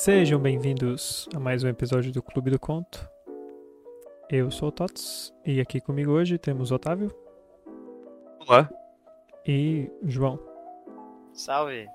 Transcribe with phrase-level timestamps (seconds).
[0.00, 3.06] Sejam bem-vindos a mais um episódio do Clube do Conto.
[4.30, 7.14] Eu sou o Tots e aqui comigo hoje temos Otávio
[8.46, 8.66] Olá.
[9.46, 10.38] e João.
[11.34, 11.86] Salve.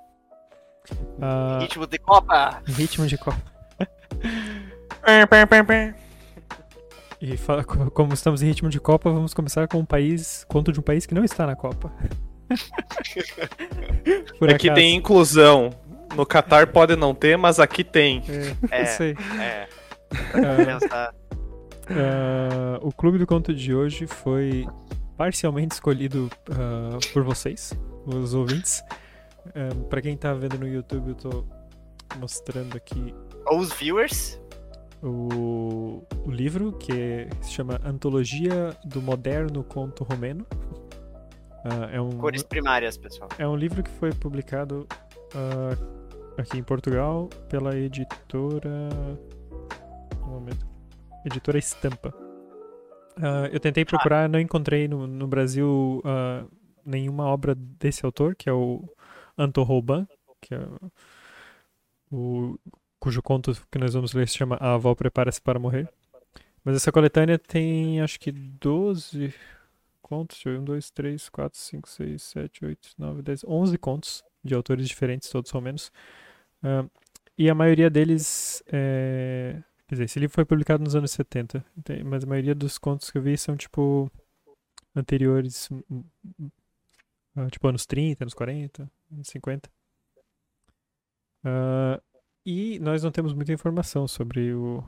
[1.19, 2.61] Ah, Ritmo de Copa.
[2.65, 3.41] ritmo de Copa.
[7.21, 10.71] E fa- co- como estamos em ritmo de Copa, vamos começar com um país, conto
[10.71, 11.91] de um país que não está na Copa.
[14.37, 14.75] Por aqui acaso.
[14.81, 15.71] tem inclusão.
[16.15, 18.23] No Catar pode não ter, mas aqui tem.
[18.27, 18.83] É, É.
[19.41, 19.67] É,
[20.33, 21.13] Ah, pensar.
[21.89, 24.65] Ah, o clube do conto de hoje foi
[25.17, 27.73] parcialmente escolhido ah, por vocês,
[28.05, 28.81] os ouvintes.
[29.47, 31.45] Ah, Pra quem tá vendo no YouTube, eu tô
[32.19, 33.13] mostrando aqui
[33.47, 34.39] Ou os viewers.
[35.03, 40.45] o, o livro que se chama Antologia do Moderno Conto Romeno.
[41.65, 43.29] Ah, é, um, Cores primárias, pessoal.
[43.37, 44.87] é um livro que foi publicado
[46.37, 48.89] aqui em Portugal pela editora.
[50.23, 50.65] Um momento.
[51.25, 52.13] Editora Estampa.
[53.17, 56.45] Ah, eu tentei procurar, não encontrei no, no Brasil ah,
[56.85, 58.83] nenhuma obra desse autor, que é o
[59.37, 60.07] Anton Rouban,
[60.41, 60.59] que é
[62.11, 62.57] o,
[62.99, 65.89] cujo conto que nós vamos ler se chama A Avó Prepara-se para Morrer.
[66.63, 69.33] Mas essa coletânea tem acho que 12
[70.01, 73.77] contos, deixa eu ver, 1, 2, 3, 4, 5, 6, 7, 8, 9, 10, 11
[73.77, 75.91] contos de autores diferentes, todos ao menos.
[76.65, 76.85] Ah,
[77.37, 79.61] e a maioria deles é...
[79.87, 83.11] Quer dizer, esse livro foi publicado nos anos 70, tem- mas a maioria dos contos
[83.11, 84.09] que eu vi são, tipo,
[84.95, 85.83] anteriores, hum,
[86.39, 86.49] hum,
[87.35, 89.69] ah, tipo, anos 30, anos 40, anos 50.
[91.43, 92.01] Ah,
[92.45, 94.83] e nós não temos muita informação sobre o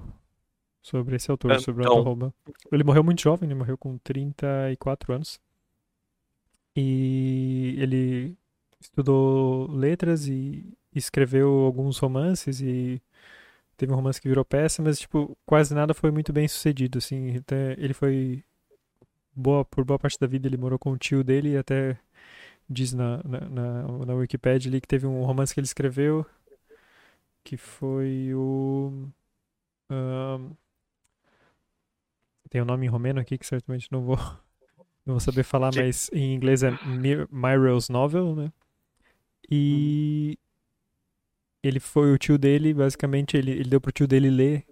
[0.81, 1.97] sobre esse autor, sobre o Então.
[1.97, 2.34] Anton Rouban.
[2.72, 5.38] Ele morreu muito jovem, ele morreu com 34 anos.
[6.75, 8.38] E ele
[8.80, 13.02] estudou letras e escreveu alguns romances e
[13.78, 17.38] teve um romance que virou peça, mas tipo, quase nada foi muito bem sucedido, assim,
[17.38, 18.44] até ele foi
[19.35, 21.97] boa por boa parte da vida ele morou com o tio dele e até
[22.69, 26.25] diz na na, na, na Wikipedia ali que teve um romance que ele escreveu
[27.44, 29.08] que foi o
[32.50, 34.18] tem um nome em romeno aqui que certamente não vou
[35.06, 36.72] não vou saber falar, mas em inglês é
[37.31, 38.52] Myrrell's Novel, né?
[39.50, 40.38] E
[41.63, 44.66] ele foi o tio dele, basicamente ele, ele deu pro tio dele ler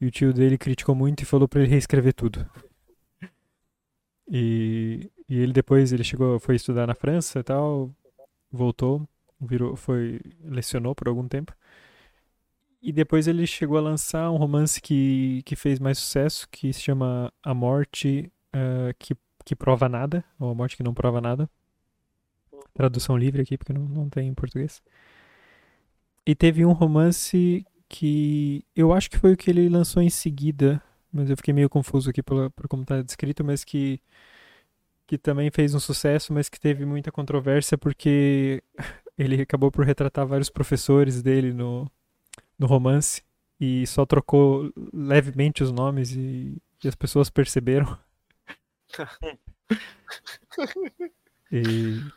[0.00, 2.44] e o tio dele criticou muito e falou pra ele reescrever tudo.
[4.28, 7.94] E, e ele depois ele chegou, foi estudar na França e tal,
[8.50, 9.06] voltou,
[9.40, 11.54] virou, foi lecionou por algum tempo.
[12.80, 16.80] E depois ele chegou a lançar um romance que, que fez mais sucesso, que se
[16.80, 21.48] chama A Morte eh, que, que Prova Nada, ou A Morte que Não Prova Nada.
[22.74, 24.82] Tradução livre aqui, porque não, não tem em português.
[26.26, 30.82] E teve um romance que eu acho que foi o que ele lançou em seguida,
[31.12, 34.00] mas eu fiquei meio confuso aqui pela, por como está descrito, mas que,
[35.06, 38.62] que também fez um sucesso, mas que teve muita controvérsia porque
[39.18, 41.90] ele acabou por retratar vários professores dele no,
[42.58, 43.22] no romance
[43.60, 47.98] e só trocou levemente os nomes e, e as pessoas perceberam.
[51.50, 52.12] E-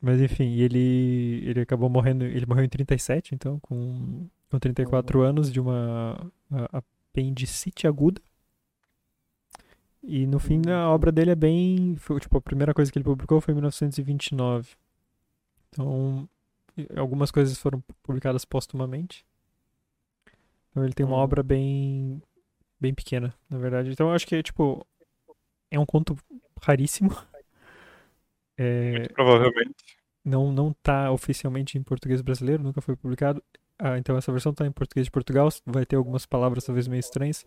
[0.00, 5.52] mas enfim, ele, ele acabou morrendo, ele morreu em 37, então, com, com 34 anos
[5.52, 6.30] de uma
[6.72, 8.20] apendicite aguda.
[10.02, 13.04] E no fim a obra dele é bem, foi, tipo, a primeira coisa que ele
[13.04, 14.70] publicou foi em 1929.
[15.68, 16.28] Então,
[16.96, 19.26] algumas coisas foram publicadas póstumamente.
[20.70, 21.22] Então ele tem uma Uhum.
[21.22, 22.22] obra bem
[22.80, 23.90] bem pequena, na verdade.
[23.90, 24.86] Então eu acho que tipo
[25.70, 26.16] é um conto
[26.62, 27.10] raríssimo.
[28.58, 29.96] É, Provavelmente.
[30.24, 33.42] não não tá oficialmente em português brasileiro, nunca foi publicado.
[33.78, 37.00] Ah, então essa versão tá em português de Portugal, vai ter algumas palavras talvez meio
[37.00, 37.46] estranhas.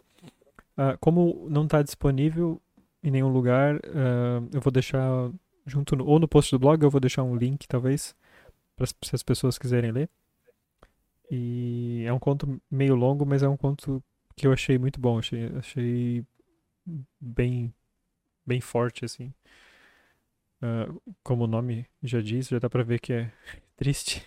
[0.78, 2.62] Ah, como não tá disponível
[3.04, 5.30] em nenhum lugar, ah, eu vou deixar
[5.66, 8.16] junto no, ou no post do blog, eu vou deixar um link talvez
[8.76, 10.10] para se as pessoas quiserem ler.
[11.30, 14.04] E é um conto meio longo, mas é um conto
[14.36, 16.26] que eu achei muito bom, achei, achei
[17.20, 17.74] bem
[18.46, 19.34] bem forte assim.
[20.62, 20.88] Ah,
[21.24, 23.32] como o nome já diz, já dá pra ver que é
[23.76, 24.26] triste.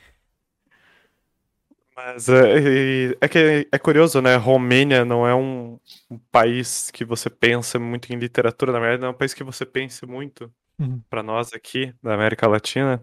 [1.97, 4.35] Mas é, é que é curioso, né?
[4.35, 5.79] Romênia não é um,
[6.11, 9.45] um país que você pensa muito em literatura, na verdade, não é um país que
[9.45, 11.01] você pensa muito Uhum.
[11.09, 13.01] pra nós aqui, da América Latina.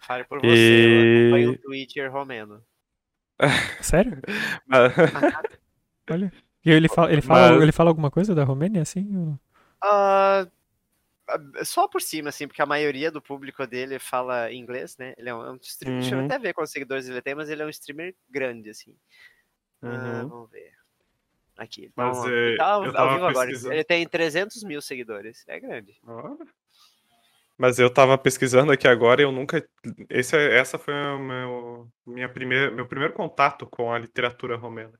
[0.00, 0.48] Fale por você.
[0.48, 2.60] E- Eu acompanho o Twitter romeno.
[3.80, 4.20] Sério?
[4.66, 4.92] Mas-
[6.10, 6.32] Olha.
[6.64, 9.16] E ele fala, ele fala, Mas- ele fala alguma coisa da Romênia, assim?
[9.16, 9.38] ou-
[9.80, 10.44] Ah,
[11.64, 15.14] só por cima, assim, porque a maioria do público dele fala inglês, né?
[15.16, 16.00] Ele é um, é streamer.
[16.00, 16.24] Deixa eu Uhum.
[16.26, 18.94] até ver quantos seguidores ele tem, mas ele é um streamer grande, assim.
[19.82, 20.28] Ah, Uhum.
[20.28, 20.72] vamos ver.
[21.56, 21.90] Aqui.
[21.94, 23.50] Mas, Vamos- é, tá ao, ao vivo agora.
[23.50, 25.44] Ele tem 300 mil seguidores.
[25.46, 25.96] É grande.
[27.56, 29.64] Mas eu tava pesquisando aqui agora e eu nunca.
[30.10, 34.92] Esse, é- essa foi o meu, minha primeira, meu primeiro contato com a literatura romena.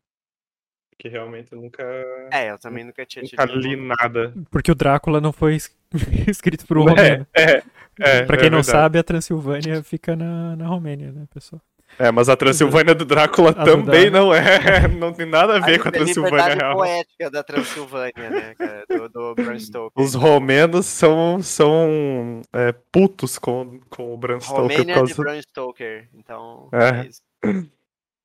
[0.96, 1.82] Que realmente eu nunca,
[2.32, 3.40] É, eu também nunca tinha tido.
[3.40, 4.32] nunca li nada.
[4.48, 5.56] Porque o Drácula não foi
[6.28, 7.26] escrito por um romeno.
[7.34, 7.62] É, é,
[8.00, 8.66] é, pra é quem não verdade.
[8.66, 11.60] sabe, a Transilvânia fica na, na Romênia, né, pessoal?
[11.96, 14.10] É, mas a Transilvânia do Drácula A do também Drácula.
[14.10, 14.88] não é.
[14.98, 16.74] Não tem nada a ver com a A Transilvânia real.
[16.76, 18.84] poética da Transilvânia, né, cara?
[18.88, 20.02] Do, do Bram Stoker.
[20.04, 24.62] Os romenos são, são é, putos com, com o Bram Stoker.
[24.62, 26.08] Romênia de causa- Bram Stoker.
[26.14, 26.88] Então, É.
[26.88, 27.22] é isso.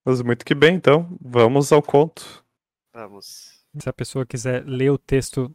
[0.04, 1.16] Mas muito que bem, então.
[1.22, 2.44] Vamos ao conto.
[2.92, 3.60] Vamos.
[3.78, 5.54] Se a pessoa quiser ler o texto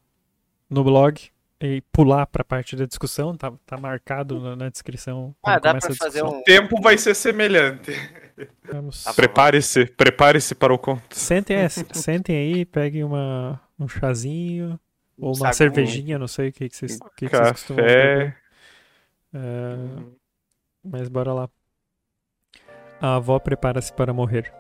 [0.71, 1.21] no blog
[1.61, 5.35] e pular pra parte da discussão, tá, tá marcado na, na descrição.
[5.45, 6.39] Ah, dá começa pra a fazer um.
[6.41, 7.93] O tempo vai ser semelhante.
[8.71, 9.15] Vamos- Tá.
[9.15, 11.15] Prepare-se, prepare-se para o conto.
[11.17, 14.79] Sentem, é, sentem aí, peguem uma, um chazinho
[15.19, 18.33] ou uma sagu- cervejinha, não sei o que, que vocês, que que vocês costumam beber.
[18.33, 18.37] Café.
[19.35, 19.77] É,
[20.85, 21.49] Mas bora lá.
[23.01, 24.53] A avó prepara-se para morrer.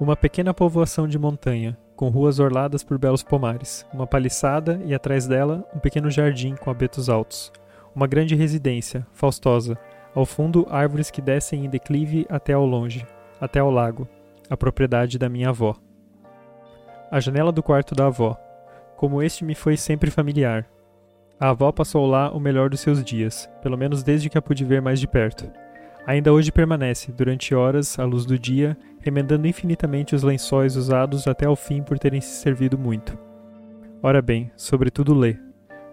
[0.00, 5.26] Uma pequena povoação de montanha, com ruas orladas por belos pomares, uma paliçada e atrás
[5.26, 7.52] dela um pequeno jardim com abetos altos.
[7.94, 9.78] Uma grande residência, faustosa,
[10.14, 13.06] ao fundo árvores que descem em declive até ao longe,
[13.40, 14.08] até ao lago,
[14.50, 15.76] a propriedade da minha avó.
[17.10, 18.36] A janela do quarto da avó.
[18.96, 20.66] Como este me foi sempre familiar,
[21.38, 24.64] a avó passou lá o melhor dos seus dias, pelo menos desde que a pude
[24.64, 25.50] ver mais de perto.
[26.06, 31.46] Ainda hoje permanece, durante horas, à luz do dia, remendando infinitamente os lençóis usados até
[31.46, 33.16] ao fim por terem se servido muito.
[34.02, 35.36] Ora bem, sobretudo lê.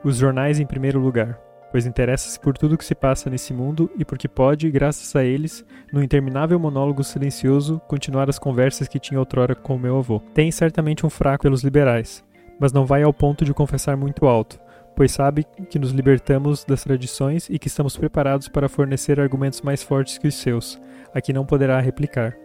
[0.03, 1.39] Os jornais em primeiro lugar,
[1.71, 5.65] pois interessa-se por tudo que se passa nesse mundo e porque pode, graças a eles,
[5.93, 10.19] no interminável monólogo silencioso, continuar as conversas que tinha outrora com meu avô.
[10.33, 12.21] Tem certamente um fraco pelos liberais,
[12.59, 14.59] mas não vai ao ponto de confessar muito alto,
[14.95, 19.81] pois sabe que nos libertamos das tradições e que estamos preparados para fornecer argumentos mais
[19.81, 20.79] fortes que os seus,
[21.13, 22.35] a que não poderá replicar.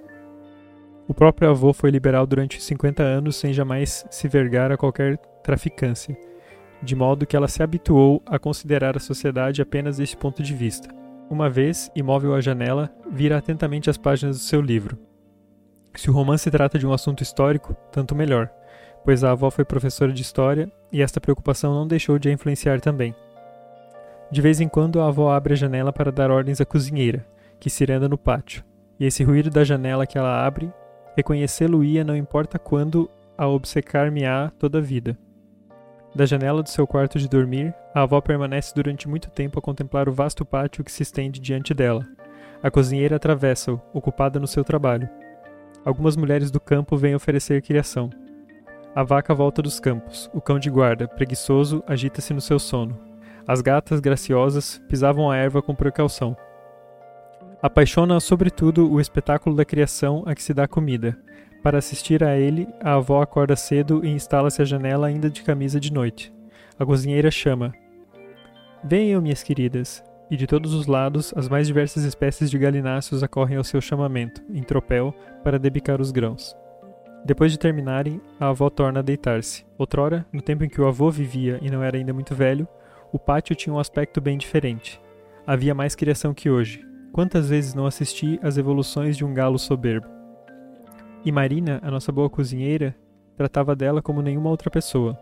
[1.09, 6.17] O próprio avô foi liberal durante 50 anos sem jamais se vergar a qualquer traficância,
[6.83, 10.89] de modo que ela se habituou a considerar a sociedade apenas deste ponto de vista.
[11.31, 14.99] Uma vez, imóvel à janela, vira atentamente as páginas do seu livro.
[15.95, 18.51] Se o romance trata de um assunto histórico, tanto melhor,
[19.07, 22.81] pois a avó foi professora de história e esta preocupação não deixou de a influenciar
[22.81, 23.15] também.
[24.33, 27.25] De vez em quando a avó abre a janela para dar ordens à cozinheira,
[27.61, 28.65] que se anda no pátio,
[28.99, 30.73] e esse ruído da janela que ela abre,
[31.17, 33.09] reconhecê-lo-ia não importa quando
[33.39, 35.17] a obcecar-me-á toda a vida.
[36.13, 40.09] Da janela do seu quarto de dormir, a avó permanece durante muito tempo a contemplar
[40.09, 42.05] o vasto pátio que se estende diante dela.
[42.61, 45.09] A cozinheira atravessa-o, ocupada no seu trabalho.
[45.85, 48.11] Algumas mulheres do campo vêm oferecer criação.
[48.97, 50.31] A vaca volta dos campos.
[50.33, 52.99] O cão de guarda, preguiçoso, agita-se no seu sono.
[53.47, 56.35] As gatas, graciosas, pisavam a erva com precaução.
[57.61, 61.15] Apaixona sobretudo o espetáculo da criação a que se dá comida.
[61.63, 65.79] Para assistir a ele, a avó acorda cedo e instala-se à janela ainda de camisa
[65.79, 66.33] de noite.
[66.79, 67.75] A cozinheira chama:
[68.83, 70.03] Venham, minhas queridas!
[70.31, 74.43] E de todos os lados, as mais diversas espécies de galináceos acorrem ao seu chamamento,
[74.49, 76.57] em tropel, para debicar os grãos.
[77.27, 79.67] Depois de terminarem, a avó torna a deitar-se.
[79.77, 82.69] Outrora, no tempo em que o avô vivia e não era ainda muito velho,
[83.13, 85.01] o pátio tinha um aspecto bem diferente.
[85.45, 86.87] Havia mais criação que hoje.
[87.13, 90.07] Quantas vezes não assisti às evoluções de um galo soberbo?
[91.25, 92.95] E Marina, a nossa boa cozinheira,
[93.37, 95.19] tratava dela como nenhuma outra pessoa.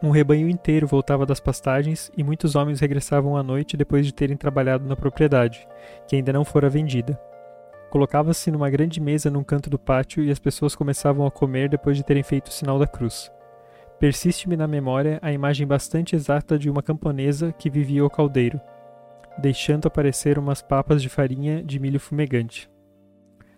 [0.00, 4.36] Um rebanho inteiro voltava das pastagens e muitos homens regressavam à noite depois de terem
[4.36, 5.66] trabalhado na propriedade,
[6.06, 7.20] que ainda não fora vendida.
[7.90, 11.96] Colocava-se numa grande mesa num canto do pátio e as pessoas começavam a comer depois
[11.96, 13.32] de terem feito o sinal da cruz.
[13.98, 18.60] Persiste-me na memória a imagem bastante exata de uma camponesa que vivia ao caldeiro,
[19.38, 22.70] deixando aparecer umas papas de farinha de milho fumegante.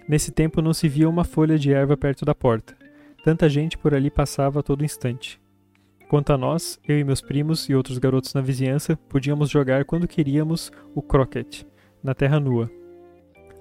[0.08, 2.74] Nesse tempo não se via uma folha de erva perto da porta.
[3.22, 5.40] Tanta gente por ali passava a todo instante.
[6.08, 10.08] Quanto a nós, eu e meus primos e outros garotos na vizinhança podíamos jogar quando
[10.08, 11.66] queríamos o croquet,
[12.02, 12.70] na terra nua.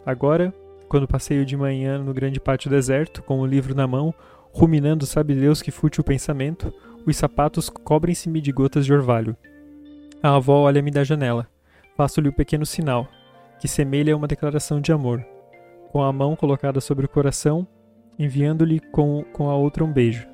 [0.05, 0.51] Agora,
[0.89, 4.13] quando passeio de manhã no grande pátio deserto, com o livro na mão,
[4.51, 6.73] ruminando sabe Deus que fútil pensamento,
[7.05, 9.37] os sapatos cobrem-se-me de gotas de orvalho.
[10.21, 11.47] A avó olha-me da janela.
[11.95, 13.07] Faço-lhe o pequeno sinal,
[13.59, 15.23] que semelha uma declaração de amor.
[15.91, 17.67] Com a mão colocada sobre o coração,
[18.17, 20.27] enviando-lhe com, com a outra um beijo.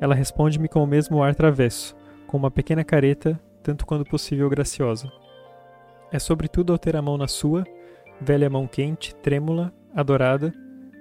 [0.00, 1.96] Ela responde-me com o mesmo ar travesso,
[2.26, 5.10] com uma pequena careta, tanto quanto possível graciosa.
[6.12, 7.64] É sobretudo ao ter a mão na sua,
[8.20, 10.52] velha mão quente, trêmula, adorada,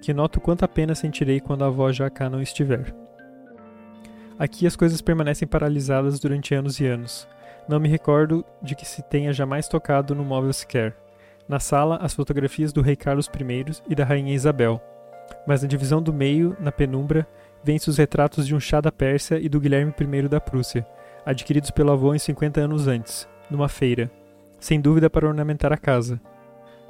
[0.02, 2.94] que noto quanta pena sentirei quando a avó já cá não estiver.
[4.38, 7.28] Aqui as coisas permanecem paralisadas durante anos e anos.
[7.68, 10.96] Não me recordo de que se tenha jamais tocado no móvel sequer.
[11.48, 14.82] Na sala, as fotografias do rei Carlos I e da rainha Isabel.
[15.48, 17.28] Mas na divisão do meio, na penumbra,
[17.64, 20.86] vêm-se os retratos de um chá da Pérsia e do Guilherme I da Prússia,
[21.26, 24.12] adquiridos pelo avô em 50 anos antes, numa feira,
[24.60, 26.20] sem dúvida para ornamentar a casa.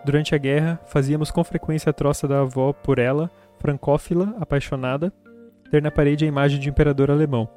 [0.05, 5.13] Durante a guerra, fazíamos com frequência a troça da avó por ela, francófila, apaixonada,
[5.71, 7.49] ter na parede a imagem de um imperador alemão.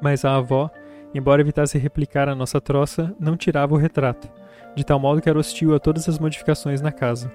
[0.00, 0.70] Mas a avó,
[1.14, 4.30] embora evitasse replicar a nossa troça, não tirava o retrato,
[4.74, 7.30] de tal modo que era hostil a todas as modificações na casa.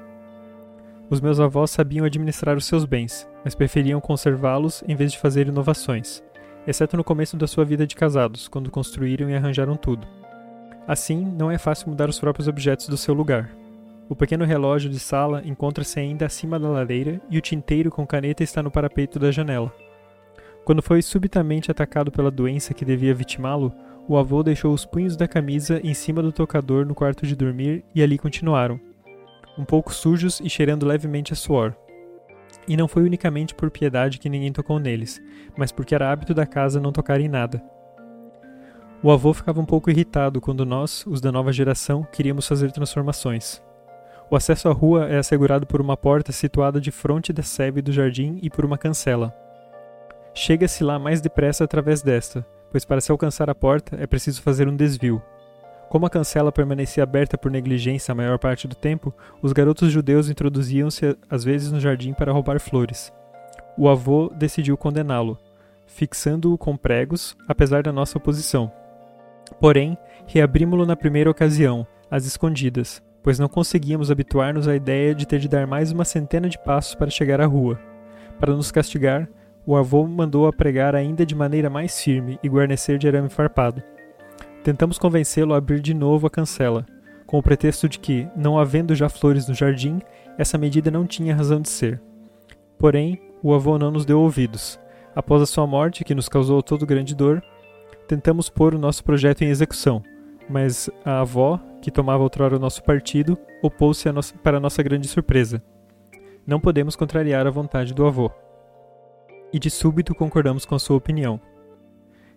[1.09, 5.47] Os meus avós sabiam administrar os seus bens, mas preferiam conservá-los em vez de fazer
[5.47, 6.23] inovações,
[6.65, 10.07] exceto no começo da sua vida de casados, quando construíram e arranjaram tudo.
[10.87, 13.49] Assim, não é fácil mudar os próprios objetos do seu lugar.
[14.13, 18.43] O pequeno relógio de sala encontra-se ainda acima da lareira e o tinteiro com caneta
[18.43, 19.73] está no parapeito da janela.
[20.63, 23.73] Quando foi subitamente atacado pela doença que devia vitimá-lo,
[24.07, 27.83] o avô deixou os punhos da camisa em cima do tocador no quarto de dormir
[27.95, 28.79] e ali continuaram,
[29.57, 31.73] um pouco sujos e cheirando levemente a suor.
[32.67, 35.19] E não foi unicamente por piedade que ninguém tocou neles,
[35.57, 37.63] mas porque era hábito da casa não tocar em nada.
[39.01, 43.59] O avô ficava um pouco irritado quando nós, os da nova geração, queríamos fazer transformações.
[44.33, 47.91] O acesso à rua é assegurado por uma porta situada de frente da sebe do
[47.91, 49.31] jardim e por uma cancela.
[50.33, 54.67] Chega-se lá mais depressa através desta, pois para se alcançar a porta é preciso fazer
[54.67, 55.21] um desvio.
[55.87, 60.27] Como a cancela permanecia aberta por negligência a maior parte do tempo, os garotos judeus
[60.31, 63.13] introduziam-se às vezes no jardim para roubar flores.
[63.77, 65.37] O avô decidiu condená-lo,
[65.85, 68.71] fixando-o com pregos, apesar da nossa oposição.
[69.59, 75.39] Porém, reabrimos-lo na primeira ocasião, às escondidas, pois não conseguíamos habituar-nos à ideia de ter
[75.39, 77.79] de dar mais uma centena de passos para chegar à rua.
[78.39, 79.29] Para nos castigar,
[79.65, 83.81] o avô mandou-a pregar ainda de maneira mais firme e guarnecer de arame farpado.
[84.61, 86.85] Tentamos convencê-lo a abrir de novo a cancela,
[87.25, 90.01] com o pretexto de que, não havendo já flores no jardim,
[90.37, 92.01] essa medida não tinha razão de ser.
[92.77, 94.79] Porém, o avô não nos deu ouvidos.
[95.15, 97.41] Após a sua morte, que nos causou todo grande dor,
[98.07, 100.03] tentamos pôr o nosso projeto em execução,
[100.49, 104.07] mas a avó, que tomava outrora o nosso partido, opôs-se
[104.41, 105.61] para nossa grande surpresa.
[106.47, 108.31] Não podemos contrariar a vontade do avô
[109.51, 111.41] e de súbito concordamos com a sua opinião.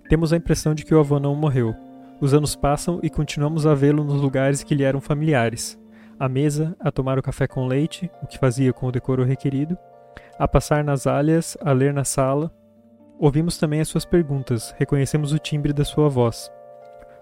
[0.08, 1.76] Temos a impressão de que o avô não morreu.
[2.20, 5.80] Os anos passam e continuamos a vê-lo nos lugares que lhe eram familiares.
[6.18, 9.78] À mesa, a tomar o café com leite, o que fazia com o decoro requerido,
[10.40, 12.50] a passar nas alhas, a ler na sala.
[13.16, 16.50] Ouvimos também as suas perguntas, reconhecemos o timbre da sua voz.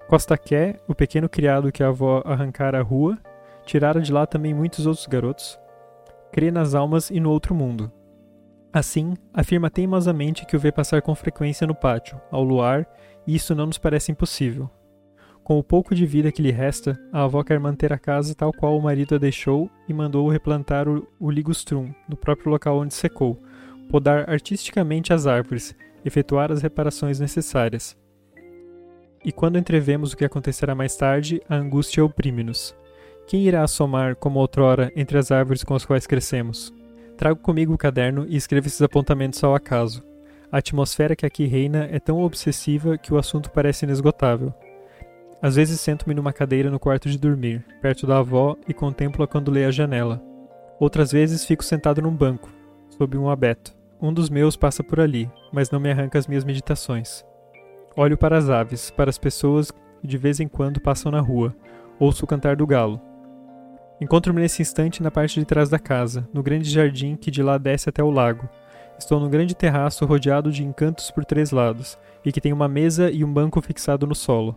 [0.08, 3.18] Costa Qué, o pequeno criado que a avó arrancara à rua,
[3.64, 5.58] tirara de lá também muitos outros garotos,
[6.32, 7.90] crê nas almas e no outro mundo,
[8.75, 12.84] Assim, afirma teimosamente que o vê passar com frequência no pátio, ao luar,
[13.25, 14.68] e isso não nos parece impossível.
[15.44, 18.52] Com o pouco de vida que lhe resta, a avó quer manter a casa tal
[18.52, 22.94] qual o marido a deixou e mandou replantar o, o ligustrum, no próprio local onde
[22.94, 23.40] secou,
[23.88, 25.73] podar artisticamente as árvores,
[26.04, 27.96] efetuar as reparações necessárias.
[29.25, 32.76] E quando entrevemos o que acontecerá mais tarde, a angústia oprime-nos.
[33.26, 36.73] Quem irá assomar, como outrora, entre as árvores com as quais crescemos?
[37.16, 40.04] Trago comigo o caderno e escrevo esses apontamentos ao acaso.
[40.52, 44.52] A atmosfera que aqui reina é tão obsessiva que o assunto parece inesgotável.
[45.40, 49.50] Às vezes sento-me numa cadeira no quarto de dormir, perto da avó, e contemplo-a quando
[49.50, 50.23] lê a janela.
[50.78, 52.50] Outras vezes fico sentado num banco,
[52.90, 53.75] sob um abeto.
[54.00, 57.25] Um dos meus passa por ali, mas não me arranca as minhas meditações.
[57.96, 61.54] Olho para as aves, para as pessoas que de vez em quando passam na rua.
[61.96, 63.00] Ouço o cantar do galo.
[64.00, 67.56] Encontro-me nesse instante na parte de trás da casa, no grande jardim que de lá
[67.56, 68.48] desce até o lago.
[68.98, 73.12] Estou num grande terraço rodeado de encantos por três lados, e que tem uma mesa
[73.12, 74.56] e um banco fixado no solo.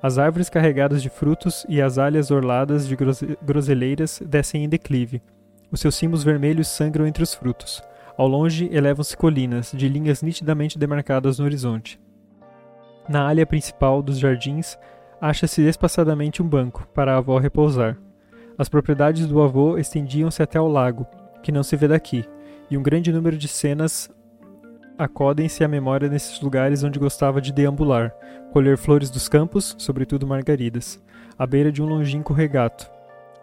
[0.00, 2.96] As árvores carregadas de frutos e as alhas orladas de
[3.42, 5.20] groseleiras descem em declive.
[5.72, 7.82] Os seus cimos vermelhos sangram entre os frutos.
[8.16, 12.00] Ao longe elevam-se colinas, de linhas nitidamente demarcadas no horizonte.
[13.08, 14.78] Na área principal dos jardins,
[15.18, 17.96] acha-se espaçadamente um banco, para a avó repousar.
[18.58, 21.06] As propriedades do avô estendiam-se até ao lago,
[21.42, 22.28] que não se vê daqui,
[22.70, 24.10] e um grande número de cenas
[24.98, 28.12] acodem-se à memória nesses lugares onde gostava de deambular,
[28.52, 31.02] colher flores dos campos, sobretudo margaridas,
[31.38, 32.90] à beira de um longínquo regato,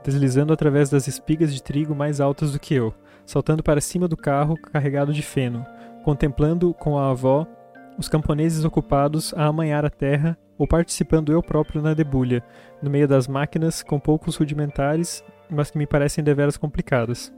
[0.03, 2.93] deslizando através das espigas de trigo mais altas do que eu,
[3.25, 5.65] saltando para cima do carro carregado de feno,
[6.03, 7.47] contemplando com a avó
[7.97, 12.43] os camponeses ocupados a amanhar a terra ou participando eu próprio na debulha,
[12.81, 17.33] no meio das máquinas com poucos rudimentares, mas que me parecem deveras complicadas.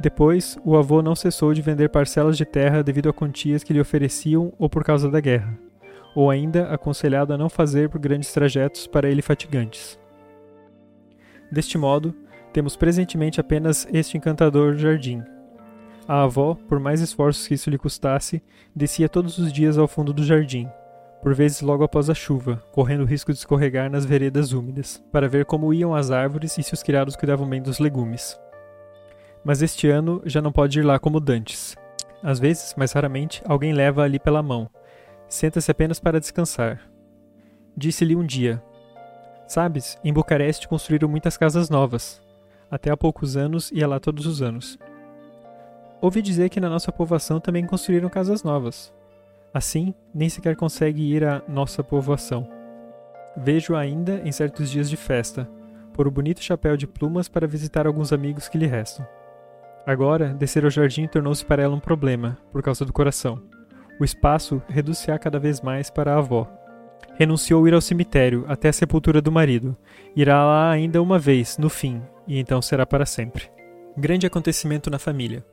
[0.00, 3.80] Depois, o avô não cessou de vender parcelas de terra devido a quantias que lhe
[3.80, 5.58] ofereciam ou por causa da guerra,
[6.14, 9.98] ou ainda aconselhado a não fazer por grandes trajetos para ele fatigantes.
[11.50, 12.14] Deste modo,
[12.52, 15.22] temos presentemente apenas este encantador jardim.
[16.08, 18.42] A avó, por mais esforços que isso lhe custasse,
[18.74, 20.68] descia todos os dias ao fundo do jardim,
[21.22, 25.28] por vezes logo após a chuva, correndo o risco de escorregar nas veredas úmidas, para
[25.28, 28.36] ver como iam as árvores e se os criados cuidavam bem dos legumes
[29.44, 31.76] mas este ano já não pode ir lá como dantes.
[32.22, 34.68] Às vezes, mais raramente, alguém leva ali pela mão.
[35.28, 36.82] Senta-se apenas para descansar.
[37.76, 38.62] Disse-lhe um dia:
[39.46, 42.20] Sabes, em Bucareste construíram muitas casas novas.
[42.70, 44.78] Até há poucos anos ia lá todos os anos.
[46.00, 48.92] Ouvi dizer que na nossa povoação também construíram casas novas.
[49.52, 52.48] Assim, nem sequer consegue ir à nossa povoação.
[53.36, 55.48] Vejo ainda em certos dias de festa,
[55.92, 59.04] por o bonito chapéu de plumas para visitar alguns amigos que lhe restam.
[59.84, 63.42] Agora, descer ao jardim tornou-se para ela um problema, por causa do coração.
[63.98, 66.46] O espaço reduz-se-á cada vez mais para a avó.
[67.14, 69.76] Renunciou ir ao cemitério até a sepultura do marido.
[70.14, 73.50] Irá lá ainda uma vez, no fim, e então será para sempre.
[73.96, 75.44] Grande acontecimento na família.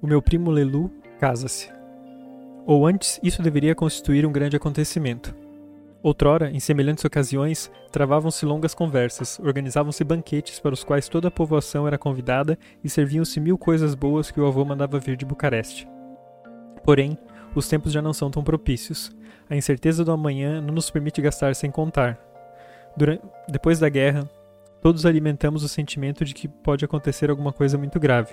[0.00, 1.68] O meu primo Lelu casa-se.
[2.64, 5.34] Ou antes, isso deveria constituir um grande acontecimento.
[6.00, 11.88] Outrora, em semelhantes ocasiões, travavam-se longas conversas, organizavam-se banquetes para os quais toda a povoação
[11.88, 15.88] era convidada e serviam-se mil coisas boas que o avô mandava vir de Bucareste.
[16.84, 17.18] Porém,
[17.52, 19.10] os tempos já não são tão propícios.
[19.50, 22.16] A incerteza do amanhã não nos permite gastar sem contar.
[22.96, 23.22] Durante...
[23.48, 24.30] Depois da guerra,
[24.80, 28.32] todos alimentamos o sentimento de que pode acontecer alguma coisa muito grave.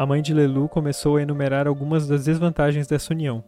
[0.00, 3.44] A mãe de Lelu começou a enumerar algumas das desvantagens dessa união.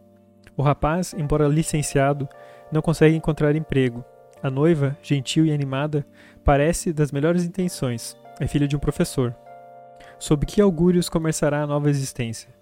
[0.55, 2.29] O rapaz, embora licenciado,
[2.71, 4.05] não consegue encontrar emprego.
[4.39, 6.05] A noiva, gentil e animada,
[6.43, 8.15] parece das melhores intenções.
[8.39, 9.35] É filha de um professor.
[10.19, 12.53] Sob que augúrios começará a nova existência?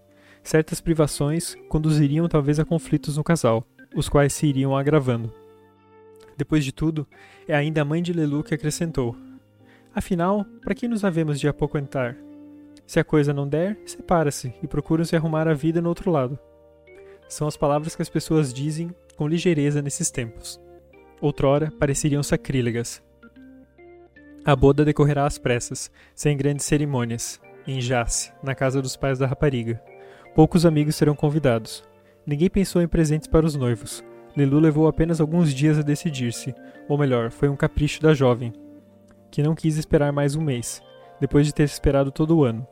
[0.42, 3.62] Certas privações conduziriam talvez a conflitos no casal,
[3.94, 5.34] os quais se iriam agravando.
[6.38, 7.06] Depois de tudo,
[7.46, 9.18] é ainda a mãe de Lelu que acrescentou:
[9.94, 12.16] Afinal, para que nos havemos de apoquentar?
[12.92, 16.38] Se a coisa não der, separa-se e procuram se arrumar a vida no outro lado.
[17.26, 20.60] São as palavras que as pessoas dizem com ligeireza nesses tempos.
[21.22, 23.02] Outrora pareceriam sacrílegas.
[24.44, 29.26] A boda decorrerá às pressas, sem grandes cerimônias, em Jace, na casa dos pais da
[29.26, 29.82] rapariga.
[30.36, 31.86] Poucos amigos serão convidados.
[32.26, 34.04] Ninguém pensou em presentes para os noivos.
[34.36, 36.54] Lelu levou apenas alguns dias a decidir-se,
[36.90, 38.52] ou melhor, foi um capricho da jovem,
[39.32, 40.84] que não quis esperar mais um mês,
[41.22, 42.68] depois de ter esperado todo o ano,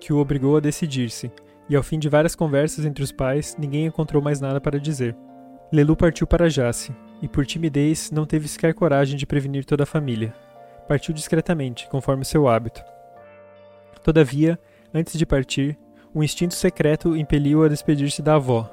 [0.00, 1.30] que o obrigou a decidir-se,
[1.68, 5.16] e ao fim de várias conversas entre os pais, ninguém encontrou mais nada para dizer.
[5.72, 9.86] Lelu partiu para Jace, e por timidez não teve sequer coragem de prevenir toda a
[9.86, 10.34] família.
[10.86, 12.82] Partiu discretamente, conforme seu hábito.
[14.02, 14.58] Todavia,
[14.94, 15.76] antes de partir,
[16.14, 18.70] um instinto secreto impeliu a despedir-se da avó.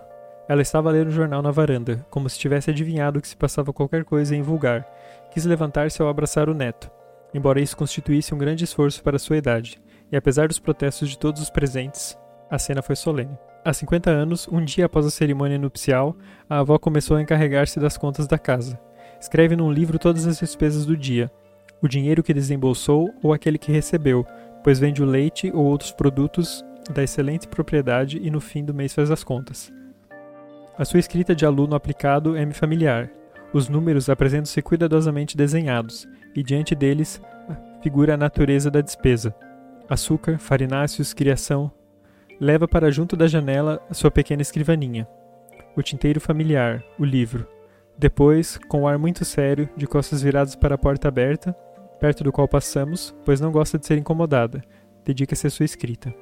[0.47, 3.73] Ela estava a ler um jornal na varanda, como se tivesse adivinhado que se passava
[3.73, 4.87] qualquer coisa em vulgar.
[5.31, 6.91] Quis levantar-se ao abraçar o neto,
[7.33, 11.41] embora isso constituísse um grande esforço para sua idade, e apesar dos protestos de todos
[11.41, 12.17] os presentes,
[12.49, 13.37] a cena foi solene.
[13.65, 16.15] Há 50 anos, um dia após a cerimônia nupcial,
[16.49, 18.79] a avó começou a encarregar-se das contas da casa.
[19.19, 21.31] Escreve num livro todas as despesas do dia,
[21.81, 24.25] o dinheiro que desembolsou ou aquele que recebeu,
[24.63, 26.63] pois vende o leite ou outros produtos
[26.93, 29.71] da excelente propriedade e no fim do mês faz as contas.
[30.77, 33.09] A sua escrita de aluno aplicado é-me familiar.
[33.53, 37.21] Os números apresentam-se cuidadosamente desenhados, e diante deles
[37.81, 39.35] figura a natureza da despesa:
[39.89, 41.71] açúcar, farináceos, criação,
[42.39, 45.07] leva para junto da janela a sua pequena escrivaninha,
[45.75, 47.47] o tinteiro familiar, o livro.
[47.97, 51.53] Depois, com um ar muito sério, de costas viradas para a porta aberta,
[51.99, 54.63] perto do qual passamos, pois não gosta de ser incomodada,
[55.05, 56.13] dedica-se à sua escrita.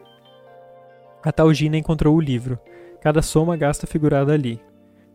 [1.24, 2.60] A tal Gina encontrou o livro,
[3.00, 4.62] cada soma gasta figurada ali,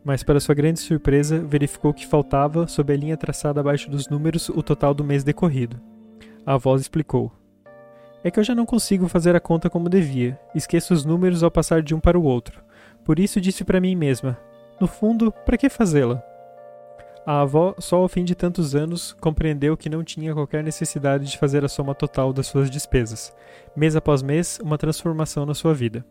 [0.05, 4.49] mas para sua grande surpresa verificou que faltava, sob a linha traçada abaixo dos números,
[4.49, 5.81] o total do mês decorrido.
[6.45, 7.33] A voz explicou.
[8.27, 11.51] É que eu já não consigo fazer a conta como devia, esqueço os números ao
[11.51, 12.61] passar de um para o outro.
[13.05, 14.37] Por isso disse para mim mesma:
[14.81, 16.21] no fundo, para que fazê-la?
[17.25, 21.39] A avó, só ao fim de tantos anos, compreendeu que não tinha qualquer necessidade de
[21.39, 23.33] fazer a soma total das suas despesas,
[23.77, 26.05] mês após mês, uma transformação na sua vida.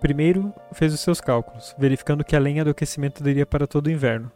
[0.00, 3.90] Primeiro, fez os seus cálculos, verificando que a lenha do aquecimento daria para todo o
[3.90, 4.30] inverno.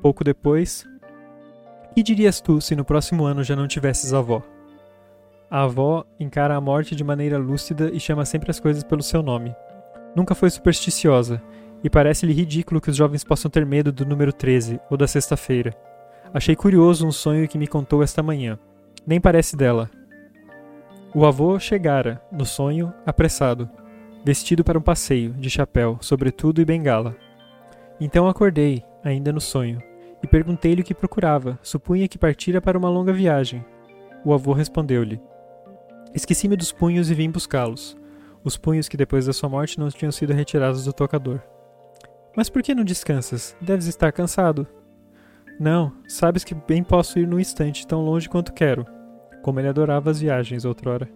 [0.00, 0.88] Pouco depois,
[1.94, 4.42] que dirias tu se no próximo ano já não tivesses avó?
[5.50, 9.22] A avó encara a morte de maneira lúcida e chama sempre as coisas pelo seu
[9.22, 9.56] nome.
[10.14, 11.42] Nunca foi supersticiosa,
[11.82, 15.74] e parece-lhe ridículo que os jovens possam ter medo do número 13 ou da sexta-feira.
[16.34, 18.58] Achei curioso um sonho que me contou esta manhã.
[19.06, 19.88] Nem parece dela.
[21.14, 23.70] O avô chegara, no sonho, apressado,
[24.22, 27.16] vestido para um passeio, de chapéu, sobretudo e bengala.
[27.98, 29.82] Então acordei, ainda no sonho,
[30.22, 31.58] e perguntei-lhe o que procurava.
[31.62, 33.64] Supunha que partira para uma longa viagem.
[34.24, 35.18] O avô respondeu-lhe:
[36.14, 37.96] Esqueci-me dos punhos e vim buscá-los.
[38.42, 41.40] Os punhos que depois da sua morte não tinham sido retirados do tocador.
[42.36, 43.56] Mas por que não descansas?
[43.60, 44.66] Deves estar cansado.
[45.58, 48.86] Não, sabes que bem posso ir num instante tão longe quanto quero.
[49.42, 51.08] Como ele adorava as viagens outrora.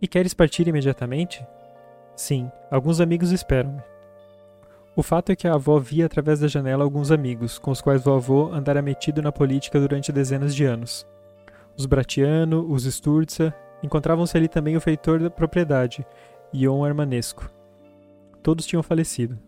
[0.00, 1.46] E queres partir imediatamente?
[2.16, 3.82] Sim, alguns amigos esperam-me.
[4.96, 8.06] O fato é que a avó via através da janela alguns amigos, com os quais
[8.06, 11.06] o avô andara metido na política durante dezenas de anos.
[11.76, 16.06] Os Bratiano, os Sturza, encontravam-se ali também o feitor da propriedade,
[16.52, 17.50] Ion Armanesco.
[18.42, 19.38] Todos tinham falecido.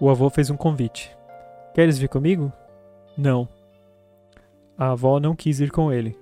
[0.00, 1.16] O avô fez um convite.
[1.74, 2.52] Queres vir comigo?
[3.16, 3.48] Não.
[4.76, 6.16] A avó não quis ir com ele.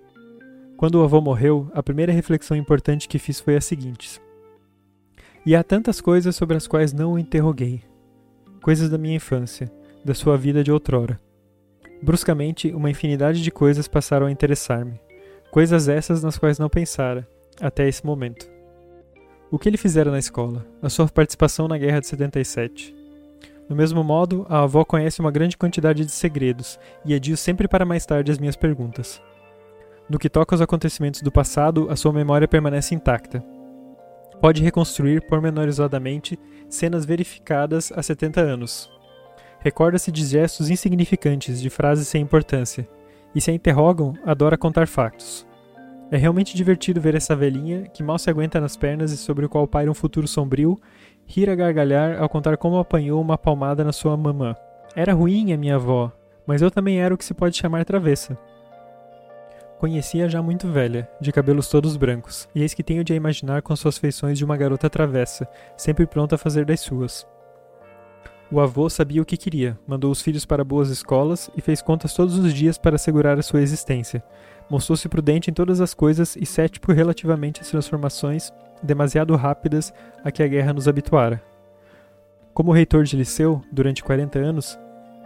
[0.77, 4.21] Quando o avô morreu, a primeira reflexão importante que fiz foi a seguinte:
[5.47, 7.83] E há tantas coisas sobre as quais não o interroguei.
[8.61, 9.73] Coisas da minha infância,
[10.05, 11.21] da sua vida de outrora.
[12.03, 15.01] Bruscamente, uma infinidade de coisas passaram a interessar-me.
[15.53, 17.29] Coisas essas nas quais não pensara,
[17.61, 18.51] até esse momento.
[19.51, 20.67] O que ele fizera na escola?
[20.83, 22.93] A sua participação na Guerra de 77.
[23.69, 27.85] Do mesmo modo, a avó conhece uma grande quantidade de segredos e adio sempre para
[27.85, 29.23] mais tarde as minhas perguntas.
[30.09, 33.45] No que toca aos acontecimentos do passado, a sua memória permanece intacta.
[34.41, 36.37] Pode reconstruir pormenorizadamente
[36.69, 38.91] cenas verificadas há 70 anos.
[39.63, 42.89] Recorda-se de gestos insignificantes, de frases sem importância,
[43.33, 45.47] e se a interrogam, adora contar factos.
[46.11, 49.49] É realmente divertido ver essa velhinha, que mal se aguenta nas pernas e sobre o
[49.49, 50.79] qual paira um futuro sombrio,
[51.25, 54.55] rir a gargalhar ao contar como apanhou uma palmada na sua mamã.
[54.97, 56.13] Era ruim a minha avó,
[56.47, 58.37] mas eu também era o que se pode chamar travessa.
[59.79, 63.63] Conhecia já muito velha, de cabelos todos brancos, e eis que tenho de a imaginar
[63.63, 67.27] com suas feições de uma garota travessa, sempre pronta a fazer das suas.
[68.53, 72.13] O avô sabia o que queria, mandou os filhos para boas escolas e fez contas
[72.13, 74.23] todos os dias para assegurar a sua existência.
[74.69, 79.91] Mostrou-se prudente em todas as coisas e cético relativamente às transformações demasiado rápidas
[80.23, 81.43] a que a guerra nos habituara.
[82.53, 84.79] Como reitor de liceu, durante 40 anos,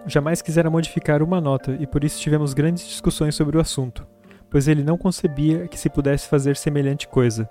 [0.06, 4.06] jamais quisera modificar uma nota e por isso tivemos grandes discussões sobre o assunto,
[4.48, 7.48] pois ele não concebia que se pudesse fazer semelhante coisa.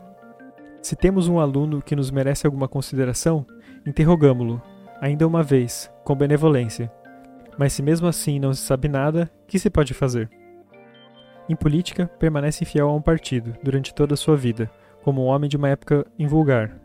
[0.81, 3.45] Se temos um aluno que nos merece alguma consideração,
[3.85, 4.61] interrogamo-lo,
[5.01, 6.91] ainda uma vez, com benevolência.
[7.57, 10.29] Mas se mesmo assim não se sabe nada, que se pode fazer?
[11.47, 14.69] Em política, permanece fiel a um partido durante toda a sua vida,
[15.03, 16.75] como um homem de uma época invulgar.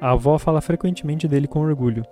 [0.00, 2.04] A avó fala frequentemente dele com orgulho.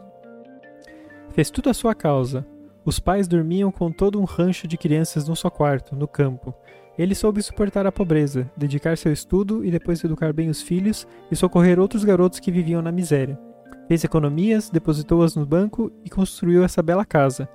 [1.31, 2.47] Fez tudo a sua causa.
[2.85, 6.55] Os pais dormiam com todo um rancho de crianças num só quarto, no campo.
[6.97, 11.35] Ele soube suportar a pobreza, dedicar-se ao estudo e depois educar bem os filhos e
[11.35, 13.39] socorrer outros garotos que viviam na miséria.
[13.87, 17.49] Fez economias, depositou-as no banco e construiu essa bela casa.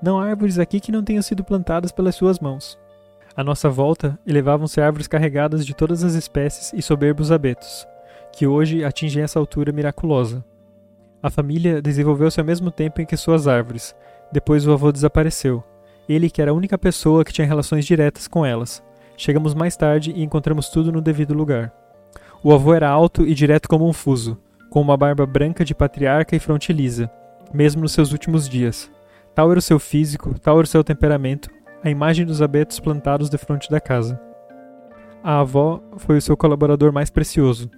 [0.00, 2.78] Não há árvores aqui que não tenham sido plantadas pelas suas mãos.
[3.36, 7.86] À nossa volta, elevavam-se árvores carregadas de todas as espécies e soberbos abetos,
[8.32, 10.44] que hoje atingem essa altura miraculosa.
[11.22, 13.94] A família desenvolveu-se ao mesmo tempo em que suas árvores.
[14.30, 15.64] Depois o avô desapareceu.
[16.08, 18.82] Ele que era a única pessoa que tinha relações diretas com elas.
[19.16, 21.72] Chegamos mais tarde e encontramos tudo no devido lugar.
[22.42, 24.38] O avô era alto e direto como um fuso
[24.72, 27.10] com uma barba branca de patriarca e fronte lisa,
[27.52, 28.90] mesmo nos seus últimos dias.
[29.34, 31.50] Tal era o seu físico, tal era o seu temperamento,
[31.84, 34.18] a imagem dos abetos plantados de frente da casa.
[35.22, 37.70] A avó foi o seu colaborador mais precioso.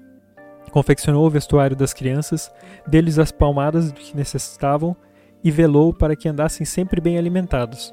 [0.71, 2.49] Confeccionou o vestuário das crianças,
[2.87, 4.97] deu-lhes as palmadas de que necessitavam
[5.43, 7.93] e velou para que andassem sempre bem alimentados.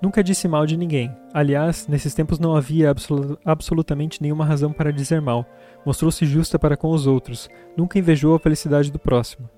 [0.00, 1.14] Nunca disse mal de ninguém.
[1.32, 5.46] Aliás, nesses tempos não havia absol absolutamente nenhuma razão para dizer mal.
[5.86, 7.48] Mostrou-se justa para com os outros.
[7.76, 9.48] Nunca invejou a felicidade do próximo.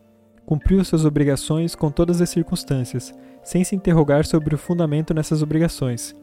[0.46, 6.14] Cumpriu suas obrigações com todas as circunstâncias, sem se interrogar sobre o fundamento nessas obrigações.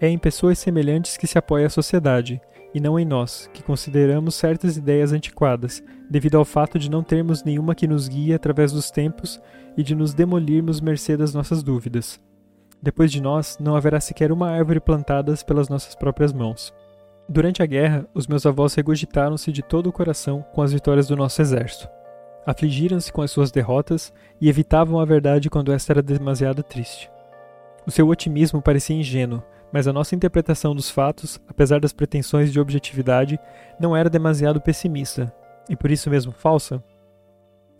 [0.00, 2.40] É em pessoas semelhantes que se apoia a sociedade,
[2.74, 7.44] e não em nós, que consideramos certas ideias antiquadas, devido ao fato de não termos
[7.44, 9.40] nenhuma que nos guie através dos tempos
[9.76, 12.20] e de nos demolirmos mercê das nossas dúvidas.
[12.82, 16.72] Depois de nós, não haverá sequer uma árvore plantada pelas nossas próprias mãos.
[17.28, 21.16] Durante a guerra, os meus avós regurgitaram-se de todo o coração com as vitórias do
[21.16, 21.88] nosso exército.
[22.46, 27.10] Afligiram-se com as suas derrotas e evitavam a verdade quando esta era demasiado triste.
[27.86, 32.60] O seu otimismo parecia ingênuo, mas a nossa interpretação dos fatos, apesar das pretensões de
[32.60, 33.38] objetividade,
[33.78, 35.30] não era demasiado pessimista,
[35.68, 36.82] e por isso mesmo falsa.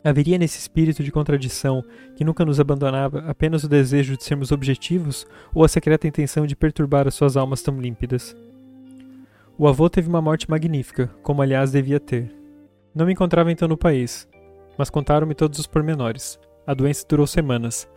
[0.03, 1.85] Haveria nesse espírito de contradição,
[2.15, 6.55] que nunca nos abandonava, apenas o desejo de sermos objetivos ou a secreta intenção de
[6.55, 8.37] perturbar as suas almas tão límpidas?
[9.57, 12.33] O avô teve uma morte magnífica, como aliás devia ter.
[12.95, 14.29] Não me encontrava então no país,
[14.79, 16.39] mas contaram-me todos os pormenores.
[16.65, 17.89] A doença durou semanas.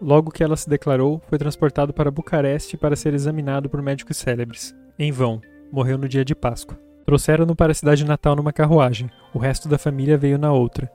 [0.00, 4.74] Logo que ela se declarou, foi transportado para Bucareste para ser examinado por médicos célebres.
[4.98, 6.76] Em vão, morreu no dia de Páscoa.
[7.06, 10.90] Trouxeram-no para a cidade natal numa carruagem, o resto da família veio na outra.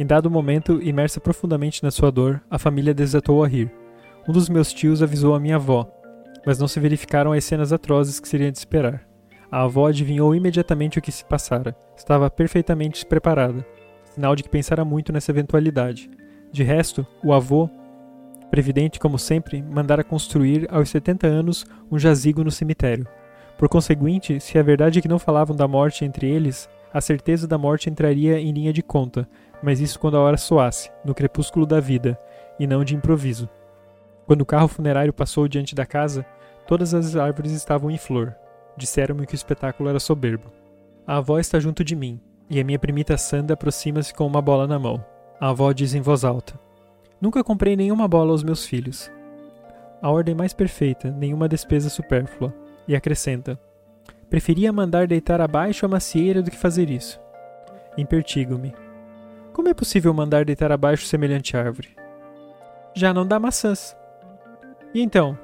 [0.00, 3.70] Em dado momento, imersa profundamente na sua dor, a família desatou a rir.
[4.26, 5.86] Um dos meus tios avisou a minha avó,
[6.46, 9.06] mas não se verificaram as cenas atrozes que seriam de esperar.
[9.52, 11.76] A avó adivinhou imediatamente o que se passara.
[11.94, 13.62] Estava perfeitamente preparada,
[14.14, 16.08] sinal de que pensara muito nessa eventualidade.
[16.50, 17.68] De resto, o avô,
[18.50, 23.06] previdente como sempre, mandara construir, aos 70 anos, um jazigo no cemitério.
[23.58, 27.46] Por conseguinte, se a verdade é que não falavam da morte entre eles, a certeza
[27.46, 29.28] da morte entraria em linha de conta,
[29.62, 32.18] mas isso quando a hora soasse, no crepúsculo da vida,
[32.58, 33.48] e não de improviso.
[34.26, 36.24] Quando o carro funerário passou diante da casa,
[36.66, 38.36] todas as árvores estavam em flor,
[38.80, 40.50] Disseram-me que o espetáculo era soberbo.
[41.06, 42.18] A avó está junto de mim,
[42.48, 45.04] e a minha primita Sanda aproxima-se com uma bola na mão.
[45.40, 46.58] A avó diz em voz alta:
[47.20, 49.10] Nunca comprei nenhuma bola aos meus filhos.
[50.00, 52.54] A ordem mais perfeita, nenhuma despesa supérflua.
[52.88, 53.60] E acrescenta:
[54.30, 57.20] Preferia mandar deitar abaixo a macieira do que fazer isso.
[57.98, 58.72] Impertigo-me.
[59.60, 61.90] Como é possível mandar deitar abaixo semelhante árvore?
[62.94, 63.94] Já não dá maçãs.
[64.94, 65.38] E então?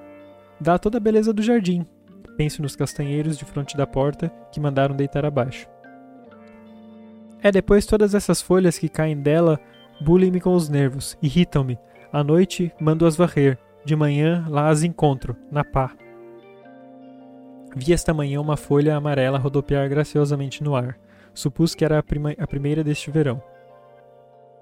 [0.59, 1.85] Dá toda a beleza do jardim,
[2.35, 5.68] Penso nos castanheiros de frente da porta que mandaram deitar abaixo.
[7.42, 9.61] É depois todas essas folhas que caem dela
[10.00, 11.79] bulem-me com os nervos, irritam-me.
[12.11, 15.94] À noite mando-as varrer, de manhã lá as encontro, na pá.
[17.76, 20.98] Vi esta manhã uma folha amarela rodopiar graciosamente no ar.
[21.35, 23.42] Supus que era a, prima, a primeira deste verão.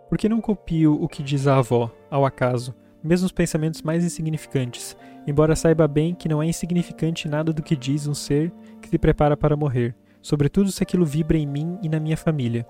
[0.09, 4.05] Por que não copio o que diz a avó, ao acaso, mesmo os pensamentos mais
[4.05, 8.89] insignificantes, embora saiba bem que não é insignificante nada do que diz um ser que
[8.89, 12.67] se prepara para morrer, sobretudo se aquilo vibra em mim e na minha família.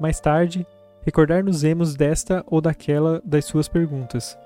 [0.00, 0.66] Mais tarde,
[1.02, 4.38] recordar-nos-emos desta ou daquela das suas perguntas,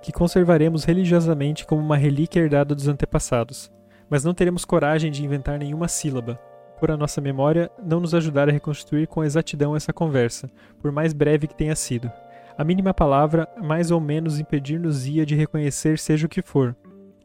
[0.00, 3.70] que conservaremos religiosamente como uma relíquia herdada dos antepassados,
[4.08, 6.40] mas não teremos coragem de inventar nenhuma sílaba,
[6.78, 11.12] por a nossa memória não nos ajudar a reconstruir com exatidão essa conversa, por mais
[11.12, 12.10] breve que tenha sido.
[12.56, 16.74] A mínima palavra mais ou menos impedir-nos-ia de reconhecer seja o que for,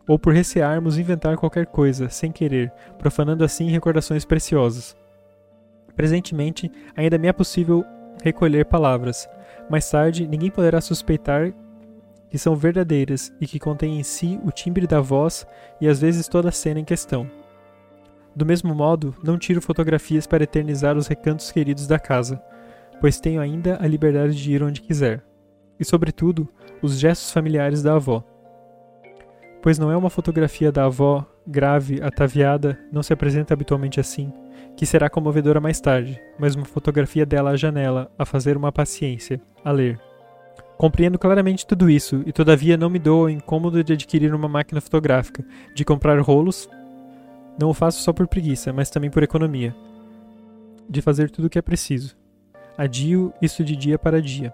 [0.07, 4.95] ou por recearmos inventar qualquer coisa, sem querer, profanando assim recordações preciosas.
[5.95, 7.85] Presentemente, ainda me é possível
[8.23, 9.29] recolher palavras.
[9.69, 11.53] Mais tarde, ninguém poderá suspeitar
[12.29, 15.45] que são verdadeiras e que contêm em si o timbre da voz
[15.81, 17.40] e às vezes toda a cena em questão.
[18.35, 22.41] Do mesmo modo, não tiro fotografias para eternizar os recantos queridos da casa,
[22.99, 25.23] pois tenho ainda a liberdade de ir onde quiser,
[25.79, 26.47] e, sobretudo,
[26.81, 28.23] os gestos familiares da avó.
[29.61, 34.31] Pois não é uma fotografia da avó, grave, ataviada, não se apresenta habitualmente assim,
[34.75, 39.41] que será comovedora mais tarde, mas uma fotografia dela à janela, a fazer uma paciência,
[39.63, 39.99] a ler.
[40.77, 44.81] Compreendo claramente tudo isso, e todavia não me dou o incômodo de adquirir uma máquina
[44.81, 46.67] fotográfica, de comprar rolos.
[47.61, 49.75] Não o faço só por preguiça, mas também por economia.
[50.89, 52.17] De fazer tudo o que é preciso.
[52.75, 54.51] Adio isso de dia para dia.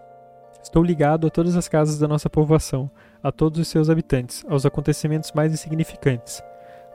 [0.62, 2.92] Estou ligado a todas as casas da nossa povoação,
[3.24, 6.44] a todos os seus habitantes, aos acontecimentos mais insignificantes.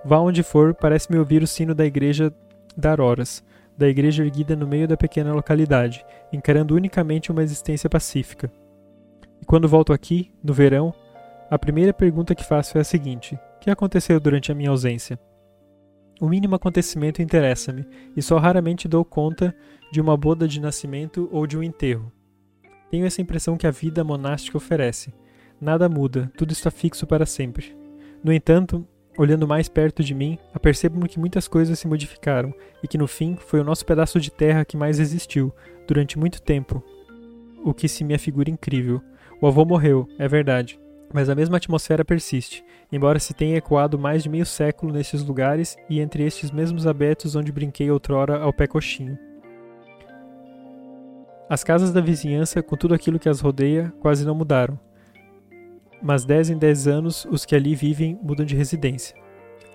[0.04, 2.30] Vá onde for, parece-me ouvir o sino da igreja
[2.76, 3.42] dar horas,
[3.74, 8.52] da igreja erguida no meio da pequena localidade, encarando unicamente uma existência pacífica.
[9.40, 10.92] E quando volto aqui, no verão,
[11.50, 15.18] a primeira pergunta que faço é a seguinte: O que aconteceu durante a minha ausência?
[16.22, 17.84] O mínimo acontecimento interessa-me,
[18.16, 19.52] e só raramente dou conta
[19.90, 22.12] de uma boda de nascimento ou de um enterro.
[22.92, 25.12] Tenho essa impressão que a vida monástica oferece.
[25.60, 27.76] Nada muda, tudo está fixo para sempre.
[28.22, 28.86] No entanto,
[29.18, 32.54] olhando mais perto de mim, apercebo-me que muitas coisas se modificaram
[32.84, 35.52] e que no fim foi o nosso pedaço de terra que mais existiu,
[35.88, 36.80] durante muito tempo.
[37.64, 39.02] O que se me afigura incrível.
[39.40, 40.78] O avô morreu, é verdade,
[41.12, 45.76] mas a mesma atmosfera persiste, embora se tenha ecoado mais de meio século nesses lugares
[45.88, 49.18] e entre estes mesmos abetos onde brinquei outrora ao pé coxinho.
[51.48, 54.78] As casas da vizinhança, com tudo aquilo que as rodeia, quase não mudaram.
[56.02, 59.14] Mas dez em dez anos, os que ali vivem mudam de residência.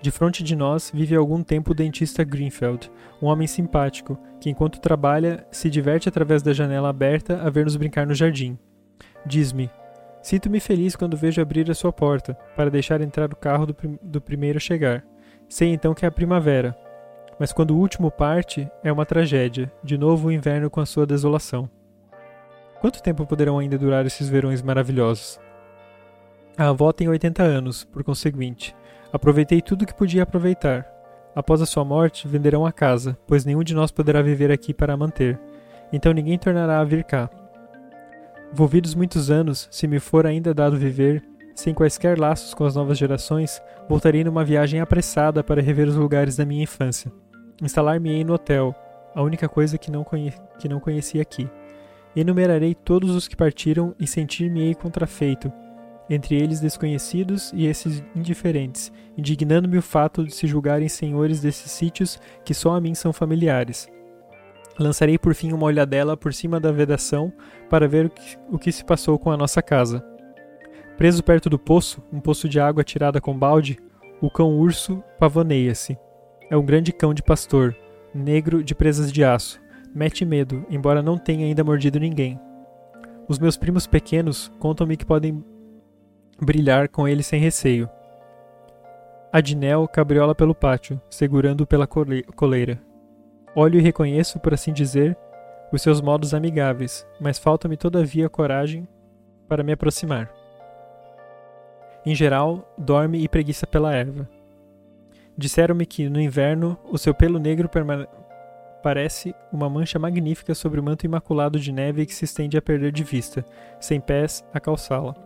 [0.00, 4.50] De frente de nós vive há algum tempo o dentista Greenfield, um homem simpático, que
[4.50, 8.58] enquanto trabalha, se diverte através da janela aberta a ver-nos brincar no jardim.
[9.26, 9.70] Diz-me,
[10.28, 13.98] Sinto-me feliz quando vejo abrir a sua porta, para deixar entrar o carro do, prim
[14.02, 15.02] do primeiro a chegar.
[15.48, 16.76] Sei então que é a primavera.
[17.40, 21.06] Mas quando o último parte, é uma tragédia, de novo o inverno com a sua
[21.06, 21.66] desolação.
[22.78, 25.40] Quanto tempo poderão ainda durar esses verões maravilhosos?
[26.58, 28.76] A avó tem 80 anos, por conseguinte.
[29.10, 30.86] Aproveitei tudo que podia aproveitar.
[31.34, 34.92] Após a sua morte, venderão a casa, pois nenhum de nós poderá viver aqui para
[34.92, 35.40] a manter.
[35.90, 37.30] Então ninguém tornará a vir cá.
[38.52, 41.22] Volvidos muitos anos, se me for ainda dado viver,
[41.54, 46.36] sem quaisquer laços com as novas gerações, voltarei numa viagem apressada para rever os lugares
[46.36, 47.12] da minha infância.
[47.60, 48.74] Instalar-me-ei no hotel,
[49.14, 50.04] a única coisa que não,
[50.58, 51.48] que não conheci aqui.
[52.16, 55.52] Enumerarei todos os que partiram e sentir-me-ei contrafeito,
[56.08, 62.18] entre eles desconhecidos e esses indiferentes, indignando-me o fato de se julgarem senhores desses sítios
[62.44, 63.88] que só a mim são familiares.
[64.78, 67.32] Lançarei por fim uma olhadela por cima da vedação
[67.68, 70.04] para ver o que, o que se passou com a nossa casa.
[70.96, 73.78] Preso perto do poço, um poço de água tirada com balde,
[74.20, 75.98] o cão urso pavoneia-se.
[76.50, 77.76] É um grande cão de pastor,
[78.14, 79.60] negro de presas de aço.
[79.94, 82.38] Mete medo, embora não tenha ainda mordido ninguém.
[83.28, 85.44] Os meus primos pequenos contam-me que podem
[86.40, 87.88] brilhar com ele sem receio.
[89.32, 92.87] Adinel cabriola pelo pátio, segurando-o pela coleira.
[93.60, 95.18] Olho e reconheço, por assim dizer,
[95.72, 98.86] os seus modos amigáveis, mas falta-me todavia coragem
[99.48, 100.32] para me aproximar.
[102.06, 104.28] Em geral, dorme e preguiça pela erva.
[105.36, 107.68] Disseram-me que, no inverno, o seu pelo negro
[108.80, 112.92] parece uma mancha magnífica sobre o manto imaculado de neve que se estende a perder
[112.92, 113.44] de vista,
[113.80, 115.16] sem pés, a calçá-la.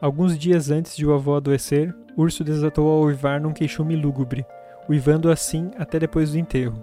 [0.00, 4.46] Alguns dias antes de o avô adoecer, Urso desatou a uivar num queixume lúgubre,
[4.90, 6.82] uivando assim até depois do enterro.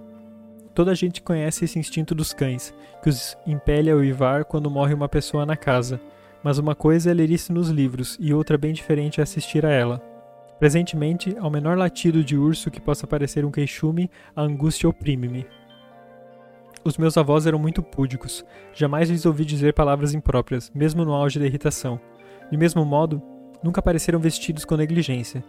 [0.74, 4.94] Toda a gente conhece esse instinto dos cães, que os impele a uivar quando morre
[4.94, 6.00] uma pessoa na casa,
[6.42, 9.72] mas uma coisa é ler isso nos livros e outra bem diferente é assistir a
[9.72, 10.02] ela.
[10.58, 15.46] Presentemente, ao menor latido de urso que possa parecer um queixume, a angústia oprime-me.
[16.86, 21.40] Os meus avós eram muito púdicos, jamais lhes ouvi dizer palavras impróprias, mesmo no auge
[21.40, 22.00] da irritação.
[22.50, 23.22] De mesmo modo,
[23.62, 25.44] nunca apareceram vestidos com negligência.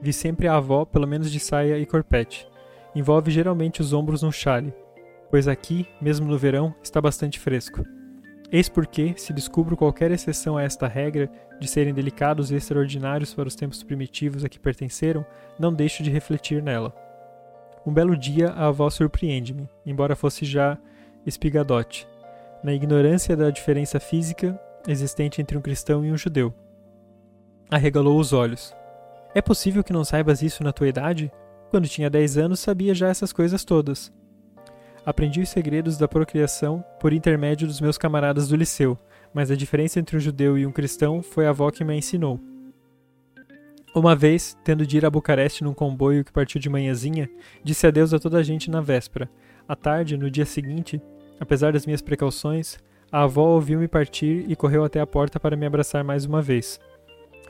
[0.00, 2.46] Vi sempre a avó, pelo menos de saia e corpete.
[2.94, 4.72] Envolve geralmente os ombros num chale,
[5.30, 7.84] pois aqui, mesmo no verão, está bastante fresco.
[8.50, 11.28] Eis porque, se descubro qualquer exceção a esta regra
[11.60, 15.26] de serem delicados e extraordinários para os tempos primitivos a que pertenceram,
[15.58, 16.94] não deixo de refletir nela.
[17.84, 20.78] Um belo dia a avó surpreende-me, embora fosse já
[21.24, 22.06] espigadote.
[22.62, 26.54] Na ignorância da diferença física, existente entre um cristão e um judeu.
[27.70, 28.74] Arregalou os olhos.
[29.36, 31.30] É possível que não saibas isso na tua idade?
[31.68, 34.10] Quando tinha 10 anos, sabia já essas coisas todas.
[35.04, 38.98] Aprendi os segredos da procriação por intermédio dos meus camaradas do liceu,
[39.34, 42.40] mas a diferença entre um judeu e um cristão foi a avó que me ensinou.
[43.94, 47.28] Uma vez, tendo de ir a Bucareste num comboio que partiu de manhãzinha,
[47.62, 49.28] disse adeus a toda a gente na véspera.
[49.68, 50.98] À tarde, no dia seguinte,
[51.38, 52.78] apesar das minhas precauções,
[53.12, 56.80] a avó ouviu-me partir e correu até a porta para me abraçar mais uma vez.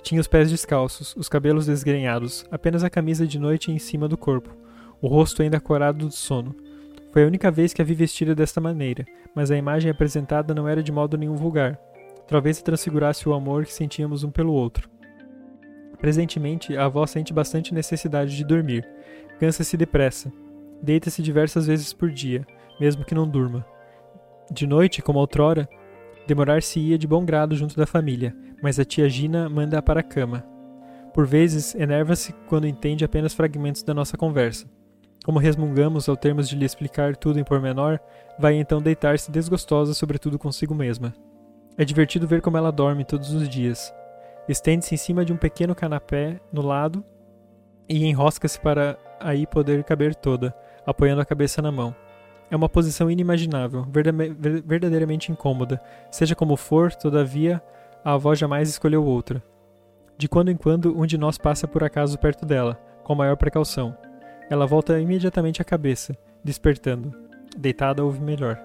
[0.06, 4.16] Tinha os pés descalços, os cabelos desgrenhados, apenas a camisa de noite em cima do
[4.16, 4.56] corpo,
[5.02, 6.54] o rosto ainda corado do sono.
[7.10, 10.68] Foi a única vez que a vi vestida desta maneira, mas a imagem apresentada não
[10.68, 11.76] era de modo nenhum vulgar.
[12.28, 14.88] Talvez transfigurasse o amor que sentíamos um pelo outro.
[15.98, 18.88] Presentemente, a avó sente bastante necessidade de dormir.
[19.40, 20.32] Cansa-se depressa.
[20.80, 22.46] Deita-se diversas vezes por dia,
[22.78, 23.66] mesmo que não durma.
[24.52, 25.68] De noite, como outrora,
[26.28, 30.44] demorar-se-ia de bom grado junto da família, mas a tia Gina manda-a para a cama.
[31.12, 34.66] Por vezes, enerva-se quando entende apenas fragmentos da nossa conversa.
[35.24, 37.98] Como resmungamos ao termos de lhe explicar tudo em pormenor,
[38.38, 41.14] vai então deitar-se desgostosa, sobretudo consigo mesma.
[41.76, 43.92] É divertido ver como ela dorme todos os dias.
[44.48, 47.04] Estende-se em cima de um pequeno canapé no lado
[47.88, 50.54] e enrosca-se para aí poder caber toda,
[50.86, 51.94] apoiando a cabeça na mão.
[52.50, 53.84] É uma posição inimaginável,
[54.64, 55.80] verdadeiramente incômoda.
[56.10, 57.60] Seja como for, todavia,
[58.06, 59.42] a avó jamais escolheu outra.
[60.16, 63.98] De quando em quando, um de nós passa por acaso perto dela, com maior precaução.
[64.48, 67.12] Ela volta imediatamente a cabeça, despertando.
[67.58, 68.62] Deitada ouve melhor,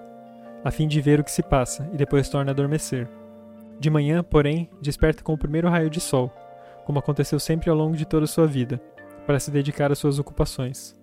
[0.62, 3.08] a fim de ver o que se passa, e depois torna a adormecer.
[3.80, 6.32] De manhã, porém, desperta com o primeiro raio de sol,
[6.84, 8.80] como aconteceu sempre ao longo de toda sua vida,
[9.26, 10.94] para se dedicar às suas ocupações.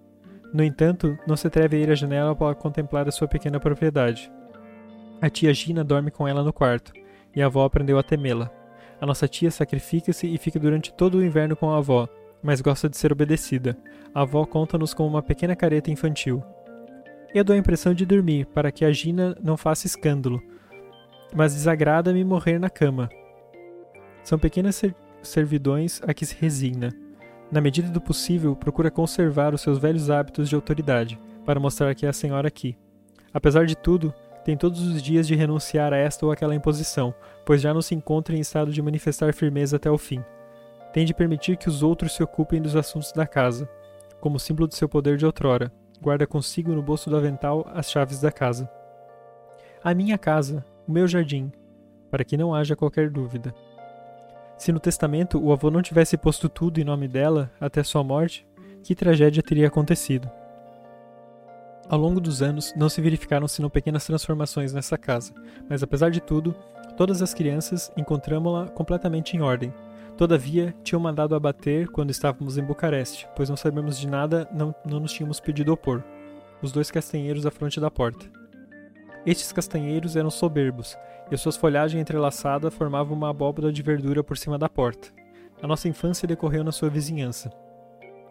[0.54, 4.32] No entanto, não se atreve a ir à janela para contemplar a sua pequena propriedade.
[5.22, 6.94] A tia Gina dorme com ela no quarto,
[7.36, 8.52] e a avó aprendeu a temê-la.
[9.00, 12.08] A nossa tia sacrifica-se e fica durante todo o inverno com a avó,
[12.44, 13.78] mas gosta de ser obedecida.
[14.14, 16.44] A avó conta-nos como uma pequena careta infantil.
[17.34, 20.42] Eu dou a impressão de dormir, para que a Gina não faça escândalo,
[21.34, 23.10] mas desagrada-me morrer na cama.
[24.24, 26.90] São pequenas ser servidões a que se resigna.
[27.52, 32.06] Na medida do possível, procura conservar os seus velhos hábitos de autoridade, para mostrar que
[32.06, 32.78] é a senhora aqui.
[33.34, 34.14] Apesar de tudo,
[34.44, 37.14] tem todos os dias de renunciar a esta ou aquela imposição,
[37.46, 40.24] pois já não se encontra em estado de manifestar firmeza até o fim.
[40.94, 43.70] Tem de permitir que os outros se ocupem dos assuntos da casa.
[44.20, 45.72] como símbolo do seu poder de outrora.
[46.02, 48.70] Guarda consigo no bolso do avental as chaves da casa.
[49.84, 51.52] A minha casa, o meu jardim,
[52.12, 53.54] para que não haja qualquer dúvida.
[54.58, 58.46] Se no testamento o avô não tivesse posto tudo em nome dela até sua morte,
[58.84, 60.30] que tragédia teria acontecido?
[61.90, 65.34] Ao longo dos anos, não se verificaram senão pequenas transformações nessa casa,
[65.68, 66.54] mas apesar de tudo,
[66.96, 69.74] todas as crianças encontramos-la completamente em ordem.
[70.16, 75.00] Todavia, tinham mandado abater quando estávamos em Bucareste, pois não sabemos de nada, não, não
[75.00, 76.04] nos tínhamos pedido opor.
[76.62, 78.28] Os dois castanheiros à fronte da porta.
[79.26, 80.96] Estes castanheiros eram soberbos,
[81.32, 85.08] e suas folhagens entrelaçadas formavam uma abóbora de verdura por cima da porta.
[85.60, 87.52] A nossa infância decorreu na sua vizinhança.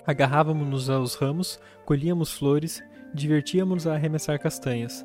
[0.06, 2.82] Agarrávamos-nos aos ramos, colhíamos flores,
[3.14, 5.04] divertíamos-nos a arremessar castanhas.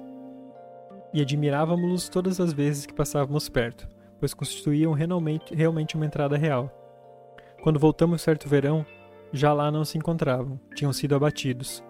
[1.13, 3.87] E admirávamos-los todas as vezes que passávamos perto,
[4.19, 6.71] pois constituíam realmente, realmente uma entrada real.
[7.61, 8.85] Quando voltamos certo verão,
[9.31, 11.83] já lá não se encontravam, tinham sido abatidos.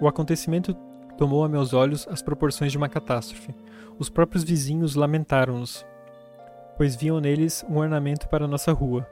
[0.00, 0.74] O acontecimento
[1.16, 3.54] tomou a meus olhos as proporções de uma catástrofe.
[3.98, 5.86] Os próprios vizinhos lamentaram-nos,
[6.76, 9.06] pois viam neles um ornamento para nossa rua.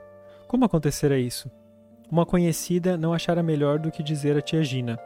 [0.47, 1.49] Como acontecera isso?
[2.11, 4.99] Uma conhecida não achara melhor do que dizer a tia Gina.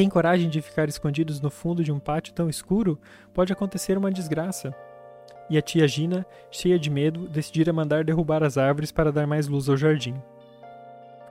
[0.00, 2.98] Tem coragem de ficar escondidos no fundo de um pátio tão escuro?
[3.34, 4.74] Pode acontecer uma desgraça.
[5.50, 9.46] E a tia Gina, cheia de medo, decidira mandar derrubar as árvores para dar mais
[9.46, 10.14] luz ao jardim.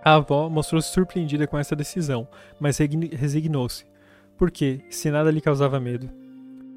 [0.05, 2.27] A avó mostrou-se surpreendida com essa decisão,
[2.59, 3.87] mas resignou-se
[4.37, 6.07] porque, se nada lhe causava medo.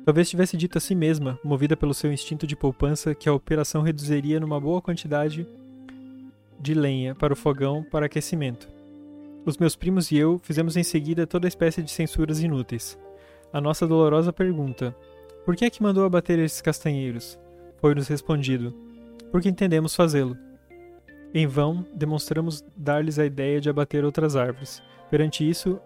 [0.07, 3.83] Talvez tivesse dito a si mesma, movida pelo seu instinto de poupança, que a operação
[3.83, 5.47] reduziria numa boa quantidade
[6.59, 8.72] de lenha para o fogão para aquecimento.
[9.45, 12.97] Os meus primos e eu fizemos em seguida toda espécie de censuras inúteis.
[13.53, 14.95] A nossa dolorosa pergunta:
[15.45, 17.39] Por que é que mandou abater esses castanheiros?
[17.79, 18.73] Foi-nos respondido:
[19.33, 20.37] Porque entendemos fazê-lo.
[21.35, 24.81] Em vão, demonstramos dar-lhes a ideia de abater outras árvores.
[25.11, 25.81] Perante isso,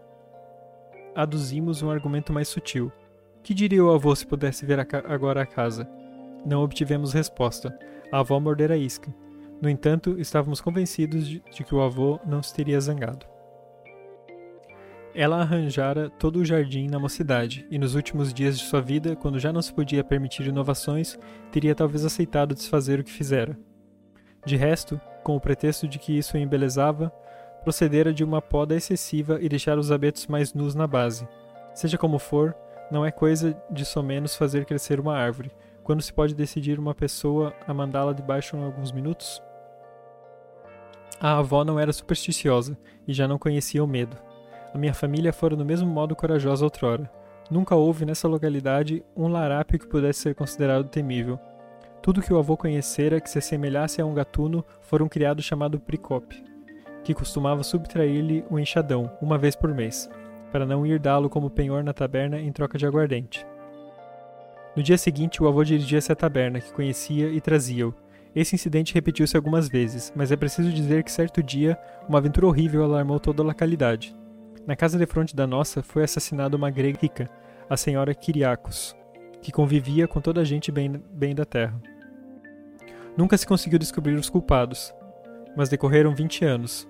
[1.14, 2.92] aduzimos um argumento mais sutil.
[3.42, 5.88] Que diria o avô se pudesse ver a agora a casa?
[6.44, 7.76] Não obtivemos resposta.
[8.12, 9.14] A avó mordera a isca.
[9.62, 13.24] No entanto, estávamos convencidos de, de que o avô não se teria zangado.
[15.18, 19.38] Ela arranjara todo o jardim na mocidade, e nos últimos dias de sua vida, quando
[19.38, 21.18] já não se podia permitir inovações,
[21.50, 23.58] teria talvez aceitado desfazer o que fizera.
[24.44, 27.10] De resto, com o pretexto de que isso o embelezava,
[27.62, 31.26] procedera de uma poda excessiva e deixar os abetos mais nus na base.
[31.72, 32.54] Seja como for,
[32.90, 35.50] não é coisa de somenos fazer crescer uma árvore,
[35.82, 39.42] quando se pode decidir uma pessoa a mandá-la debaixo em alguns minutos?
[41.18, 42.76] A avó não era supersticiosa
[43.08, 44.26] e já não conhecia o medo.
[44.76, 47.10] A minha família fora do mesmo modo corajosa outrora.
[47.50, 51.40] Nunca houve nessa localidade um larápio que pudesse ser considerado temível.
[52.02, 55.80] Tudo que o avô conhecera que se assemelhasse a um gatuno fora um criado chamado
[55.80, 56.44] Pricope
[57.02, 60.10] que costumava subtrair-lhe o enxadão, uma vez por mês,
[60.52, 63.46] para não ir dá-lo como penhor na taberna em troca de aguardente.
[64.76, 67.94] No dia seguinte, o avô dirigia-se à taberna, que conhecia e trazia-o.
[68.34, 72.84] Esse incidente repetiu-se algumas vezes, mas é preciso dizer que certo dia, uma aventura horrível
[72.84, 74.14] alarmou toda a localidade.
[74.66, 77.30] Na casa de fronte da nossa foi assassinada uma grega rica,
[77.70, 78.96] a senhora Kyriakos,
[79.40, 81.80] que convivia com toda a gente bem, bem da terra.
[83.16, 84.92] Nunca se conseguiu descobrir os culpados,
[85.56, 86.88] mas decorreram 20 anos,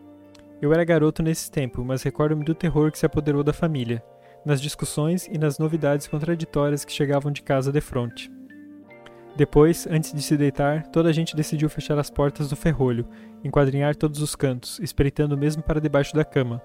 [0.61, 4.03] eu era garoto nesse tempo, mas recordo-me do terror que se apoderou da família,
[4.43, 8.33] nas discussões e nas novidades contraditórias que chegavam de casa de fronte.
[9.37, 13.07] Depois, antes de se deitar, toda a gente decidiu fechar as portas do ferrolho,
[13.45, 16.62] enquadrinhar todos os cantos, espreitando mesmo para debaixo da cama.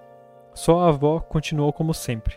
[0.54, 2.36] Só a avó continuou como sempre.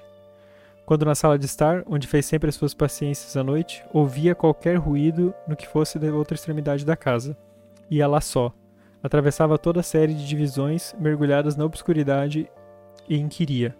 [0.86, 4.76] Quando na sala de estar, onde fez sempre as suas paciências à noite, ouvia qualquer
[4.76, 7.36] ruído no que fosse da outra extremidade da casa.
[7.90, 8.52] Ia lá só,
[9.02, 12.50] atravessava toda a série de divisões mergulhadas na obscuridade
[13.08, 13.74] e inquiria: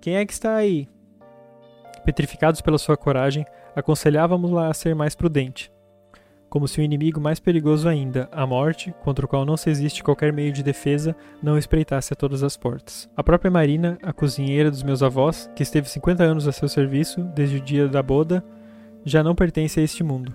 [0.00, 0.88] Quem é que está aí?
[2.04, 3.44] Petrificados pela sua coragem,
[3.76, 5.73] aconselhávamos-la a ser mais prudente.
[6.54, 10.04] Como se o inimigo mais perigoso ainda, a morte, contra o qual não se existe
[10.04, 13.10] qualquer meio de defesa, não espreitasse a todas as portas.
[13.16, 17.24] A própria Marina, a cozinheira dos meus avós, que esteve 50 anos a seu serviço
[17.34, 18.44] desde o dia da boda,
[19.04, 20.32] já não pertence a este mundo.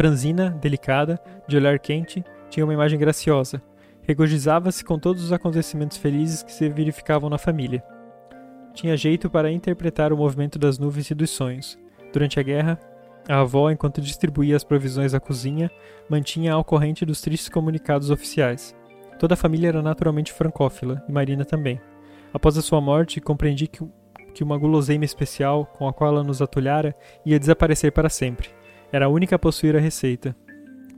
[0.00, 3.60] Franzina, delicada, de olhar quente, tinha uma imagem graciosa.
[4.00, 7.84] Regozijava-se com todos os acontecimentos felizes que se verificavam na família.
[8.72, 11.78] Tinha jeito para interpretar o movimento das nuvens e dos sonhos.
[12.10, 12.80] Durante a guerra,
[13.28, 15.70] a avó, enquanto distribuía as provisões à cozinha,
[16.08, 18.74] mantinha ao corrente dos tristes comunicados oficiais.
[19.18, 21.80] Toda a família era naturalmente francófila, e Marina também.
[22.32, 23.84] Após a sua morte, compreendi que,
[24.32, 28.48] que uma guloseima especial, com a qual ela nos atulhara, ia desaparecer para sempre.
[28.90, 30.34] Era a única a possuir a receita,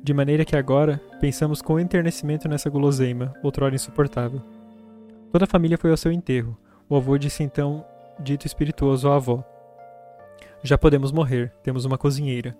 [0.03, 4.41] de maneira que agora pensamos com enternecimento nessa guloseima, outrora insuportável.
[5.33, 6.57] Toda a família foi ao seu enterro.
[6.89, 7.85] O avô disse então,
[8.18, 9.45] dito espirituoso à avó:
[10.62, 12.54] Já podemos morrer, temos uma cozinheira.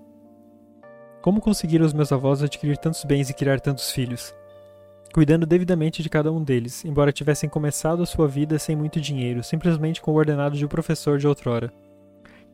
[1.21, 4.35] Como conseguiram os meus avós adquirir tantos bens e criar tantos filhos?
[5.13, 9.43] Cuidando devidamente de cada um deles, embora tivessem começado a sua vida sem muito dinheiro,
[9.43, 11.71] simplesmente com o ordenado de um professor de outrora.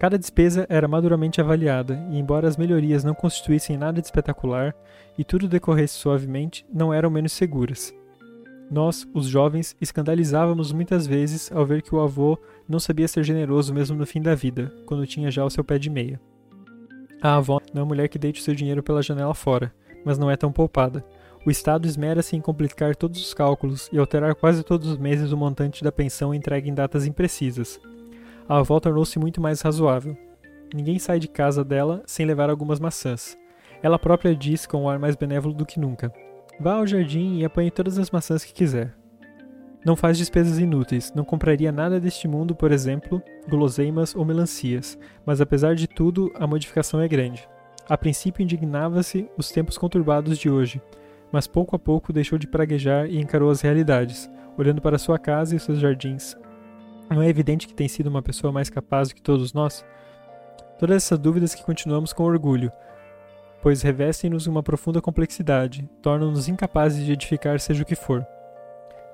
[0.00, 4.74] Cada despesa era maduramente avaliada, e embora as melhorias não constituíssem nada de espetacular
[5.16, 7.94] e tudo decorresse suavemente, não eram menos seguras.
[8.70, 12.38] Nós, os jovens, escandalizávamos muitas vezes ao ver que o avô
[12.68, 15.78] não sabia ser generoso mesmo no fim da vida, quando tinha já o seu pé
[15.78, 16.20] de meia.
[17.22, 19.72] A avó não é mulher que deite o seu dinheiro pela janela fora,
[20.04, 21.04] mas não é tão poupada.
[21.46, 25.36] O Estado esmera-se em complicar todos os cálculos e alterar quase todos os meses o
[25.36, 27.80] montante da pensão entregue em datas imprecisas,
[28.48, 30.16] a avó tornou-se muito mais razoável.
[30.72, 33.36] Ninguém sai de casa dela sem levar algumas maçãs.
[33.82, 36.12] Ela própria diz com um ar mais benévolo do que nunca:
[36.58, 38.94] Vá ao jardim e apanhe todas as maçãs que quiser.
[39.84, 45.40] Não faz despesas inúteis, não compraria nada deste mundo, por exemplo, guloseimas ou melancias, mas
[45.40, 47.48] apesar de tudo, a modificação é grande.
[47.88, 50.82] A princípio indignava-se os tempos conturbados de hoje,
[51.30, 54.28] mas pouco a pouco deixou de praguejar e encarou as realidades,
[54.58, 56.36] olhando para sua casa e seus jardins,
[57.08, 59.84] não é evidente que tem sido uma pessoa mais capaz do que todos nós?
[60.78, 62.70] Todas essas dúvidas que continuamos com orgulho,
[63.66, 68.24] pois revestem-nos uma profunda complexidade, tornam-nos incapazes de edificar seja o que for.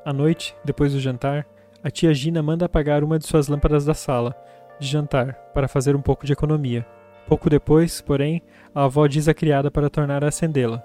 [0.05, 1.47] À noite, depois do jantar,
[1.83, 4.37] a tia Gina manda apagar uma de suas lâmpadas da sala,
[4.79, 6.85] de jantar, para fazer um pouco de economia.
[7.27, 8.43] Pouco depois, porém,
[8.75, 10.83] a avó diz à criada para tornar a acendê-la.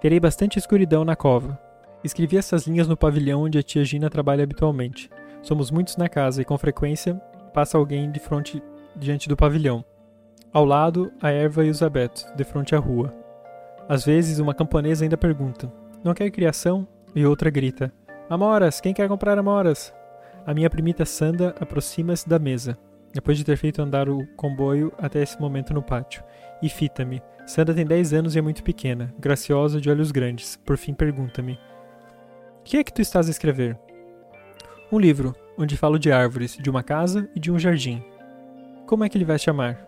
[0.00, 1.58] Terei bastante escuridão na cova.
[2.04, 5.10] Escrevi essas linhas no pavilhão onde a tia Gina trabalha habitualmente.
[5.42, 7.16] Somos muitos na casa e com frequência
[7.52, 8.62] passa alguém de frente
[8.94, 9.84] diante do pavilhão.
[10.52, 13.14] Ao lado, a erva e os abetos, de frente à rua.
[13.86, 15.70] Às vezes, uma camponesa ainda pergunta:
[16.02, 16.88] Não quer criação?
[17.14, 17.92] E outra grita:
[18.30, 19.92] Amoras, quem quer comprar amoras?
[20.46, 22.78] A minha primita Sanda aproxima-se da mesa,
[23.12, 26.22] depois de ter feito andar o comboio até esse momento no pátio,
[26.62, 27.22] e fita-me.
[27.46, 30.56] Sanda tem 10 anos e é muito pequena, graciosa, de olhos grandes.
[30.56, 31.58] Por fim, pergunta-me:
[32.64, 33.78] Que é que tu estás a escrever?
[34.90, 38.02] Um livro, onde falo de árvores, de uma casa e de um jardim.
[38.86, 39.87] Como é que ele vai chamar?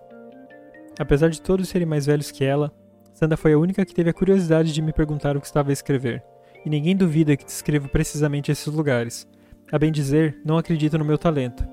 [1.00, 2.70] Apesar de todos serem mais velhos que ela,
[3.14, 5.72] Sanda foi a única que teve a curiosidade de me perguntar o que estava a
[5.72, 6.22] escrever.
[6.62, 9.26] E ninguém duvida que descrevo precisamente esses lugares.
[9.72, 11.66] A bem dizer, não acredito no meu talento.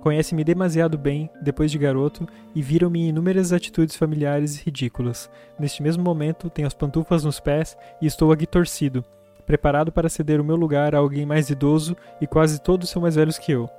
[0.00, 2.26] Conhece-me demasiado bem, depois de garoto,
[2.56, 5.30] e viram-me em inúmeras atitudes familiares e ridículas.
[5.56, 9.04] Neste mesmo momento, tenho as pantufas nos pés e estou aqui torcido,
[9.46, 13.14] preparado para ceder o meu lugar a alguém mais idoso e quase todos são mais
[13.14, 13.70] velhos que eu.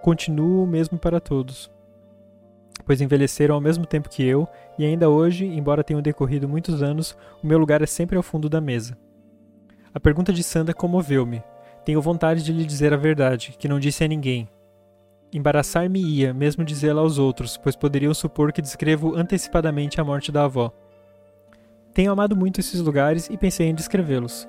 [0.00, 1.73] Continuo o mesmo para todos,
[2.84, 4.48] pois envelheceram ao mesmo tempo que eu,
[4.78, 8.48] e ainda hoje, embora tenham decorrido muitos anos, o meu lugar é sempre ao fundo
[8.48, 8.96] da mesa.
[9.92, 11.42] A pergunta de Sanda comoveu-me.
[11.84, 14.48] Tenho vontade de lhe dizer a verdade, que não disse a ninguém.
[15.32, 20.72] Embaraçar-me-ia, mesmo dizê-la aos outros, pois poderiam supor que descrevo antecipadamente a morte da avó.
[21.92, 24.48] Tenho amado muito esses lugares e pensei em descrevê-los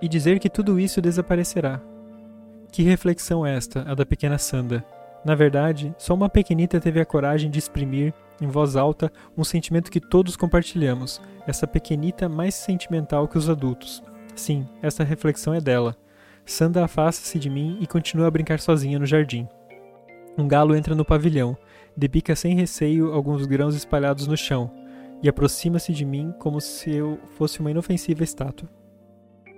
[0.00, 1.80] e dizer que tudo isso desaparecerá.
[2.70, 4.84] Que reflexão esta, a da pequena Sanda.
[5.24, 9.90] Na verdade, só uma pequenita teve a coragem de exprimir, em voz alta, um sentimento
[9.90, 14.02] que todos compartilhamos, essa pequenita mais sentimental que os adultos.
[14.34, 15.96] Sim, essa reflexão é dela.
[16.44, 19.48] Sanda afasta-se de mim e continua a brincar sozinha no jardim.
[20.36, 21.56] Um galo entra no pavilhão,
[21.96, 24.70] debica sem receio alguns grãos espalhados no chão,
[25.22, 28.68] e aproxima-se de mim como se eu fosse uma inofensiva estátua.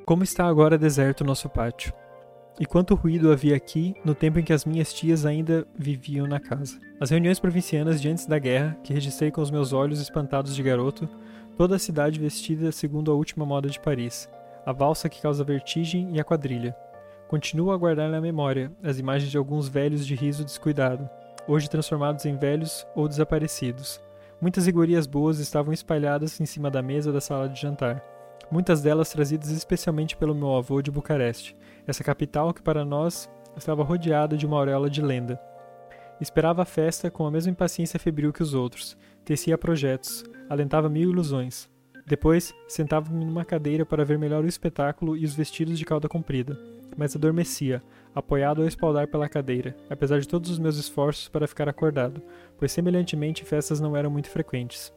[0.04, 1.92] Como está agora deserto o nosso pátio.
[2.58, 6.40] E quanto ruído havia aqui no tempo em que as minhas tias ainda viviam na
[6.40, 6.80] casa.
[6.98, 10.62] As reuniões provincianas de antes da guerra, que registrei com os meus olhos espantados de
[10.62, 11.06] garoto,
[11.54, 14.26] toda a cidade vestida segundo a última moda de Paris,
[14.64, 16.74] a valsa que causa vertigem e a quadrilha.
[17.28, 21.10] Continuo a guardar na memória as imagens de alguns velhos de riso descuidado,
[21.46, 24.00] hoje transformados em velhos ou desaparecidos.
[24.40, 28.02] Muitas iguarias boas estavam espalhadas em cima da mesa da sala de jantar
[28.50, 31.56] muitas delas trazidas especialmente pelo meu avô de Bucareste,
[31.86, 35.40] essa capital que para nós estava rodeada de uma auréola de lenda.
[36.20, 41.10] Esperava a festa com a mesma impaciência febril que os outros, tecia projetos, alentava mil
[41.10, 41.68] ilusões.
[42.06, 46.56] Depois, sentava-me numa cadeira para ver melhor o espetáculo e os vestidos de cauda comprida,
[46.96, 47.82] mas adormecia,
[48.14, 52.22] apoiado ao espaldar pela cadeira, apesar de todos os meus esforços para ficar acordado,
[52.56, 54.92] pois semelhantemente festas não eram muito frequentes.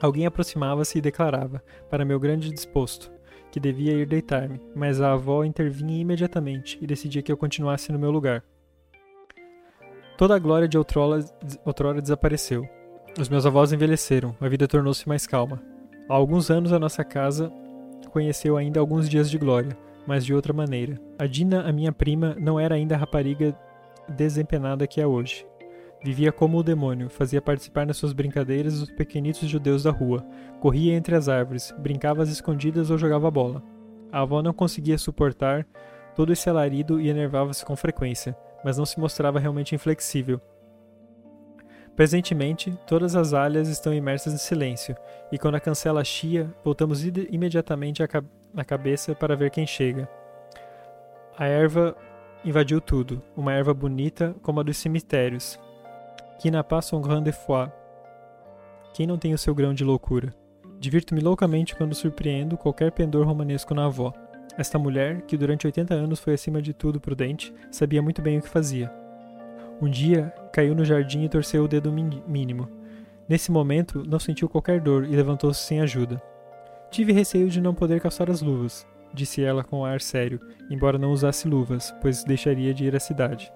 [0.00, 3.10] Alguém aproximava-se e declarava, para meu grande desposto,
[3.50, 7.98] que devia ir deitar-me, mas a avó intervinha imediatamente e decidia que eu continuasse no
[7.98, 8.42] meu lugar.
[10.16, 11.24] Toda a glória de outrora,
[11.64, 12.68] outrora desapareceu.
[13.18, 15.62] Os meus avós envelheceram, a vida tornou-se mais calma.
[16.08, 17.52] Há alguns anos a nossa casa
[18.10, 19.76] conheceu ainda alguns dias de glória,
[20.06, 21.00] mas de outra maneira.
[21.18, 23.56] A Dina, a minha prima, não era ainda a rapariga
[24.08, 25.46] desempenada que é hoje.
[26.02, 30.24] Vivia como o demônio, fazia participar nas suas brincadeiras os pequenitos judeus da rua,
[30.60, 33.62] corria entre as árvores, brincava às escondidas ou jogava bola.
[34.12, 35.66] A avó não conseguia suportar
[36.14, 40.40] todo esse alarido e enervava-se com frequência, mas não se mostrava realmente inflexível.
[41.96, 44.96] Presentemente, todas as alhas estão imersas em silêncio,
[45.32, 48.02] e quando a cancela chia, voltamos imediatamente
[48.54, 50.08] na cabeça para ver quem chega.
[51.36, 51.96] A erva
[52.44, 55.58] invadiu tudo, uma erva bonita como a dos cemitérios,
[56.38, 57.68] Qui n'a pas son grain de foi?
[58.94, 60.32] Quem não tem o seu grão de loucura?
[60.78, 64.12] Divirto-me loucamente quando surpreendo qualquer pendor romanesco na avó.
[64.56, 68.42] Esta mulher, que durante 80 anos foi acima de tudo prudente, sabia muito bem o
[68.42, 68.88] que fazia.
[69.82, 72.68] Um dia, caiu no jardim e torceu o dedo mínimo.
[73.28, 76.22] Nesse momento, não sentiu qualquer dor e levantou-se sem ajuda.
[76.88, 81.10] Tive receio de não poder calçar as luvas, disse ela com ar sério, embora não
[81.10, 83.52] usasse luvas, pois deixaria de ir à cidade.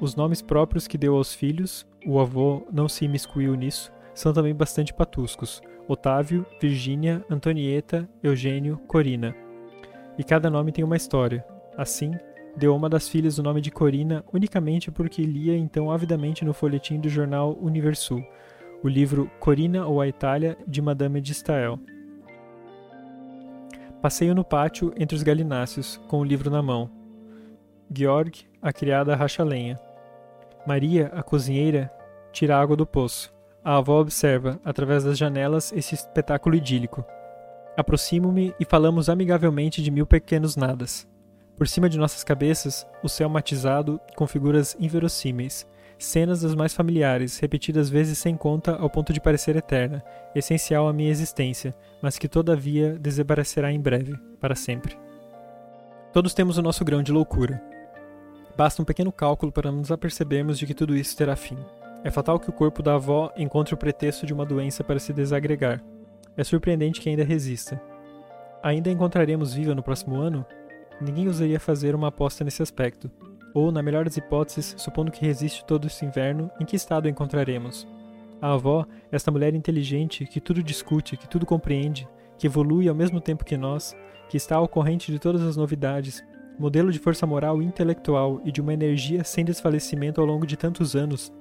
[0.00, 4.54] Os nomes próprios que deu aos filhos, o avô não se imiscuiu nisso, são também
[4.54, 9.34] bastante patuscos: Otávio, Virgínia, Antonieta, Eugênio, Corina.
[10.18, 11.44] E cada nome tem uma história.
[11.76, 12.12] Assim,
[12.56, 16.54] deu a uma das filhas o nome de Corina unicamente porque lia então avidamente no
[16.54, 18.24] folhetim do jornal Universul,
[18.82, 21.78] o livro Corina ou a Itália de Madame de Stael.
[24.00, 26.90] Passeio no pátio entre os galináceos, com o livro na mão.
[27.90, 29.78] Georg, a criada racha lenha.
[30.66, 31.92] Maria, a cozinheira,
[32.32, 33.30] tira água do poço.
[33.62, 37.04] A avó observa, através das janelas, esse espetáculo idílico.
[37.76, 41.06] Aproximo-me e falamos amigavelmente de mil pequenos nadas.
[41.58, 45.66] Por cima de nossas cabeças, o céu matizado com figuras inverossímeis,
[45.98, 50.02] cenas das mais familiares, repetidas vezes sem conta ao ponto de parecer eterna,
[50.34, 54.96] essencial à minha existência, mas que todavia desaparecerá em breve, para sempre.
[56.14, 57.62] Todos temos o nosso grão de loucura,
[58.56, 61.58] Basta um pequeno cálculo para nos apercebermos de que tudo isso terá fim.
[62.04, 65.12] É fatal que o corpo da avó encontre o pretexto de uma doença para se
[65.12, 65.82] desagregar.
[66.36, 67.80] É surpreendente que ainda resista.
[68.62, 70.46] Ainda encontraremos viva no próximo ano?
[71.00, 73.10] Ninguém ousaria fazer uma aposta nesse aspecto.
[73.52, 77.10] Ou, na melhor das hipóteses, supondo que resiste todo esse inverno, em que estado a
[77.10, 77.86] encontraremos?
[78.40, 83.20] A avó, esta mulher inteligente que tudo discute, que tudo compreende, que evolui ao mesmo
[83.20, 83.96] tempo que nós,
[84.28, 86.22] que está ao corrente de todas as novidades,
[86.58, 90.56] modelo de força moral e intelectual e de uma energia sem desfalecimento ao longo de
[90.56, 91.32] tantos anos,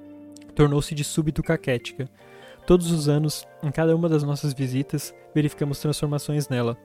[0.55, 2.09] tornou-se de súbito caquética.
[2.65, 6.77] Todos os anos, em cada uma das nossas visitas, verificamos transformações nela.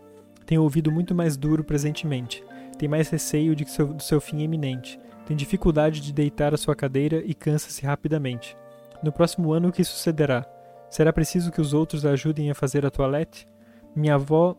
[0.45, 2.43] Tem ouvido muito mais duro presentemente,
[2.79, 6.75] tem mais receio de seu, do seu fim iminente, tem dificuldade de deitar a sua
[6.75, 8.57] cadeira e cansa-se rapidamente.
[9.03, 10.45] No próximo ano, o que sucederá?
[10.91, 13.47] Será preciso que os outros a ajudem a fazer a toilette?
[13.95, 14.57] Minha avó,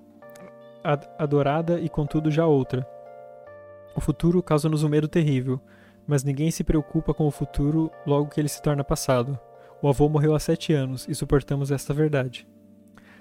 [1.17, 2.87] adorada e contudo já outra,
[3.95, 5.59] o futuro causa-nos um medo terrível,
[6.07, 9.37] mas ninguém se preocupa com o futuro logo que ele se torna passado.
[9.81, 12.47] O avô morreu há sete anos e suportamos esta verdade.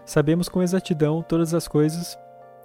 [0.04, 2.18] Sabemos com exatidão todas as coisas,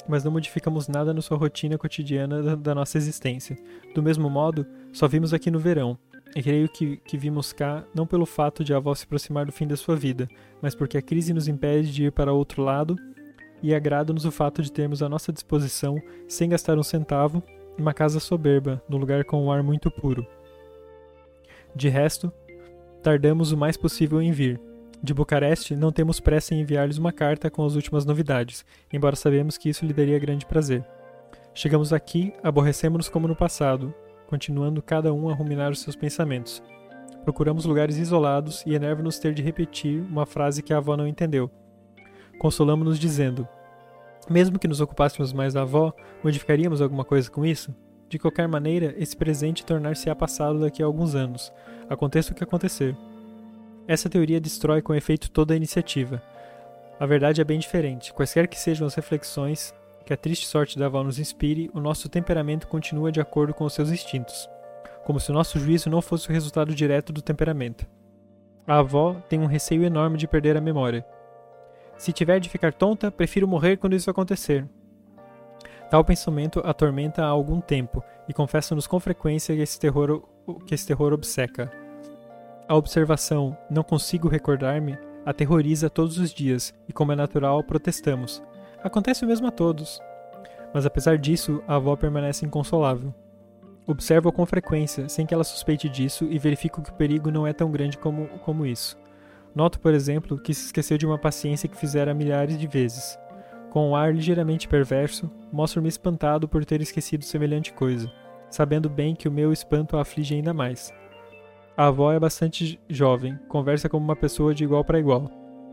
[0.08, 3.58] mas não modificamos nada na sua rotina cotidiana da, nossa existência.
[3.94, 5.98] Do mesmo modo, só vimos aqui no verão,
[6.36, 9.52] e creio que, que vimos cá não pelo fato de a avó se aproximar do
[9.52, 10.28] fim da sua vida,
[10.62, 12.96] mas porque a crise nos impede de ir para outro lado
[13.62, 17.42] e agrada-nos o fato de termos à nossa disposição, sem gastar um centavo,
[17.78, 20.26] uma casa soberba, num lugar com um ar muito puro.
[21.76, 22.32] De resto,
[23.02, 24.60] tardamos o mais possível em vir.
[25.02, 29.58] De Bucareste, não temos pressa em enviar-lhes uma carta com as últimas novidades, embora sabemos
[29.58, 30.86] que isso lhe daria grande prazer.
[31.54, 33.94] Chegamos aqui, aborrecemos-nos como no passado,
[34.28, 36.64] continuando cada um a ruminar os seus pensamentos.
[37.24, 41.50] Procuramos lugares isolados e enerva-nos ter de repetir uma frase que a avó não entendeu.
[42.40, 43.48] Consolamos-nos dizendo:
[44.30, 45.94] mesmo que nos ocupássemos mais da avó,
[46.24, 47.74] modificaríamos alguma coisa com isso?
[48.10, 51.52] De qualquer maneira, esse presente tornar-se-á passado daqui a alguns anos,
[51.90, 52.96] aconteça o que acontecer.
[53.88, 56.22] Essa teoria destrói com efeito toda a iniciativa.
[57.00, 58.14] A verdade é bem diferente.
[58.14, 59.74] Quaisquer que sejam as reflexões
[60.06, 63.64] que a triste sorte da avó nos inspire, o nosso temperamento continua de acordo com
[63.64, 64.50] os seus instintos,
[65.06, 67.88] como se o nosso juízo não fosse o resultado direto do temperamento.
[68.68, 71.06] A avó tem um receio enorme de perder a memória,
[71.98, 74.68] se tiver de ficar tonta, prefiro morrer quando isso acontecer.
[75.90, 80.24] Tal pensamento atormenta há algum tempo, e confesso-nos com frequência que esse terror,
[80.66, 81.72] que esse terror obceca.
[82.68, 88.42] A observação, não consigo recordar-me, aterroriza todos os dias, e como é natural, protestamos.
[88.84, 90.02] Acontece o mesmo a todos.
[90.74, 93.14] Mas apesar disso, a avó permanece inconsolável.
[93.86, 97.54] Observo com frequência, sem que ela suspeite disso, e verifico que o perigo não é
[97.54, 98.98] tão grande como, como isso.
[99.56, 103.20] Noto, por exemplo, que se esqueceu de uma paciência que fizera milhares de vezes.
[103.70, 108.12] Com um ar ligeiramente perverso, mostro-me espantado por ter esquecido semelhante coisa,
[108.50, 110.94] sabendo bem que o meu espanto a aflige ainda mais.
[111.76, 115.30] A avó é bastante jovem, conversa como uma pessoa de igual para igual,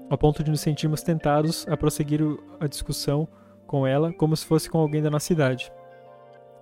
[0.09, 2.21] ao ponto de nos sentirmos tentados a prosseguir
[2.59, 3.29] a discussão
[3.67, 5.71] com ela como se fosse com alguém da nossa idade.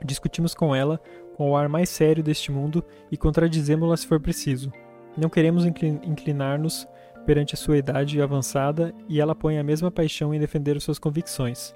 [0.04, 1.00] Discutimos com ela
[1.36, 4.72] com o ar mais sério deste mundo e contradizemos-la se for preciso.
[5.16, 6.86] Não queremos inclinar-nos
[7.28, 11.74] perante a sua idade avançada e ela põe a mesma paixão em defender suas convicções.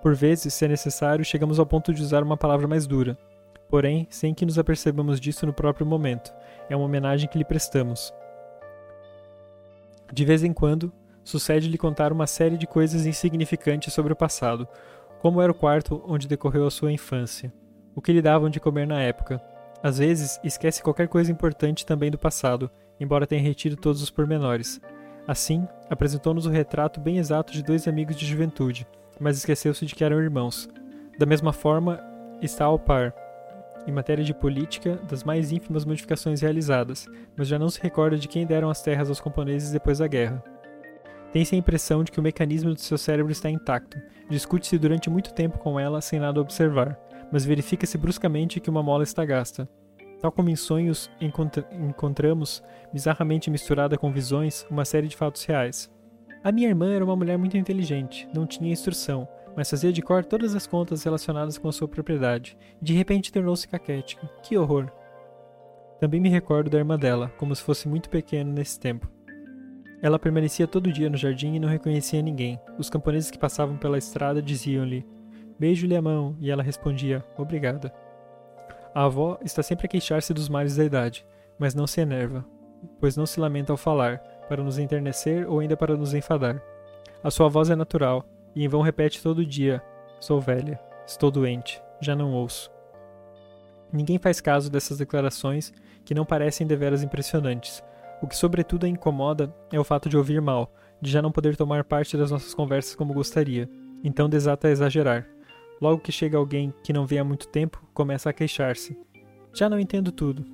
[0.00, 3.14] Por vezes, se é necessário, chegamos ao ponto de usar uma palavra mais dura,
[3.68, 6.32] porém, sem que nos apercebamos disso no próprio momento.
[6.70, 8.10] É uma homenagem que lhe prestamos.
[10.10, 10.90] De vez em quando,
[11.22, 14.66] sucede-lhe contar uma série de coisas insignificantes sobre o passado,
[15.20, 17.52] como era o quarto onde decorreu a sua infância,
[17.94, 19.42] o que lhe davam de comer na época.
[19.82, 22.70] Às vezes, esquece qualquer coisa importante também do passado,
[23.00, 24.80] embora tenha retido todos os pormenores.
[25.26, 28.86] Assim, apresentou-nos o retrato bem exato de dois amigos de juventude,
[29.18, 30.68] mas esqueceu-se de que eram irmãos.
[31.18, 32.00] Da mesma forma,
[32.40, 33.14] está ao par,
[33.86, 38.28] em matéria de política, das mais ínfimas modificações realizadas, mas já não se recorda de
[38.28, 40.42] quem deram as terras aos camponeses depois da guerra.
[41.32, 43.98] Tem-se a impressão de que o mecanismo do seu cérebro está intacto.
[44.28, 46.98] Discute-se durante muito tempo com ela sem nada observar,
[47.30, 49.68] mas verifica-se bruscamente que uma mola está gasta.
[50.20, 52.62] Tal como em sonhos encontra encontramos,
[52.92, 55.90] bizarramente misturada com visões, uma série de fatos reais.
[56.42, 60.24] A minha irmã era uma mulher muito inteligente, não tinha instrução, mas fazia de cor
[60.24, 64.28] todas as contas relacionadas com a sua propriedade, de repente tornou-se caquética.
[64.42, 64.90] Que horror!
[65.98, 69.10] Também me recordo da irmã dela, como se fosse muito pequeno nesse tempo.
[70.02, 72.60] Ela permanecia todo dia no jardim e não reconhecia ninguém.
[72.78, 75.06] Os camponeses que passavam pela estrada diziam-lhe:
[75.58, 77.92] Beijo-lhe a mão, e ela respondia: Obrigada.
[78.96, 81.26] A avó está sempre a queixar-se dos males da idade,
[81.58, 82.42] mas não se enerva,
[82.98, 86.62] pois não se lamenta ao falar, para nos enternecer ou ainda para nos enfadar.
[87.22, 88.24] A sua voz é natural,
[88.54, 89.82] e em vão repete todo dia:
[90.18, 92.72] Sou velha, estou doente, já não ouço.
[93.92, 97.84] Ninguém faz caso dessas declarações que não parecem deveras impressionantes.
[98.22, 100.72] O que sobretudo a incomoda é o fato de ouvir mal,
[101.02, 103.68] de já não poder tomar parte das nossas conversas como gostaria.
[104.02, 105.35] Então desata a exagerar.
[105.80, 108.98] Logo que chega alguém que não vê há muito tempo, começa a queixar-se.
[109.52, 110.44] Já não entendo tudo.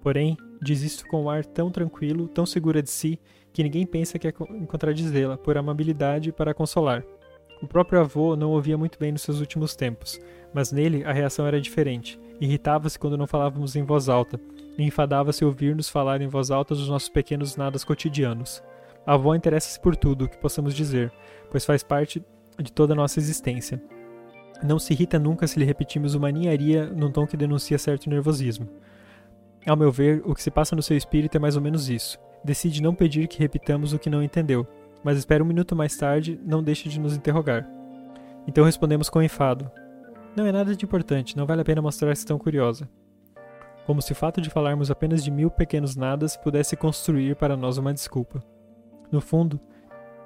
[0.00, 3.18] Porém, diz isto com um ar tão tranquilo, tão segura de si,
[3.52, 7.04] que ninguém pensa que é contradizê-la, por amabilidade para consolar.
[7.62, 10.20] O próprio avô não ouvia muito bem nos seus últimos tempos,
[10.52, 12.20] mas nele a reação era diferente.
[12.38, 14.38] Irritava-se quando não falávamos em voz alta,
[14.76, 18.62] e enfadava-se ouvir-nos falar em voz alta dos nossos pequenos nadas cotidianos.
[19.06, 21.10] A avó interessa-se por tudo o que possamos dizer,
[21.50, 22.22] pois faz parte
[22.62, 23.82] de toda a nossa existência.
[24.62, 28.68] Não se irrita nunca se lhe repetimos uma ninharia num tom que denuncia certo nervosismo.
[29.66, 32.18] Ao meu ver, o que se passa no seu espírito é mais ou menos isso.
[32.44, 34.66] Decide não pedir que repitamos o que não entendeu,
[35.02, 37.68] mas espera um minuto mais tarde, não deixe de nos interrogar.
[38.46, 39.70] Então respondemos com enfado.
[40.36, 42.88] Não é nada de importante, não vale a pena mostrar-se tão curiosa.
[43.86, 47.78] Como se o fato de falarmos apenas de mil pequenos nadas pudesse construir para nós
[47.78, 48.42] uma desculpa.
[49.10, 49.60] No fundo,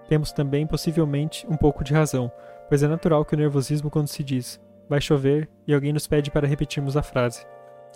[0.09, 2.31] temos também possivelmente um pouco de razão,
[2.71, 6.31] pois é natural que o nervosismo quando se diz vai chover e alguém nos pede
[6.31, 7.45] para repetirmos a frase.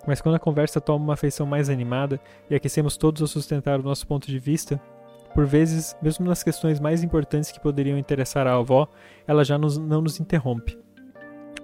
[0.04, 2.20] Mas quando a conversa toma uma feição mais animada
[2.50, 4.80] e aquecemos todos a sustentar o nosso ponto de vista,
[5.32, 8.88] por vezes, mesmo nas questões mais importantes que poderiam interessar à avó,
[9.26, 10.76] ela já nos, não nos interrompe,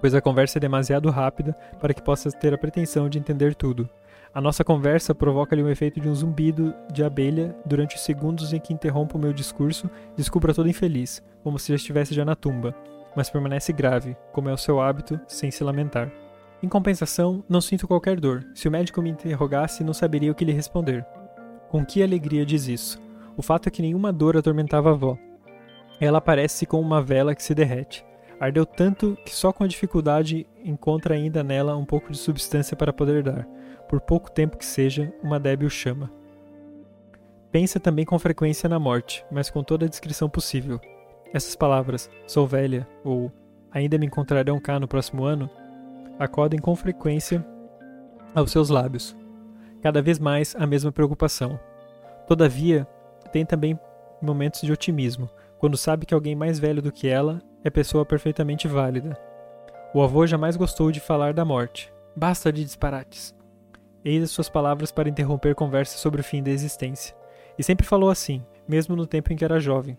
[0.00, 3.90] pois a conversa é demasiado rápida para que possa ter a pretensão de entender tudo.
[4.32, 8.52] A nossa conversa provoca-lhe o um efeito de um zumbido de abelha durante os segundos
[8.52, 12.36] em que interrompo o meu discurso, descubra todo infeliz, como se já estivesse já na
[12.36, 12.72] tumba,
[13.14, 16.11] mas permanece grave, como é o seu hábito, sem se lamentar.
[16.62, 18.46] Em compensação, não sinto qualquer dor.
[18.54, 21.04] Se o médico me interrogasse, não saberia o que lhe responder.
[21.68, 23.00] Com que alegria diz isso?
[23.36, 25.16] O fato é que nenhuma dor atormentava a avó.
[26.00, 28.04] Ela parece com uma vela que se derrete.
[28.38, 33.22] Ardeu tanto que só com dificuldade encontra ainda nela um pouco de substância para poder
[33.22, 33.46] dar
[33.90, 36.08] por pouco tempo que seja, uma débil chama.
[37.50, 40.80] Pensa também com frequência na morte, mas com toda a descrição possível.
[41.33, 43.31] Essas palavras, sou velha, ou
[43.70, 45.49] ainda me encontrarão cá no próximo ano,
[46.18, 47.45] acodem com frequência
[48.35, 49.16] aos seus lábios.
[49.81, 51.59] Cada vez mais a mesma preocupação.
[52.26, 52.87] Todavia,
[53.33, 53.78] tem também
[54.20, 58.66] momentos de otimismo, quando sabe que alguém mais velho do que ela é pessoa perfeitamente
[58.66, 59.16] válida.
[59.95, 61.93] O avô jamais gostou de falar da morte.
[62.14, 63.35] Basta de disparates.
[64.05, 67.14] Eis as suas palavras para interromper conversa sobre o fim da existência.
[67.59, 69.99] E sempre falou assim, mesmo no tempo em que era jovem.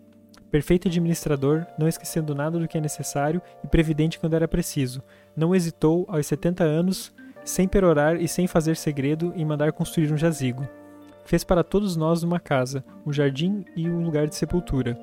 [0.52, 5.02] Perfeito administrador, não esquecendo nada do que é necessário e previdente quando era preciso.
[5.34, 7.14] Não hesitou, aos 70 anos,
[7.46, 10.68] sem perorar e sem fazer segredo, em mandar construir um jazigo.
[11.24, 15.00] Fez para todos nós uma casa, um jardim e um lugar de sepultura.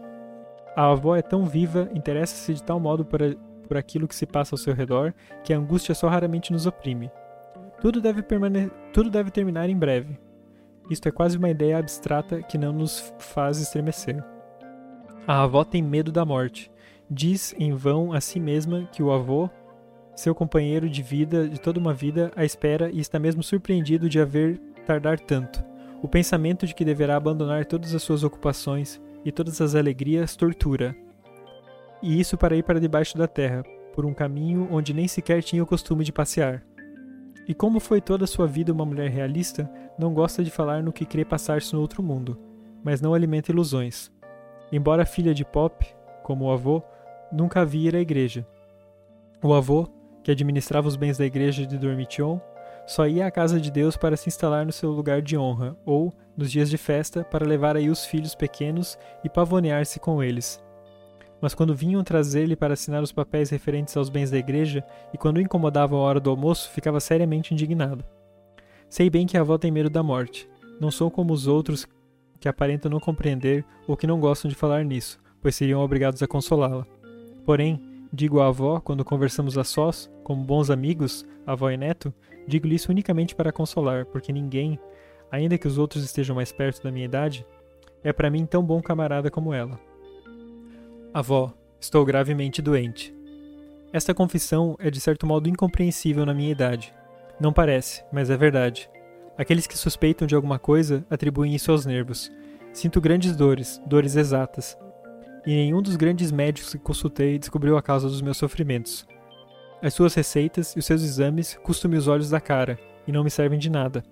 [0.76, 3.20] A avó é tão viva, interessa-se de tal modo por,
[3.66, 7.11] por aquilo que se passa ao seu redor, que a angústia só raramente nos oprime.
[7.80, 10.18] Tudo deve, permane tudo deve terminar em breve.
[10.90, 14.22] Isto é quase uma ideia abstrata que não nos faz estremecer.
[15.29, 16.70] A avó tem medo da morte.
[17.11, 19.51] Diz em vão a si mesma que o avô,
[20.16, 24.18] seu companheiro de vida de toda uma vida, a espera e está mesmo surpreendido de
[24.18, 25.62] haver tardar tanto.
[26.03, 30.97] O pensamento de que deverá abandonar todas as suas ocupações e todas as alegrias tortura.
[32.03, 33.62] E isso para ir para debaixo da terra,
[33.93, 36.64] por um caminho onde nem sequer tinha o costume de passear.
[37.47, 40.91] E como foi toda a sua vida uma mulher realista, não gosta de falar no
[40.91, 42.41] que crê passar-se no outro mundo,
[42.83, 44.11] mas não alimenta ilusões.
[44.70, 45.86] Embora filha de Pop,
[46.22, 46.82] como o avô,
[47.32, 48.46] nunca havia ir à igreja.
[49.42, 49.88] O avô,
[50.22, 52.38] que administrava os bens da igreja de Dormition,
[52.86, 56.12] só ia à casa de Deus para se instalar no seu lugar de honra, ou,
[56.36, 60.62] nos dias de festa, para levar aí os filhos pequenos e pavonear-se com eles.
[61.40, 65.36] Mas quando vinham trazer-lhe para assinar os papéis referentes aos bens da igreja, e quando
[65.36, 68.04] o incomodava a hora do almoço, ficava seriamente indignado.
[68.88, 70.48] Sei bem que a avó tem medo da morte.
[70.80, 71.86] Não sou como os outros
[72.41, 76.26] que aparentam não compreender ou que não gostam de falar nisso, pois seriam obrigados a
[76.26, 76.86] consolá-la.
[77.45, 77.80] Porém,
[78.12, 82.12] digo à avó, quando conversamos a sós, como bons amigos, avó e neto,
[82.47, 84.78] digo-lhe isso unicamente para consolar, porque ninguém,
[85.30, 87.47] ainda que os outros estejam mais perto da minha idade,
[88.03, 89.78] é para mim tão bom camarada como ela.
[91.12, 93.14] Avó, estou gravemente doente.
[93.93, 96.93] Esta confissão é de certo modo incompreensível na minha idade.
[97.41, 98.91] Não parece, mas é verdade.
[99.39, 102.28] Aqueles que suspeitam de alguma coisa atribuem isso aos nervos.
[102.72, 104.76] Sinto grandes dores, dores exatas,
[105.47, 109.07] e nenhum dos grandes médicos que consultei descobriu a causa dos meus sofrimentos.
[109.80, 113.30] As suas receitas e os seus exames custam-me os olhos da cara e não me
[113.30, 114.03] servem de nada.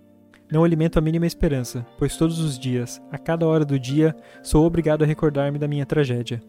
[0.50, 4.14] Não alimento a mínima esperança, pois todos os dias, a cada hora do dia,
[4.44, 6.40] sou obrigado a recordar-me da minha tragédia.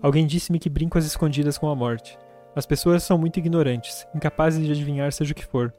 [0.00, 2.18] Alguém disse-me que brinco às escondidas com a morte.
[2.56, 5.74] As pessoas são muito ignorantes, incapazes de adivinhar seja o que for.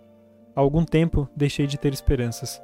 [0.55, 2.61] Há algum tempo deixei de ter esperanças.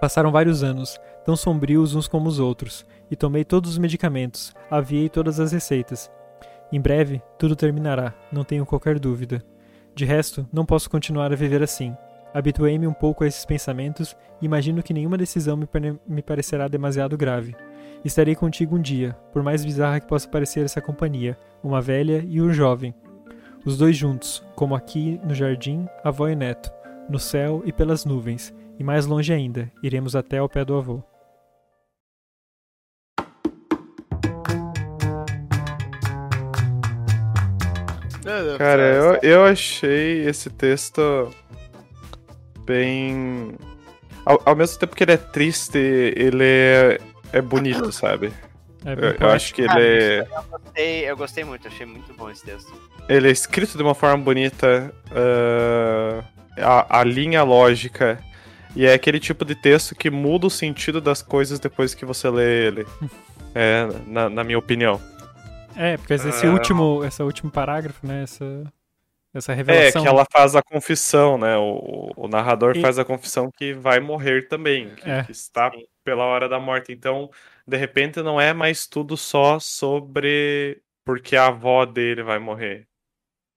[0.00, 5.08] Passaram vários anos, tão sombrios uns como os outros, e tomei todos os medicamentos, aviei
[5.08, 6.10] todas as receitas.
[6.72, 9.42] Em breve, tudo terminará, não tenho qualquer dúvida.
[9.94, 11.96] De resto, não posso continuar a viver assim.
[12.32, 15.66] Habituei-me um pouco a esses pensamentos e imagino que nenhuma decisão me,
[16.06, 17.56] me parecerá demasiado grave.
[18.04, 22.40] Estarei contigo um dia, por mais bizarra que possa parecer essa companhia, uma velha e
[22.40, 22.94] um jovem.
[23.64, 26.72] Os dois juntos, como aqui no jardim, avó e neto,
[27.10, 31.02] no céu e pelas nuvens, e mais longe ainda, iremos até ao pé do avô.
[38.56, 41.34] Cara, eu, eu achei esse texto
[42.64, 43.54] bem.
[44.24, 46.98] Ao, ao, mesmo tempo que ele é triste, ele é,
[47.32, 48.32] é bonito, sabe?
[48.84, 50.20] É eu, eu, acho que ele é.
[50.20, 50.26] Eu
[50.58, 52.72] gostei, eu gostei muito, achei muito bom esse texto.
[53.08, 56.24] Ele é escrito de uma forma bonita, uh,
[56.62, 58.22] a, a linha lógica,
[58.74, 62.28] e é aquele tipo de texto que muda o sentido das coisas depois que você
[62.30, 62.86] lê ele.
[63.54, 65.00] é, na, na minha opinião.
[65.76, 66.52] É, porque esse uh...
[66.52, 68.22] último, esse último parágrafo, né?
[68.22, 68.64] Essa,
[69.32, 70.02] essa revelação.
[70.02, 71.56] É, que ela faz a confissão, né?
[71.56, 72.80] O, o narrador e...
[72.80, 75.22] faz a confissão que vai morrer também, que, é.
[75.24, 75.70] que, está
[76.04, 76.92] pela hora da morte.
[76.92, 77.30] Então,
[77.66, 82.86] de repente, não é mais tudo só sobre porque a avó dele vai morrer.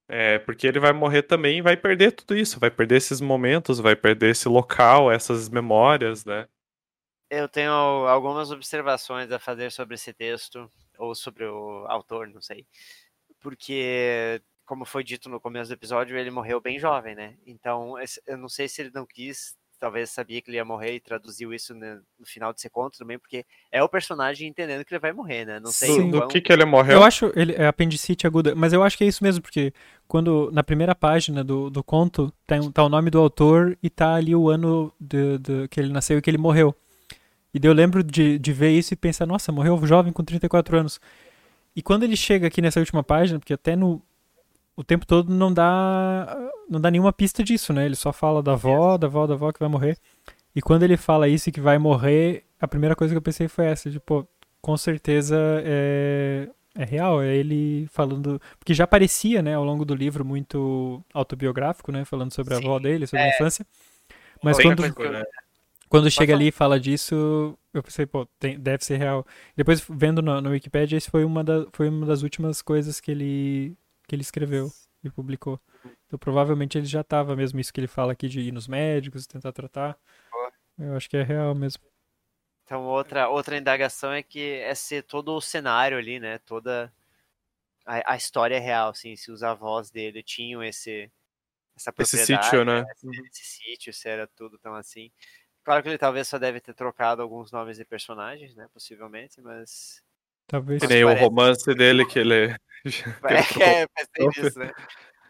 [0.08, 3.80] É, porque ele vai morrer também e vai perder tudo isso, vai perder esses momentos,
[3.80, 6.46] vai perder esse local, essas memórias, né?
[7.30, 12.66] Eu tenho algumas observações a fazer sobre esse texto ou sobre o autor, não sei.
[13.40, 17.36] Porque, como foi dito no começo do episódio, ele morreu bem jovem, né?
[17.46, 17.94] Então,
[18.26, 21.52] eu não sei se ele não quis, talvez sabia que ele ia morrer e traduziu
[21.52, 25.44] isso no final desse conto também, porque é o personagem entendendo que ele vai morrer,
[25.44, 25.60] né?
[25.60, 26.96] Não sei Sim, do que que ele morreu.
[26.96, 29.74] Eu acho, ele é apendicite aguda, mas eu acho que é isso mesmo, porque
[30.08, 34.14] quando na primeira página do, do conto tem, tá o nome do autor e tá
[34.14, 36.74] ali o ano de, de, que ele nasceu e que ele morreu.
[37.52, 40.78] E daí eu lembro de, de ver isso e pensar, nossa, morreu jovem com 34
[40.78, 40.98] anos.
[41.76, 44.00] E quando ele chega aqui nessa última página, porque até no
[44.76, 46.36] o tempo todo não dá
[46.68, 47.86] não dá nenhuma pista disso, né?
[47.86, 49.98] Ele só fala da avó, da avó, da avó que vai morrer.
[50.54, 53.48] E quando ele fala isso e que vai morrer, a primeira coisa que eu pensei
[53.48, 54.26] foi essa, tipo,
[54.60, 59.94] com certeza é, é real, é ele falando, porque já parecia, né, ao longo do
[59.94, 63.30] livro muito autobiográfico, né, falando sobre Sim, a avó dele, sobre é.
[63.30, 63.66] a infância.
[64.42, 64.82] Mas quando
[65.88, 69.24] quando chega ali e fala disso, eu pensei, pô, tem, deve ser real.
[69.56, 73.76] Depois, vendo no Wikipedia, esse foi uma, da, foi uma das últimas coisas que ele,
[74.06, 74.70] que ele escreveu
[75.02, 75.60] e publicou.
[76.06, 79.26] Então, provavelmente ele já estava mesmo isso que ele fala aqui de ir nos médicos,
[79.26, 79.98] tentar tratar.
[80.78, 81.82] Eu acho que é real mesmo.
[82.64, 86.38] Então, outra, outra indagação é que é ser todo o cenário ali, né?
[86.38, 86.92] Toda
[87.84, 91.10] a, a história real, assim, se os avós dele tinham esse
[91.76, 92.84] essa propriedade, esse sítio, né?
[92.92, 95.10] Esse, esse sítio, se era tudo tão assim.
[95.62, 98.68] Claro que ele talvez só deve ter trocado alguns nomes de personagens, né?
[98.72, 100.02] Possivelmente, mas.
[100.46, 100.80] Talvez.
[100.80, 102.54] Que nem o romance dele que ele.
[102.84, 102.94] ele
[103.62, 104.72] é, pensei nisso, né?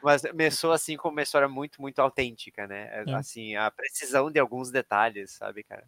[0.02, 2.90] Mas começou assim com uma história muito, muito autêntica, né?
[2.92, 3.10] É.
[3.10, 3.14] é.
[3.14, 5.84] Assim, a precisão de alguns detalhes, sabe, cara?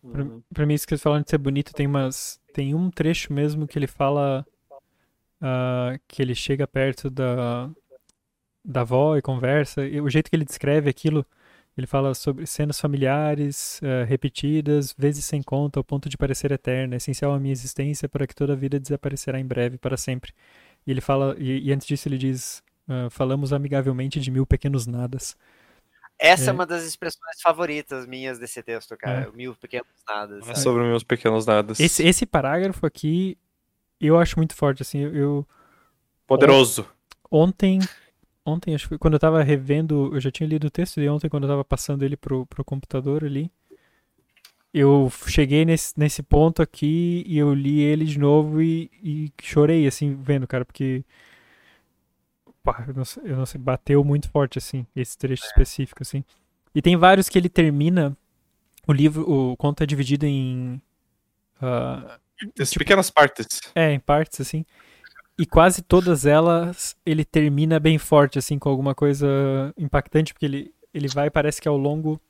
[0.00, 0.42] Pra, uhum.
[0.52, 2.40] pra mim, isso que eles falaram de ser bonito, tem umas.
[2.52, 4.46] Tem um trecho mesmo que ele fala
[5.40, 7.70] uh, que ele chega perto da,
[8.64, 9.86] da avó e conversa.
[9.86, 11.26] E o jeito que ele descreve aquilo,
[11.76, 16.96] ele fala sobre cenas familiares, uh, repetidas, vezes sem conta, ao ponto de parecer eterna,
[16.96, 20.32] essencial à minha existência, para que toda a vida desaparecerá em breve, para sempre.
[20.86, 24.86] E ele fala, e, e antes disso ele diz: uh, falamos amigavelmente de mil pequenos
[24.86, 25.36] nadas.
[26.18, 26.48] Essa é.
[26.50, 29.28] é, uma das expressões favoritas minhas desse texto, cara.
[29.32, 29.36] É.
[29.36, 30.48] Mil pequenos nadas.
[30.48, 31.80] É sobre meus pequenos nadas.
[31.80, 33.38] Esse, esse parágrafo aqui,
[34.00, 35.46] eu acho muito forte, assim, eu...
[36.26, 36.86] Poderoso.
[37.30, 37.80] Ontem,
[38.44, 41.28] ontem, acho que quando eu tava revendo, eu já tinha lido o texto de ontem,
[41.28, 43.50] quando eu tava passando ele pro, pro computador ali,
[44.72, 49.86] eu cheguei nesse, nesse ponto aqui e eu li ele de novo e, e chorei,
[49.86, 51.04] assim, vendo, cara, porque
[52.62, 55.46] pá, eu não, sei, eu não sei, bateu muito forte, assim, esse trecho é.
[55.46, 56.24] específico, assim.
[56.74, 58.16] E tem vários que ele termina,
[58.86, 60.80] o livro, o conto é dividido em...
[61.60, 63.60] Uh, tipo, pequenas partes.
[63.74, 64.64] É, em partes, assim.
[65.38, 69.26] E quase todas elas ele termina bem forte, assim, com alguma coisa
[69.78, 72.20] impactante, porque ele, ele vai, parece que ao longo.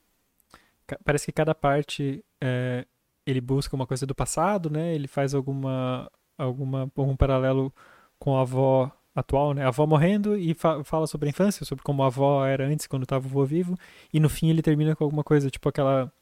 [1.04, 2.84] Parece que cada parte é,
[3.26, 4.94] ele busca uma coisa do passado, né?
[4.94, 7.72] Ele faz alguma, alguma algum paralelo
[8.18, 9.64] com a avó atual, né?
[9.64, 12.86] A avó morrendo e fa fala sobre a infância, sobre como a avó era antes,
[12.86, 13.78] quando estava o avô vivo.
[14.12, 16.12] E no fim ele termina com alguma coisa, tipo aquela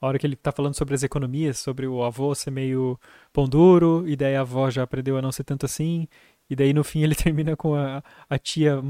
[0.00, 2.98] a hora que ele está falando sobre as economias, sobre o avô ser meio
[3.32, 6.06] pão duro, e daí a avó já aprendeu a não ser tanto assim,
[6.48, 8.80] e daí no fim ele termina com a, a tia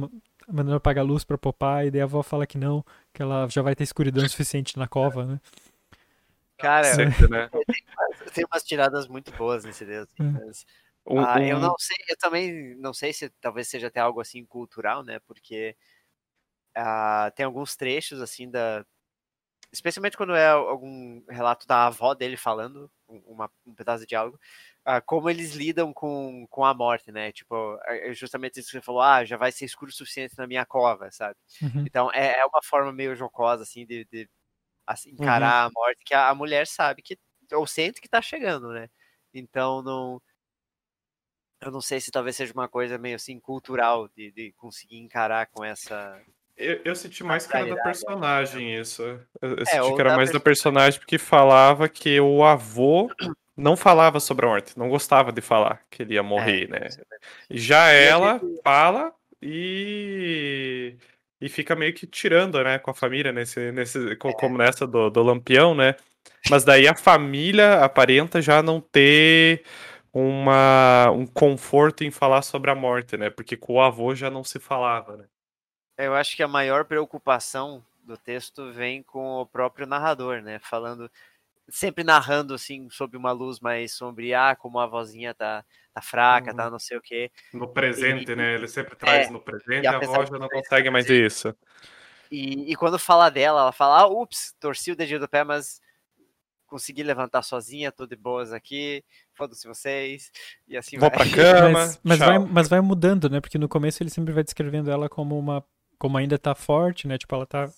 [0.48, 3.48] mandando apagar a luz para papai, e daí a avó fala que não, que ela
[3.48, 5.40] já vai ter escuridão suficiente na cova, né?
[6.58, 7.50] Cara, Sempre, né?
[8.32, 10.46] tem umas tiradas muito boas nesse dedo, assim, é.
[10.46, 10.64] mas
[11.08, 14.44] um, ah, eu não sei, eu também não sei se talvez seja até algo assim
[14.44, 15.20] cultural, né?
[15.20, 15.76] Porque
[16.74, 18.84] ah, tem alguns trechos assim da,
[19.76, 24.38] especialmente quando é algum relato da avó dele falando uma, um pedaço de diálogo,
[24.84, 27.32] ah, como eles lidam com, com a morte, né?
[27.32, 30.36] Tipo, é, é justamente isso que você falou, ah, já vai ser escuro o suficiente
[30.38, 31.36] na minha cova, sabe?
[31.62, 31.84] Uhum.
[31.86, 34.28] Então é, é, uma forma meio jocosa assim de, de
[34.86, 35.68] assim, encarar uhum.
[35.68, 37.18] a morte que a, a mulher sabe que
[37.52, 38.88] ou sente que tá chegando, né?
[39.34, 40.20] Então não
[41.60, 45.46] eu não sei se talvez seja uma coisa meio assim cultural de, de conseguir encarar
[45.46, 46.22] com essa.
[46.56, 49.02] Eu, eu senti mais que era da personagem isso.
[49.42, 53.10] Eu, eu é, senti que era mais da personagem porque falava que o avô
[53.56, 56.88] não falava sobre a morte, não gostava de falar que ele ia morrer, é, né?
[57.50, 60.96] Já ela fala e
[61.40, 64.16] e fica meio que tirando, né, com a família nesse, nesse é.
[64.16, 65.94] como nessa do, do Lampião, né?
[66.50, 69.62] Mas daí a família aparenta já não ter
[70.12, 73.28] uma, um conforto em falar sobre a morte, né?
[73.28, 75.24] Porque com o avô já não se falava, né?
[75.98, 80.58] Eu acho que a maior preocupação do texto vem com o próprio narrador, né?
[80.58, 81.10] Falando,
[81.68, 86.50] sempre narrando assim sobre uma luz mais sombria, ah, como a vozinha tá, tá fraca,
[86.50, 86.56] uhum.
[86.56, 87.30] tá não sei o quê.
[87.52, 88.54] No presente, e, né?
[88.54, 91.54] Ele sempre traz é, no presente, a voz já não consegue mais isso.
[92.30, 95.80] E, e quando fala dela, ela fala, ah, ups, torci o dedinho do pé, mas
[96.66, 100.30] consegui levantar sozinha, tô de boas aqui, foda-se vocês,
[100.66, 101.18] e assim Vou vai.
[101.18, 103.40] pra cama, mas, mas vai, mas vai mudando, né?
[103.40, 105.64] Porque no começo ele sempre vai descrevendo ela como uma,
[105.98, 107.18] como ainda tá forte, né?
[107.18, 107.68] Tipo, ela tá,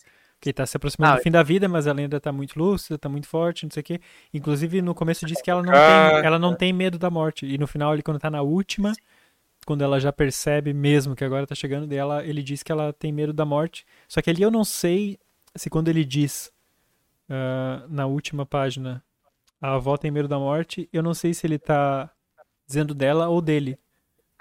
[0.40, 2.98] que tá se aproximando ah, do fim da vida, mas ela ainda tá muito lúcida,
[2.98, 4.00] tá muito forte, não sei o quê.
[4.32, 7.58] Inclusive, no começo diz que ela não, tem, ela não tem medo da morte, e
[7.58, 8.92] no final, ele quando tá na última,
[9.66, 13.12] quando ela já percebe mesmo que agora tá chegando dela, ele diz que ela tem
[13.12, 13.84] medo da morte.
[14.08, 15.18] Só que ali eu não sei
[15.54, 16.50] se quando ele diz
[17.28, 19.04] uh, na última página,
[19.60, 22.10] a avó tem medo da morte, eu não sei se ele tá
[22.66, 23.78] dizendo dela ou dele.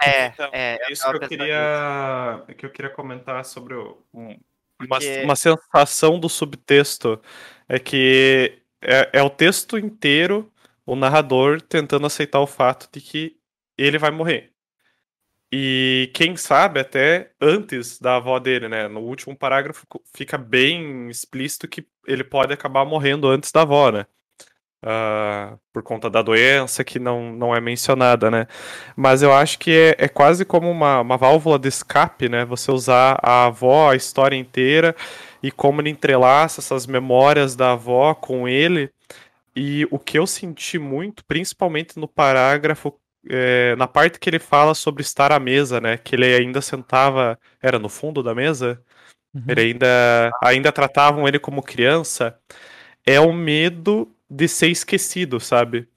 [0.01, 4.37] É, então, é, é isso que eu queria que eu queria comentar sobre o, um,
[4.77, 5.17] Porque...
[5.19, 7.21] uma, uma sensação do subtexto
[7.67, 10.51] é que é, é o texto inteiro
[10.85, 13.37] o narrador tentando aceitar o fato de que
[13.77, 14.53] ele vai morrer.
[15.51, 18.87] E quem sabe até antes da avó dele, né?
[18.87, 24.05] No último parágrafo fica bem explícito que ele pode acabar morrendo antes da avó, né?
[24.83, 28.47] Uh, por conta da doença que não, não é mencionada, né?
[28.95, 32.45] Mas eu acho que é, é quase como uma, uma válvula de escape, né?
[32.45, 34.95] Você usar a avó, a história inteira,
[35.41, 38.91] e como ele entrelaça essas memórias da avó com ele,
[39.55, 42.93] e o que eu senti muito, principalmente no parágrafo,
[43.27, 45.97] é, na parte que ele fala sobre estar à mesa, né?
[45.97, 48.79] Que ele ainda sentava, era no fundo da mesa,
[49.33, 49.43] uhum.
[49.47, 52.37] ele ainda, ainda tratavam ele como criança.
[53.03, 55.87] É o medo de ser esquecido, sabe?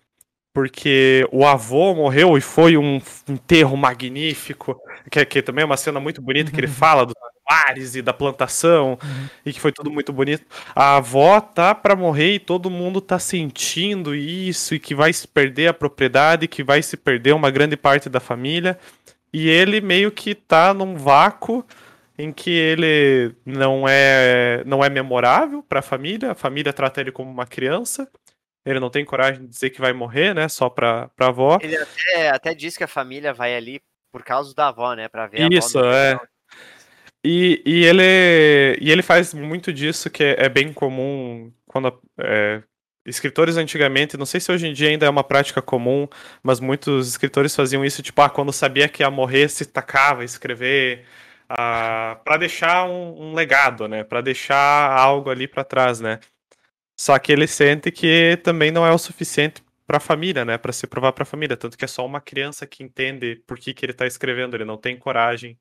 [0.52, 6.00] Porque o avô morreu e foi um enterro magnífico, que, que também é uma cena
[6.00, 7.14] muito bonita, que ele fala do
[7.50, 9.28] mares e da plantação, uhum.
[9.44, 10.44] e que foi tudo muito bonito.
[10.74, 15.26] A avó tá para morrer e todo mundo tá sentindo isso, e que vai se
[15.26, 18.78] perder a propriedade, que vai se perder uma grande parte da família.
[19.32, 21.64] E ele meio que tá num vácuo
[22.20, 27.12] em que ele não é não é memorável para a família, a família trata ele
[27.12, 28.10] como uma criança.
[28.64, 30.46] Ele não tem coragem de dizer que vai morrer, né?
[30.46, 31.58] Só pra, pra avó.
[31.62, 33.80] Ele até, até diz que a família vai ali
[34.12, 35.08] por causa da avó, né?
[35.08, 35.90] Pra ver Isso, a avó.
[35.90, 36.20] Isso, é.
[37.24, 42.62] E, e, ele, e ele faz muito disso que é, é bem comum quando é,
[43.04, 46.08] escritores antigamente, não sei se hoje em dia ainda é uma prática comum,
[46.42, 50.24] mas muitos escritores faziam isso, tipo, ah, quando sabia que ia morrer, se tacava a
[50.24, 51.04] escrever
[51.56, 54.04] para deixar um, um, legado, né?
[54.04, 56.20] Para deixar algo ali para trás, né?
[56.96, 60.58] Só que ele sente que também não é o suficiente para a família, né?
[60.58, 63.58] Para se provar para a família, tanto que é só uma criança que entende por
[63.58, 65.58] que, que ele está escrevendo, ele não tem coragem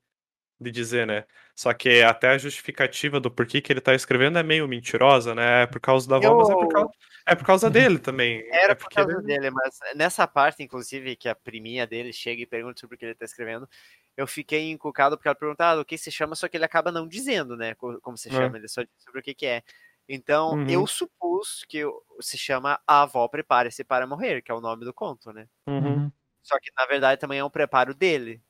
[0.60, 1.24] de dizer, né?
[1.54, 5.62] Só que até a justificativa do porquê que ele tá escrevendo é meio mentirosa, né?
[5.62, 6.36] É por causa da avó, eu...
[6.36, 6.90] mas é por causa,
[7.26, 8.46] é por causa dele também.
[8.50, 9.22] Era é por causa ele...
[9.22, 13.06] dele, mas nessa parte, inclusive, que a priminha dele chega e pergunta sobre o que
[13.06, 13.68] ele tá escrevendo,
[14.16, 16.92] eu fiquei encucado porque ela perguntava ah, o que se chama, só que ele acaba
[16.92, 17.74] não dizendo, né?
[17.74, 18.32] Como se é.
[18.32, 18.60] chama, é.
[18.60, 19.62] ele só diz sobre o que, que é.
[20.06, 20.68] Então, uhum.
[20.68, 21.82] eu supus que
[22.20, 25.48] se chama A Avó Prepare-se para Morrer, que é o nome do conto, né?
[25.66, 26.10] Uhum.
[26.42, 28.42] Só que, na verdade, também é um preparo dele.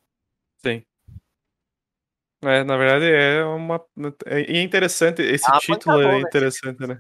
[0.57, 0.83] Sim.
[2.43, 3.85] É, na verdade é uma.
[4.25, 6.99] É interessante, esse ah, título é interessante, né?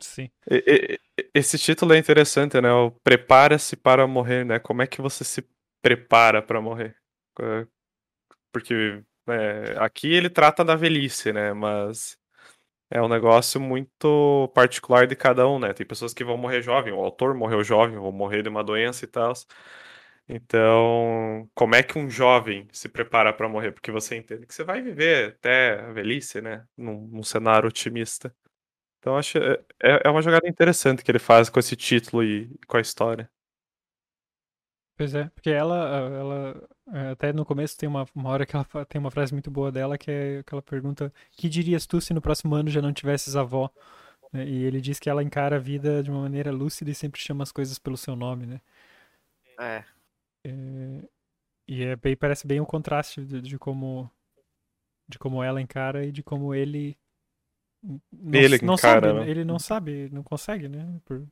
[0.00, 0.28] Sim.
[1.32, 2.72] Esse título é interessante, né?
[2.72, 4.58] O Prepara-se para morrer, né?
[4.58, 5.46] Como é que você se
[5.80, 6.96] prepara para morrer?
[7.40, 7.66] É,
[8.52, 11.52] porque é, aqui ele trata da velhice, né?
[11.52, 12.18] Mas
[12.90, 15.72] é um negócio muito particular de cada um, né?
[15.72, 19.04] Tem pessoas que vão morrer jovem, o autor morreu jovem, vão morrer de uma doença
[19.04, 19.32] e tal.
[20.28, 23.72] Então, como é que um jovem se prepara para morrer?
[23.72, 26.66] Porque você entende que você vai viver até a velhice, né?
[26.76, 28.34] Num, num cenário otimista.
[28.98, 29.52] Então, acho é,
[29.82, 33.30] é, é uma jogada interessante que ele faz com esse título e com a história.
[34.98, 38.66] Pois é, porque ela, ela é, até no começo tem uma, uma hora que ela
[38.86, 42.20] tem uma frase muito boa dela que é aquela pergunta: que dirias tu se no
[42.20, 43.70] próximo ano já não tivesses avó?
[44.32, 47.20] Né, e ele diz que ela encara a vida de uma maneira lúcida e sempre
[47.20, 48.60] chama as coisas pelo seu nome, né?
[49.60, 49.97] É.
[50.48, 51.08] É,
[51.66, 54.10] e é bem, parece bem um contraste de, de, como
[55.08, 56.98] de como ela encara e de como ele
[57.82, 59.30] não, ele não encara, sabe, né?
[59.30, 61.00] ele não sabe, não consegue, né?
[61.04, 61.26] Por,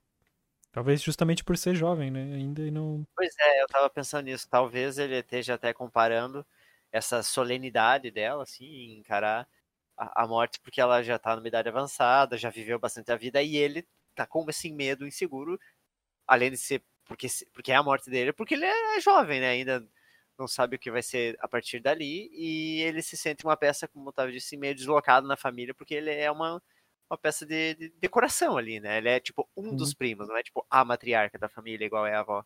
[0.70, 2.34] talvez justamente por ser jovem, né?
[2.34, 3.06] Ainda não.
[3.16, 4.48] Pois é, eu tava pensando nisso.
[4.48, 6.46] Talvez ele esteja até comparando
[6.92, 9.48] essa solenidade dela, assim, encarar
[9.96, 13.42] a, a morte porque ela já tá numa idade avançada, já viveu bastante a vida
[13.42, 15.58] e ele tá com esse medo inseguro,
[16.26, 19.50] além de ser porque, porque é a morte dele, porque ele é jovem, né?
[19.50, 19.86] Ainda
[20.38, 23.88] não sabe o que vai ser a partir dali, e ele se sente uma peça,
[23.88, 26.62] como o Otávio disse, meio deslocado na família, porque ele é uma,
[27.11, 28.98] uma peça de, de decoração ali, né?
[28.98, 29.76] Ele é tipo um uhum.
[29.76, 32.44] dos primos, não é tipo a matriarca da família, igual é a avó.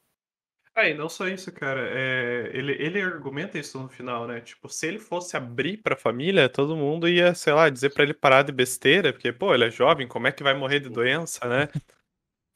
[0.75, 1.81] Ah, e não só isso, cara.
[1.93, 4.41] É, ele, ele argumenta isso no final, né?
[4.41, 8.15] Tipo, se ele fosse abrir pra família, todo mundo ia, sei lá, dizer para ele
[8.15, 11.47] parar de besteira, porque, pô, ele é jovem, como é que vai morrer de doença,
[11.49, 11.69] né?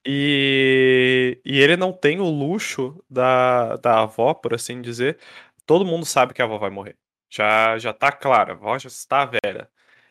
[0.07, 5.19] E, e ele não tem o luxo da, da avó, por assim dizer.
[5.67, 6.97] Todo mundo sabe que a avó vai morrer.
[7.31, 9.69] Já, já tá claro, a avó já está velha.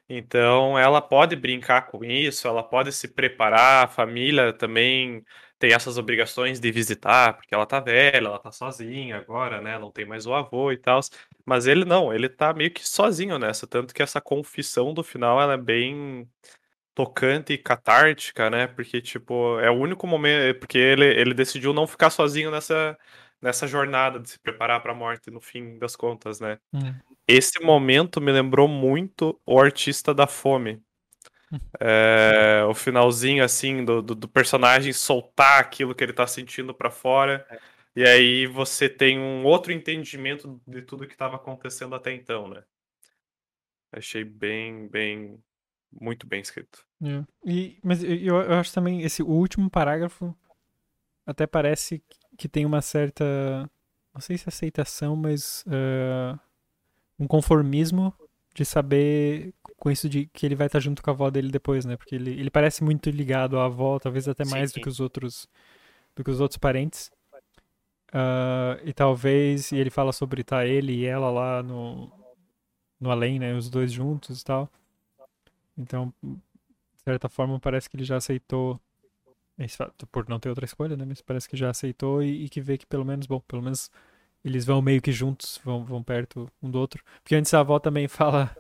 [0.10, 5.24] Então ela pode brincar com isso, ela pode se preparar, a família também
[5.58, 9.80] tem essas obrigações de visitar, porque ela tá velha, ela tá sozinha agora, né?
[9.80, 11.00] Não tem mais o avô e tal.
[11.46, 15.42] Mas ele não, ele tá meio que sozinho nessa, tanto que essa confissão do final
[15.42, 16.30] ela é bem
[16.94, 18.68] tocante e catártica, né?
[18.68, 20.60] Porque, tipo, é o único momento.
[20.60, 22.98] Porque ele, ele decidiu não ficar sozinho nessa,
[23.42, 26.60] nessa jornada de se preparar para a morte, no fim das contas, né?
[26.74, 26.94] Hum.
[27.28, 30.82] Esse momento me lembrou muito o Artista da Fome.
[31.80, 36.90] É, o finalzinho, assim, do, do, do, personagem soltar aquilo que ele tá sentindo para
[36.90, 37.46] fora.
[37.48, 37.60] É.
[37.96, 42.64] E aí você tem um outro entendimento de tudo que estava acontecendo até então, né?
[43.92, 45.40] Achei bem, bem,
[46.00, 46.86] muito bem escrito.
[47.04, 47.24] É.
[47.46, 50.36] E, mas eu, eu acho também esse último parágrafo
[51.26, 52.04] até parece
[52.38, 53.70] que tem uma certa
[54.14, 56.40] não sei se aceitação, mas uh,
[57.18, 58.14] um conformismo
[58.54, 61.84] de saber com isso de que ele vai estar junto com a avó dele depois,
[61.84, 61.98] né?
[61.98, 64.80] Porque ele, ele parece muito ligado à avó, talvez até mais sim, sim.
[64.80, 65.48] do que os outros
[66.16, 67.12] do que os outros parentes.
[68.10, 72.12] Uh, e talvez e ele fala sobre estar tá ele e ela lá no
[73.00, 73.56] no além, né?
[73.56, 74.72] Os dois juntos e tal.
[75.78, 78.80] Então, de certa forma, parece que ele já aceitou
[80.12, 81.06] por não ter outra escolha, né?
[81.08, 83.92] Mas parece que já aceitou e, e que vê que pelo menos, bom, pelo menos
[84.44, 87.04] eles vão meio que juntos, vão, vão perto um do outro.
[87.22, 88.56] Porque antes a avó também fala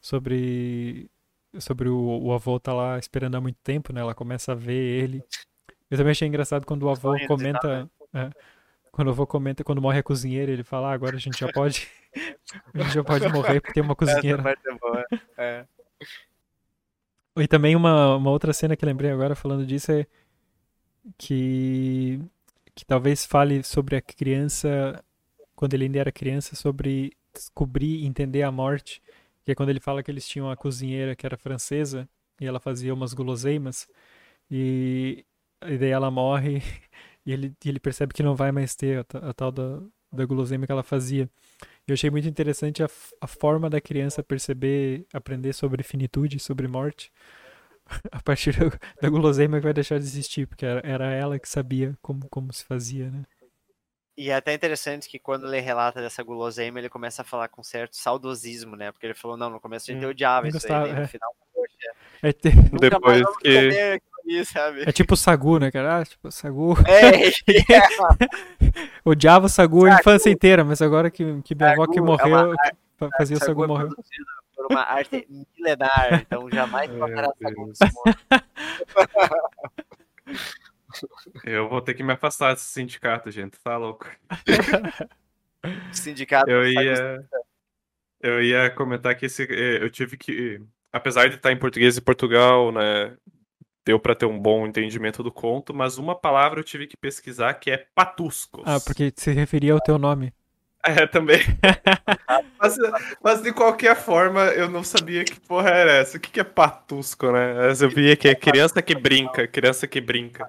[0.00, 1.10] sobre
[1.58, 4.00] sobre o, o avô tá lá esperando há muito tempo, né?
[4.00, 5.22] Ela começa a ver ele.
[5.90, 7.84] Eu também achei engraçado quando o avô comenta.
[8.12, 8.24] Né?
[8.26, 8.30] É,
[8.90, 11.50] quando o avô comenta, quando morre a cozinheira, ele fala, ah, agora a gente já
[11.52, 11.88] pode.
[12.74, 14.34] a gente já pode morrer porque tem uma cozinheira.
[14.34, 15.06] Essa parte é boa.
[15.36, 15.66] É.
[17.36, 20.06] E também uma, uma outra cena que lembrei agora falando disso é
[21.18, 22.20] que,
[22.74, 25.02] que talvez fale sobre a criança
[25.54, 29.02] quando ele ainda era criança, sobre descobrir e entender a morte,
[29.44, 32.08] que é quando ele fala que eles tinham uma cozinheira que era francesa
[32.40, 33.88] e ela fazia umas guloseimas
[34.50, 35.24] e,
[35.66, 36.62] e daí ela morre
[37.26, 39.80] e ele, e ele percebe que não vai mais ter a, a tal da,
[40.12, 41.28] da guloseima que ela fazia.
[41.86, 42.88] Eu achei muito interessante a,
[43.20, 47.12] a forma da criança perceber, aprender sobre finitude, sobre morte,
[48.10, 48.56] a partir
[49.00, 52.52] da guloseima que vai deixar de existir, porque era, era ela que sabia como, como
[52.52, 53.24] se fazia, né?
[54.16, 57.62] E é até interessante que quando ele relata dessa guloseima, ele começa a falar com
[57.64, 58.92] certo saudosismo, né?
[58.92, 60.98] Porque ele falou, não, no começo a gente hum, odiava isso gostava, aí, né?
[61.00, 61.08] no é.
[61.08, 62.50] final, poxa, é, te...
[62.78, 64.00] depois que...
[64.86, 65.98] é tipo o Sagu, né, cara?
[65.98, 66.74] Ah, tipo, Sagu.
[66.88, 67.32] É, é.
[69.04, 72.36] Odiava o Sagu, Sagu a infância inteira, mas agora que, que minha avó que morreu,
[72.36, 72.56] é uma...
[73.18, 73.90] fazia o Sagu, Sagu morrer.
[74.56, 75.26] Por uma arte
[75.56, 77.72] milenar, então jamais passará Sagu.
[81.44, 83.58] Eu vou ter que me afastar desse sindicato, gente.
[83.60, 84.08] Tá louco.
[85.92, 86.48] sindicato.
[86.48, 87.28] Eu ia,
[88.20, 92.00] eu ia comentar que esse, eh, eu tive que, apesar de estar em português e
[92.00, 93.16] Portugal, né,
[93.84, 97.54] deu para ter um bom entendimento do conto, mas uma palavra eu tive que pesquisar
[97.54, 98.64] que é patuscos.
[98.66, 100.32] Ah, porque se referia ao teu nome.
[100.86, 101.40] É, também.
[102.60, 102.76] mas,
[103.22, 106.18] mas, de qualquer forma, eu não sabia que porra era essa.
[106.18, 107.72] O que, que é patusco, né?
[107.80, 110.46] Eu via que é criança que brinca, criança que brinca.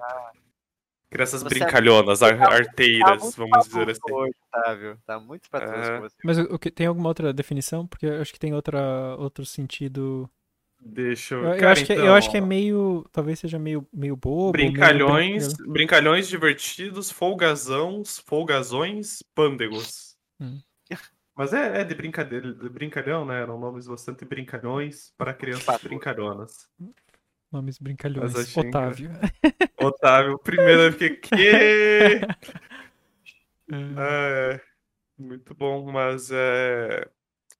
[1.08, 4.12] Crianças você brincalhonas, ar, tá arteiras, tá vamos dizer assim.
[4.12, 4.98] Hoje, Otávio.
[5.06, 6.08] Tá muito pra é...
[6.22, 7.86] Mas o, que, tem alguma outra definição?
[7.86, 10.28] Porque eu acho que tem outra, outro sentido.
[10.88, 11.44] Deixa eu.
[11.44, 11.96] Eu, Cara, eu acho, então...
[11.96, 13.04] que, eu acho que é meio.
[13.10, 14.52] Talvez seja meio, meio bobo.
[14.52, 15.72] Brincalhões, meio...
[15.72, 20.16] brincalhões divertidos, folgazões, folgazões, pândegos.
[20.40, 20.60] Hum.
[21.34, 23.42] Mas é, é, de brincadeira, de brincalhão, né?
[23.42, 26.66] Eram nomes bastante brincalhões para crianças brincalhonas.
[27.52, 28.56] Nomes brincalhões.
[28.56, 29.10] Otávio.
[29.78, 32.20] Otávio, primeiro eu fiquei, que?
[33.68, 34.60] É,
[35.18, 37.08] muito bom, mas é,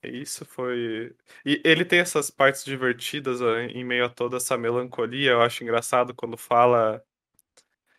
[0.08, 1.14] isso foi.
[1.44, 5.32] E ele tem essas partes divertidas ó, em meio a toda essa melancolia.
[5.32, 7.02] Eu acho engraçado quando fala.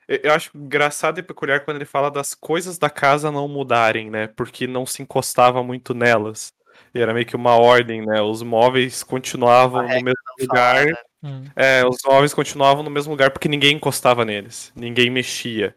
[0.08, 4.28] Eu acho engraçado e peculiar quando ele fala das coisas da casa não mudarem, né?
[4.28, 6.54] Porque não se encostava muito nelas.
[6.94, 8.22] E era meio que uma ordem, né?
[8.22, 10.76] Os móveis continuavam no mesmo lugar.
[10.76, 10.98] Fala, né?
[11.24, 11.44] Hum.
[11.56, 15.76] É, os móveis continuavam no mesmo lugar porque ninguém encostava neles, ninguém mexia.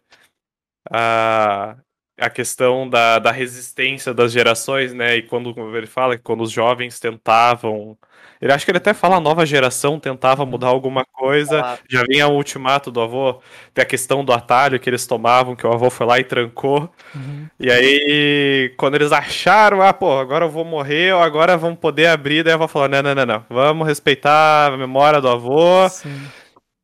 [0.90, 1.76] A,
[2.20, 5.16] a questão da, da resistência das gerações, né?
[5.16, 7.96] E quando ele fala que quando os jovens tentavam.
[8.40, 11.78] Ele acha que ele até fala a nova geração tentava mudar alguma coisa.
[11.88, 13.40] Já vinha o ultimato do avô.
[13.72, 16.90] Tem a questão do atalho que eles tomavam, que o avô foi lá e trancou.
[17.14, 17.46] Uhum.
[17.58, 22.06] E aí, quando eles acharam, ah, pô, agora eu vou morrer, ou agora vamos poder
[22.06, 23.44] abrir, daí a avó falou: não, não, não, não.
[23.48, 25.88] Vamos respeitar a memória do avô.
[25.88, 26.28] Sim.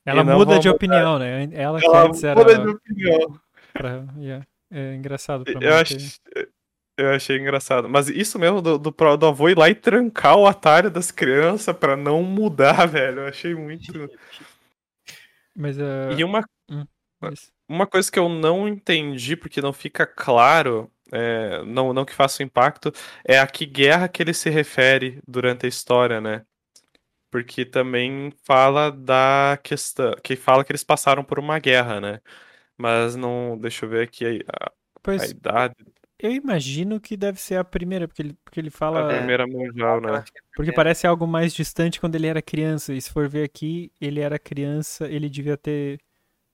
[0.05, 1.49] Ela muda de opinião, né?
[1.53, 2.39] Ela, Ela que antes era.
[2.39, 3.41] Muda de opinião.
[3.73, 4.05] Pra...
[4.19, 4.47] Yeah.
[4.71, 6.19] É engraçado pra eu, ach...
[6.97, 7.89] eu achei engraçado.
[7.89, 11.77] Mas isso mesmo do, do, do avô ir lá e trancar o atalho das crianças
[11.77, 13.21] pra não mudar, velho.
[13.21, 14.11] Eu achei muito.
[15.55, 16.13] Mas, uh...
[16.17, 16.45] E uma.
[16.71, 16.85] Hum,
[17.69, 22.43] uma coisa que eu não entendi, porque não fica claro, é, não, não que faça
[22.43, 22.93] impacto,
[23.25, 26.45] é a que guerra que ele se refere durante a história, né?
[27.31, 30.15] Porque também fala da questão.
[30.23, 32.21] Que fala que eles passaram por uma guerra, né?
[32.77, 33.57] Mas não.
[33.59, 34.73] Deixa eu ver aqui a,
[35.03, 35.75] pois, a idade.
[36.19, 39.05] Eu imagino que deve ser a primeira, porque ele, porque ele fala.
[39.05, 40.25] A primeira mundial, né?
[40.55, 42.95] Porque parece algo mais distante quando ele era criança.
[42.95, 46.01] E se for ver aqui, ele era criança, ele devia ter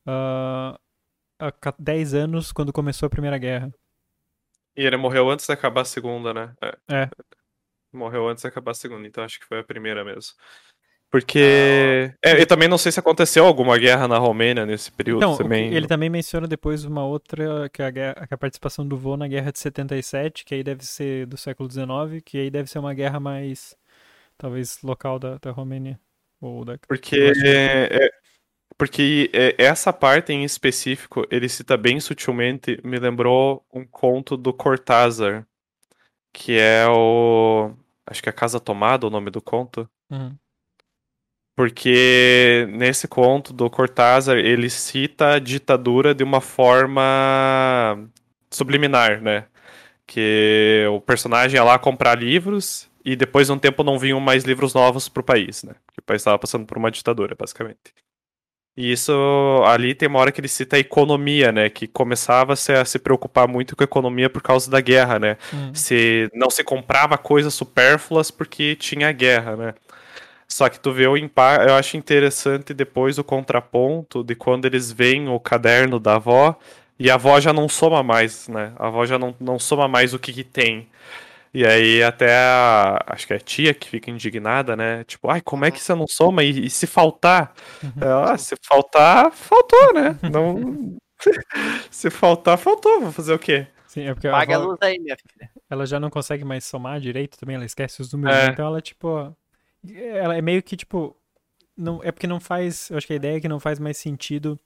[0.07, 0.79] uh,
[1.79, 3.73] 10 anos quando começou a Primeira Guerra.
[4.77, 6.55] E ele morreu antes de acabar a segunda, né?
[6.61, 7.03] É.
[7.03, 7.11] é.
[7.93, 10.33] Morreu antes de acabar a segunda, então acho que foi a primeira mesmo.
[11.13, 12.11] Porque.
[12.25, 15.37] Ah, é, eu também não sei se aconteceu alguma guerra na Romênia nesse período então,
[15.37, 15.73] também.
[15.75, 18.97] Ele também menciona depois uma outra, que é a, guerra, que é a participação do
[18.97, 22.71] vô na guerra de 77, que aí deve ser do século XIX, que aí deve
[22.71, 23.77] ser uma guerra mais.
[24.39, 26.01] talvez local da, da Romênia.
[26.41, 26.79] Ou da...
[26.89, 28.09] Porque, é,
[28.79, 34.51] porque é, essa parte em específico, ele cita bem sutilmente, me lembrou um conto do
[34.51, 35.47] Cortázar,
[36.33, 37.71] que é o.
[38.07, 39.87] Acho que é Casa Tomada o nome do conto.
[40.11, 40.35] Uhum.
[41.55, 48.09] Porque nesse conto do Cortázar, ele cita a ditadura de uma forma
[48.51, 49.47] subliminar, né?
[50.07, 54.45] Que o personagem ia lá comprar livros e depois de um tempo não vinham mais
[54.45, 55.75] livros novos pro país, né?
[55.87, 57.93] Porque o país estava passando por uma ditadura, basicamente.
[58.75, 59.13] E isso
[59.67, 61.69] ali tem uma hora que ele cita a economia, né?
[61.69, 65.37] Que começava -se a se preocupar muito com a economia por causa da guerra, né?
[65.53, 65.75] Hum.
[65.75, 69.75] Se não se comprava coisas supérfluas porque tinha guerra, né?
[70.53, 74.93] Só que tu vê o impacto, eu acho interessante depois o contraponto de quando eles
[74.93, 76.55] veem o caderno da avó
[76.99, 78.75] e a avó já não soma mais, né?
[78.77, 80.91] A avó já não, não soma mais o que, que tem.
[81.55, 85.05] E aí até a, acho que é a tia que fica indignada, né?
[85.05, 86.45] Tipo, ai, como é que você não soma?
[86.45, 87.55] E, e se faltar?
[87.83, 87.91] Uhum.
[88.27, 90.19] Ah, se faltar, faltou, né?
[90.31, 90.95] Não...
[91.91, 93.01] se faltar, faltou.
[93.01, 93.67] Vou fazer o quê?
[93.87, 95.51] Sim, é porque Paga a, avó, a luz aí, minha filha.
[95.71, 98.37] Ela já não consegue mais somar direito também, ela esquece os números.
[98.37, 98.49] É.
[98.49, 99.35] Então ela, tipo,
[99.91, 101.17] ela é meio que tipo.
[101.77, 102.91] Não, é porque não faz.
[102.91, 104.59] Eu acho que a ideia é que não faz mais sentido.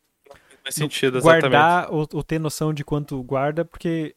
[0.63, 4.17] Faz sentido, guardar ou, ou, ter noção de quanto guarda, porque,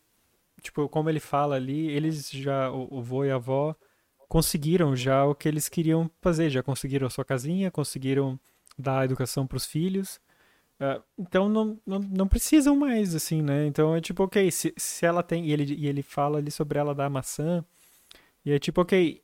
[0.64, 3.76] tipo, como ele fala ali, eles já, o, o vô e a avó,
[4.28, 6.50] conseguiram já o que eles queriam fazer.
[6.50, 8.40] Já conseguiram a sua casinha, conseguiram
[8.78, 10.20] dar educação para os filhos.
[10.80, 13.68] Uh, então não, não, não, precisam mais, assim, né?
[13.68, 15.46] Então é tipo, ok, se, se ela tem.
[15.46, 17.64] E ele, e ele fala ali sobre ela dar maçã.
[18.46, 19.22] E é tipo, ok,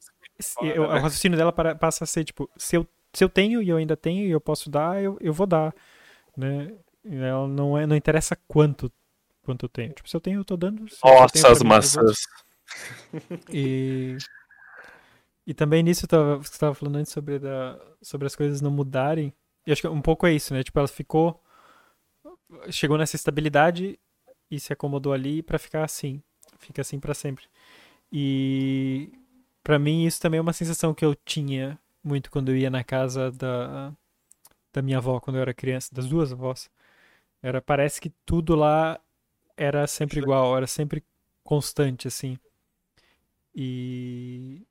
[0.62, 3.70] eu, o raciocínio dela para, passa a ser, tipo, se eu, se eu tenho e
[3.70, 5.74] eu ainda tenho e eu posso dar, eu, eu vou dar,
[6.36, 6.74] né?
[7.06, 8.92] Ela não, é, não interessa quanto,
[9.44, 9.94] quanto eu tenho.
[9.94, 10.86] Tipo, se eu tenho, eu tô dando.
[11.04, 12.18] Nossa, as maçãs.
[13.54, 14.18] E,
[15.46, 19.32] e também nisso, tava, você estava falando antes sobre, da, sobre as coisas não mudarem.
[19.66, 20.64] E acho que um pouco é isso, né?
[20.64, 21.42] Tipo, ela ficou.
[22.70, 24.00] Chegou nessa estabilidade
[24.50, 26.22] e se acomodou ali para ficar assim.
[26.60, 27.46] Fica assim para sempre.
[28.12, 29.12] E
[29.66, 32.84] para mim isso também é uma sensação que eu tinha muito quando eu ia na
[32.84, 33.92] casa da,
[34.72, 36.70] da minha avó quando eu era criança, das duas avós.
[37.42, 39.00] Era parece que tudo lá
[39.58, 41.04] era sempre igual, era sempre
[41.44, 42.38] constante assim.
[43.56, 44.62] E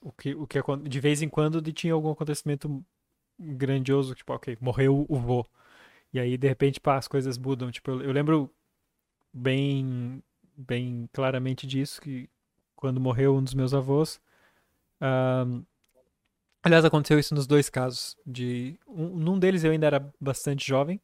[0.00, 2.84] o que o que de vez em quando tinha algum acontecimento
[3.36, 5.44] grandioso, tipo, OK, morreu o vô.
[6.12, 8.48] E aí de repente pá, as coisas mudam, tipo, eu, eu lembro
[9.32, 10.22] bem
[10.56, 12.30] bem claramente disso que
[12.76, 14.20] quando morreu um dos meus avós,
[15.00, 15.64] um,
[16.62, 18.16] aliás, aconteceu isso nos dois casos.
[18.26, 21.00] De um, num deles eu ainda era bastante jovem,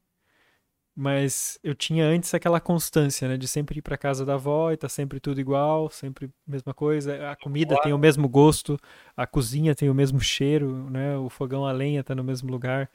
[0.95, 4.77] mas eu tinha antes aquela constância, né, de sempre ir para casa da avó e
[4.77, 7.31] tá sempre tudo igual, sempre mesma coisa.
[7.31, 8.79] A comida tem o mesmo gosto,
[9.17, 12.91] a cozinha tem o mesmo cheiro, né, o fogão a lenha tá no mesmo lugar.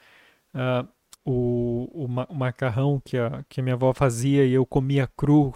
[0.54, 0.88] Uh,
[1.26, 5.08] o, o, ma o, macarrão que a, que a minha avó fazia e eu comia
[5.08, 5.54] cru uh,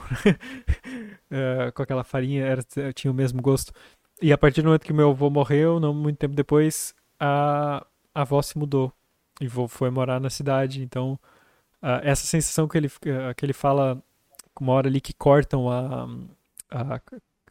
[1.75, 2.63] com aquela farinha era,
[2.93, 3.71] tinha o mesmo gosto.
[4.21, 8.21] E a partir do momento que meu avô morreu, não muito tempo depois, a, a
[8.21, 8.91] avó se mudou
[9.39, 10.81] e foi morar na cidade.
[10.81, 11.17] Então,
[11.81, 14.01] uh, essa sensação que ele, uh, que ele fala,
[14.59, 16.07] uma hora ali que cortam a,
[16.69, 17.01] a,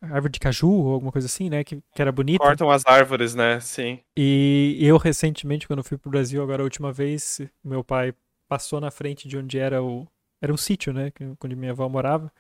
[0.02, 1.64] árvore de caju ou alguma coisa assim, né?
[1.64, 2.44] Que, que era bonita.
[2.44, 3.58] Cortam as árvores, né?
[3.60, 4.00] Sim.
[4.16, 8.14] E eu, recentemente, quando fui pro Brasil, agora a última vez, meu pai
[8.48, 10.06] passou na frente de onde era o.
[10.40, 11.12] Era um sítio, né?
[11.42, 12.30] Onde minha avó morava.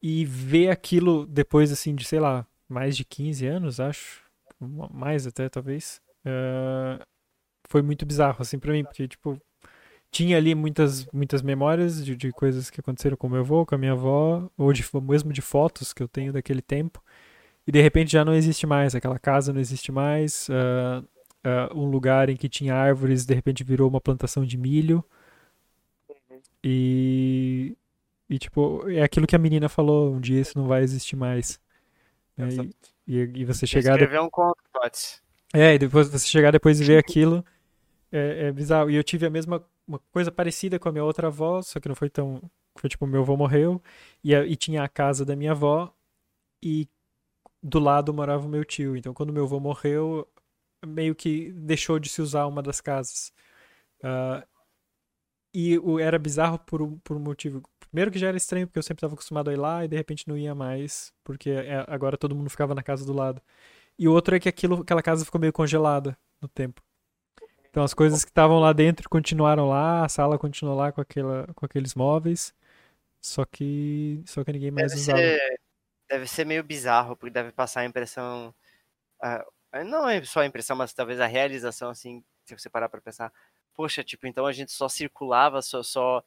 [0.00, 4.22] E ver aquilo depois, assim, de, sei lá, mais de 15 anos, acho,
[4.92, 7.04] mais até talvez, uh,
[7.68, 9.40] foi muito bizarro assim para mim, porque tipo
[10.10, 13.78] tinha ali muitas muitas memórias de, de, coisas que aconteceram com meu avô, com a
[13.78, 17.02] minha avó, ou de, mesmo de fotos que eu tenho daquele tempo,
[17.66, 21.04] e de repente já não existe mais, aquela casa não existe mais, uh,
[21.46, 25.04] uh, um lugar em que tinha árvores de repente virou uma plantação de milho,
[26.08, 26.40] uhum.
[26.64, 27.76] e
[28.28, 31.60] e tipo, é aquilo que a menina falou, um dia isso não vai existir mais.
[32.38, 32.48] É,
[33.06, 33.92] e, e, você chegar.
[33.92, 34.56] Escrever um conto.
[35.54, 37.44] É, e depois você chegar depois e ver aquilo.
[38.12, 38.90] É, é, bizarro.
[38.90, 41.88] E eu tive a mesma uma coisa parecida com a minha outra avó, só que
[41.88, 42.42] não foi tão.
[42.76, 43.82] Foi tipo, meu avô morreu
[44.22, 45.94] e, e tinha a casa da minha avó
[46.62, 46.88] e
[47.62, 48.96] do lado morava o meu tio.
[48.96, 50.28] Então, quando meu avô morreu,
[50.84, 53.32] meio que deixou de se usar uma das casas.
[54.00, 54.46] Uh,
[55.54, 57.62] e o, era bizarro por, por um motivo.
[57.88, 59.96] Primeiro que já era estranho, porque eu sempre estava acostumado a ir lá e de
[59.96, 63.40] repente não ia mais, porque é, agora todo mundo ficava na casa do lado.
[63.98, 66.82] E o outro é que aquilo, aquela casa ficou meio congelada no tempo.
[67.70, 71.46] Então as coisas que estavam lá dentro continuaram lá, a sala continuou lá com, aquela,
[71.54, 72.54] com aqueles móveis,
[73.20, 75.18] só que só que ninguém mais deve usava.
[75.18, 75.60] Ser,
[76.08, 78.54] deve ser meio bizarro, porque deve passar a impressão.
[79.20, 79.44] A,
[79.84, 83.32] não é só a impressão, mas talvez a realização, assim, se você parar pra pensar,
[83.74, 86.24] poxa, tipo, então a gente só circulava, só, só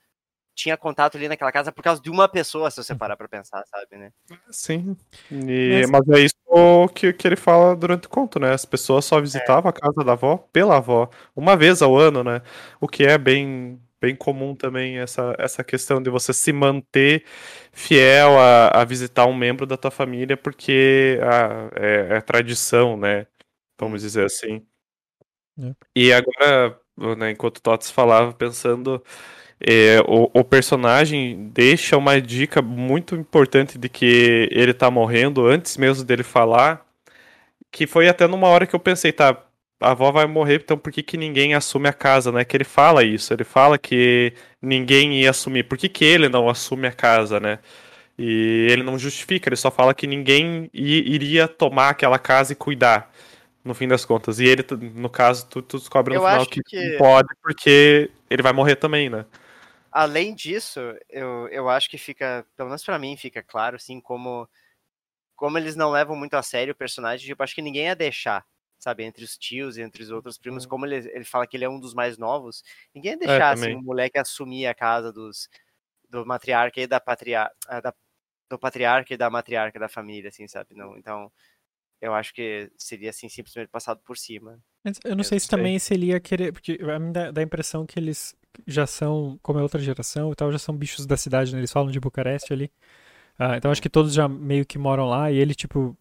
[0.59, 3.63] tinha contato ali naquela casa por causa de uma pessoa, se você parar pra pensar,
[3.65, 4.11] sabe, né?
[4.51, 4.97] Sim.
[5.31, 6.05] E, mas...
[6.05, 6.09] mas...
[6.09, 8.51] é isso que, que ele fala durante o conto, né?
[8.51, 9.73] As pessoas só visitavam é.
[9.75, 12.41] a casa da avó pela avó, uma vez ao ano, né?
[12.81, 17.23] O que é bem, bem comum também, essa, essa questão de você se manter
[17.71, 23.27] fiel a, a visitar um membro da tua família, porque a, é, é tradição, né?
[23.79, 24.61] Vamos dizer assim.
[25.57, 25.73] É.
[25.95, 26.77] E agora,
[27.17, 29.01] né, enquanto o Tots falava, pensando
[29.61, 35.75] é, o, o, personagem deixa uma dica muito importante de que ele tá morrendo antes
[35.77, 36.85] mesmo dele falar.
[37.71, 39.37] Que foi até numa hora que eu pensei, tá,
[39.81, 42.43] a avó vai morrer, então por que, que ninguém assume a casa, né?
[42.45, 45.63] Que ele fala isso, ele fala que ninguém ia assumir.
[45.63, 47.59] Por que, que ele não assume a casa, né?
[48.17, 53.11] E ele não justifica, ele só fala que ninguém iria tomar aquela casa e cuidar,
[53.63, 54.39] no fim das contas.
[54.39, 54.65] E ele,
[54.95, 58.75] no caso, tu, tu descobre no eu final que, que, pode, porque ele vai morrer
[58.75, 59.25] também, né?
[59.91, 60.79] Além disso,
[61.09, 64.47] eu, eu acho que fica, pelo menos para mim, fica claro, assim, como,
[65.35, 68.45] como eles não levam muito a sério o personagem, tipo, acho que ninguém ia deixar,
[68.77, 70.69] sabe, entre os tios e entre os outros primos, uhum.
[70.69, 72.63] como ele, ele fala que ele é um dos mais novos,
[72.93, 75.49] ninguém ia é, deixar, é, assim, um moleque assumir a casa dos,
[76.09, 77.93] do matriarca e da patriarca, ah, da,
[78.49, 81.31] do patriarca e da matriarca da família, assim, sabe, não, então,
[82.01, 84.59] eu acho que seria, assim, simplesmente passado por cima.
[85.03, 87.43] Eu não sei se também se ele ia querer, porque a mim dá, dá a
[87.43, 88.33] impressão que eles
[88.67, 91.59] já são, como é outra geração e tal, já são bichos da cidade, né?
[91.59, 92.71] Eles falam de Bucareste ali.
[93.39, 95.97] Uh, então acho que todos já meio que moram lá e ele, tipo,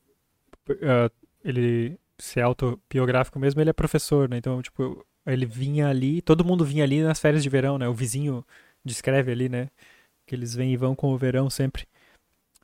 [0.71, 1.11] uh,
[1.45, 4.39] ele ser autobiográfico mesmo, ele é professor, né?
[4.39, 7.89] Então, tipo, ele vinha ali, todo mundo vinha ali nas férias de verão, né?
[7.89, 8.45] O vizinho
[8.85, 9.71] descreve ali, né?
[10.27, 11.87] Que eles vêm e vão com o verão sempre.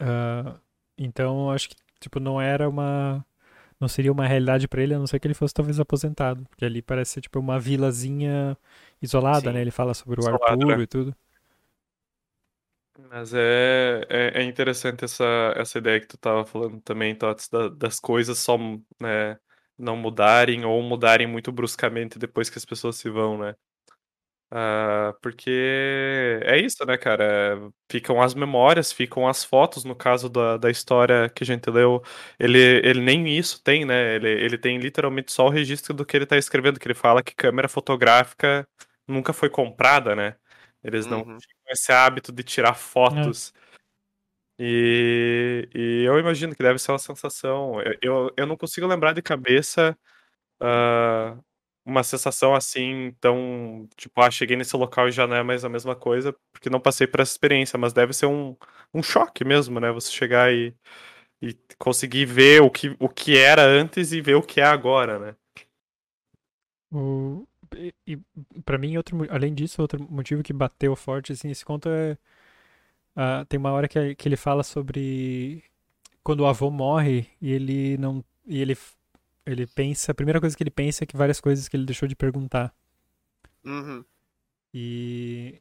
[0.01, 0.59] Uh,
[0.99, 3.25] então, acho que, tipo, não era uma
[3.81, 6.45] não seria uma realidade para ele, a não ser que ele fosse talvez aposentado.
[6.49, 8.57] Porque ali parece ser tipo uma vilazinha
[9.01, 9.53] isolada, Sim.
[9.53, 9.61] né?
[9.61, 10.83] Ele fala sobre o Isolado, ar puro né?
[10.83, 11.17] e tudo.
[13.11, 15.25] Mas é, é, é, interessante essa,
[15.57, 18.57] essa ideia que tu tava falando também, Tots, da, das coisas só
[19.01, 19.39] né,
[19.77, 23.57] não mudarem ou mudarem muito bruscamente depois que as pessoas se vão, né?
[24.53, 27.59] Uh, porque é isso, né, cara?
[27.91, 32.03] Ficam as memórias, ficam as fotos, no caso da, da história que a gente leu.
[32.39, 34.15] Ele, ele nem isso tem, né?
[34.15, 37.23] Ele, ele tem literalmente só o registro do que ele tá escrevendo, que ele fala
[37.23, 38.67] que câmera fotográfica
[39.09, 40.37] nunca foi comprada, né?
[40.83, 41.39] Eles não uhum.
[41.39, 43.53] tinham esse hábito de tirar fotos.
[43.59, 43.65] É.
[44.59, 47.81] E, e eu imagino que deve ser uma sensação.
[47.81, 49.97] Eu, eu, eu não consigo lembrar de cabeça.
[50.61, 51.43] Uh,
[51.85, 55.69] uma sensação assim, tão, tipo, ah, cheguei nesse local e já não é mais a
[55.69, 58.57] mesma coisa, porque não passei por essa experiência, mas deve ser um,
[58.93, 59.93] um choque mesmo, né?
[59.93, 60.75] Você chegar e,
[61.43, 65.19] e conseguir ver o que, o que era antes e ver o que é agora,
[65.19, 65.37] né?
[66.93, 67.47] O,
[67.77, 68.19] e, e
[68.65, 72.17] para mim, outro, além disso, outro motivo que bateu forte, assim, esse conto é.
[73.17, 75.63] Uh, tem uma hora que, que ele fala sobre
[76.23, 78.25] quando o avô morre e ele não.
[78.47, 78.77] E ele
[79.47, 82.09] ele pensa, a primeira coisa que ele pensa é que várias coisas que ele deixou
[82.09, 82.75] de perguntar.
[83.65, 84.05] Uhum.
[84.73, 85.61] E,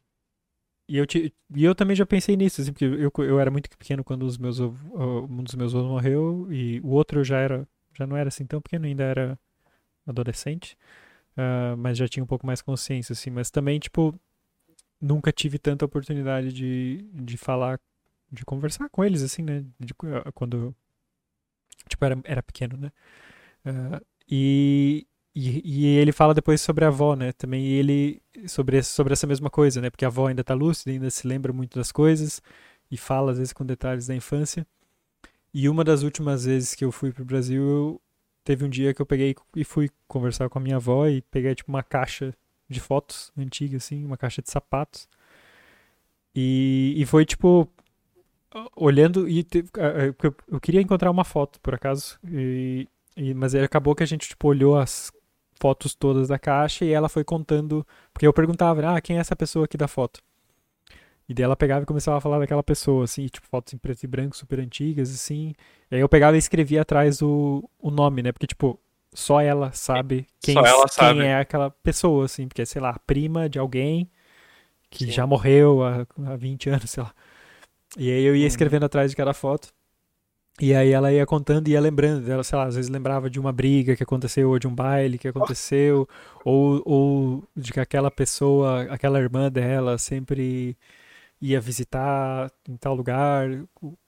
[0.88, 3.70] e eu, te, e eu também já pensei nisso, assim, porque eu, eu era muito
[3.70, 7.68] pequeno quando os meus, um dos meus avós morreu e o outro eu já era,
[7.96, 9.38] já não era assim tão pequeno, ainda era
[10.06, 10.76] adolescente,
[11.36, 14.18] uh, mas já tinha um pouco mais consciência, assim, mas também, tipo,
[15.00, 17.80] nunca tive tanta oportunidade de, de falar,
[18.30, 19.94] de conversar com eles, assim, né, de,
[20.34, 20.74] quando,
[21.88, 22.92] tipo, era, era pequeno, né,
[23.64, 27.32] Uh, e, e, e, ele fala depois sobre a avó, né?
[27.32, 29.90] Também ele sobre, sobre essa mesma coisa, né?
[29.90, 32.42] Porque a avó ainda está lúcida, ainda se lembra muito das coisas
[32.90, 34.66] e fala às vezes com detalhes da infância.
[35.52, 38.00] E uma das últimas vezes que eu fui pro Brasil, eu,
[38.42, 41.54] teve um dia que eu peguei e fui conversar com a minha avó e peguei
[41.54, 42.34] tipo uma caixa
[42.68, 45.08] de fotos antiga assim, uma caixa de sapatos.
[46.34, 47.68] E, e foi tipo
[48.76, 49.64] olhando e te,
[50.22, 54.06] eu, eu queria encontrar uma foto por acaso e, e, mas aí acabou que a
[54.06, 55.12] gente, tipo, olhou as
[55.60, 57.86] fotos todas da caixa e ela foi contando.
[58.12, 60.20] Porque eu perguntava, ah, quem é essa pessoa aqui da foto?
[61.28, 64.02] E daí ela pegava e começava a falar daquela pessoa, assim, tipo, fotos em preto
[64.02, 65.54] e branco super antigas, assim.
[65.90, 68.30] E aí eu pegava e escrevia atrás o, o nome, né?
[68.30, 68.78] Porque, tipo,
[69.12, 71.20] só ela sabe quem, ela quem sabe.
[71.20, 74.10] é aquela pessoa, assim, porque sei lá, prima de alguém
[74.90, 75.12] que Sim.
[75.12, 77.14] já morreu há, há 20 anos, sei lá.
[77.96, 78.46] E aí eu ia uhum.
[78.46, 79.72] escrevendo atrás de cada foto.
[80.60, 82.30] E aí ela ia contando e ia lembrando.
[82.30, 85.18] Ela, sei lá, às vezes lembrava de uma briga que aconteceu, ou de um baile
[85.18, 86.08] que aconteceu,
[86.44, 90.76] ou, ou de que aquela pessoa, aquela irmã dela sempre
[91.40, 93.48] ia visitar em tal lugar,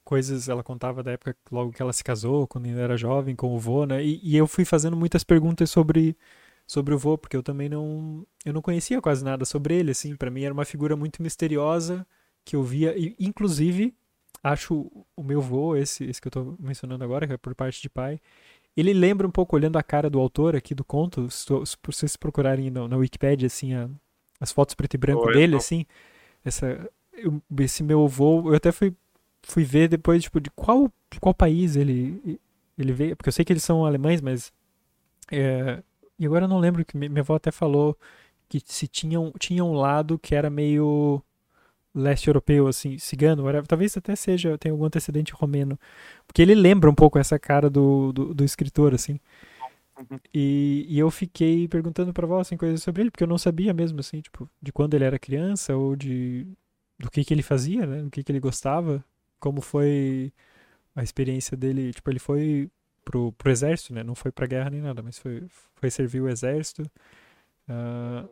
[0.04, 3.54] coisas ela contava da época logo que ela se casou, quando ainda era jovem, com
[3.54, 4.04] o vô, né?
[4.04, 6.16] E, e eu fui fazendo muitas perguntas sobre
[6.66, 10.16] sobre o vô, porque eu também não eu não conhecia quase nada sobre ele, assim,
[10.16, 12.06] para mim era uma figura muito misteriosa
[12.44, 13.94] que eu via, e, inclusive
[14.42, 17.80] acho o meu vô, esse, esse que eu tô mencionando agora, que é por parte
[17.80, 18.20] de pai,
[18.76, 22.16] ele lembra um pouco, olhando a cara do autor aqui do conto, se, se vocês
[22.16, 23.88] procurarem na, na Wikipedia, assim, a,
[24.40, 25.58] as fotos preto e branco Oi, dele, não.
[25.58, 25.86] assim,
[26.44, 28.94] essa, eu, esse meu avô, eu até fui,
[29.42, 32.38] fui ver depois, tipo, de qual, qual país ele,
[32.76, 34.52] ele veio, porque eu sei que eles são alemães, mas,
[35.32, 35.82] é,
[36.18, 37.96] e agora eu não lembro, que minha avó até falou
[38.48, 41.22] que se tinha, tinha um lado que era meio
[41.96, 43.66] leste europeu, assim, cigano, whatever.
[43.66, 45.78] talvez até seja, tenha algum antecedente romeno.
[46.26, 49.18] Porque ele lembra um pouco essa cara do, do, do escritor, assim.
[49.98, 50.18] Uhum.
[50.32, 53.72] E, e, eu fiquei perguntando pra vó, assim, coisas sobre ele, porque eu não sabia
[53.72, 56.46] mesmo, assim, tipo, de quando ele era criança, ou de
[56.98, 59.04] do que que ele fazia, né, do que que ele gostava,
[59.38, 60.32] como foi
[60.94, 62.70] a experiência dele, tipo, ele foi
[63.04, 66.28] pro, pro exército, né, não foi pra guerra nem nada, mas foi, foi servir o
[66.28, 66.82] exército,
[67.68, 68.28] uh,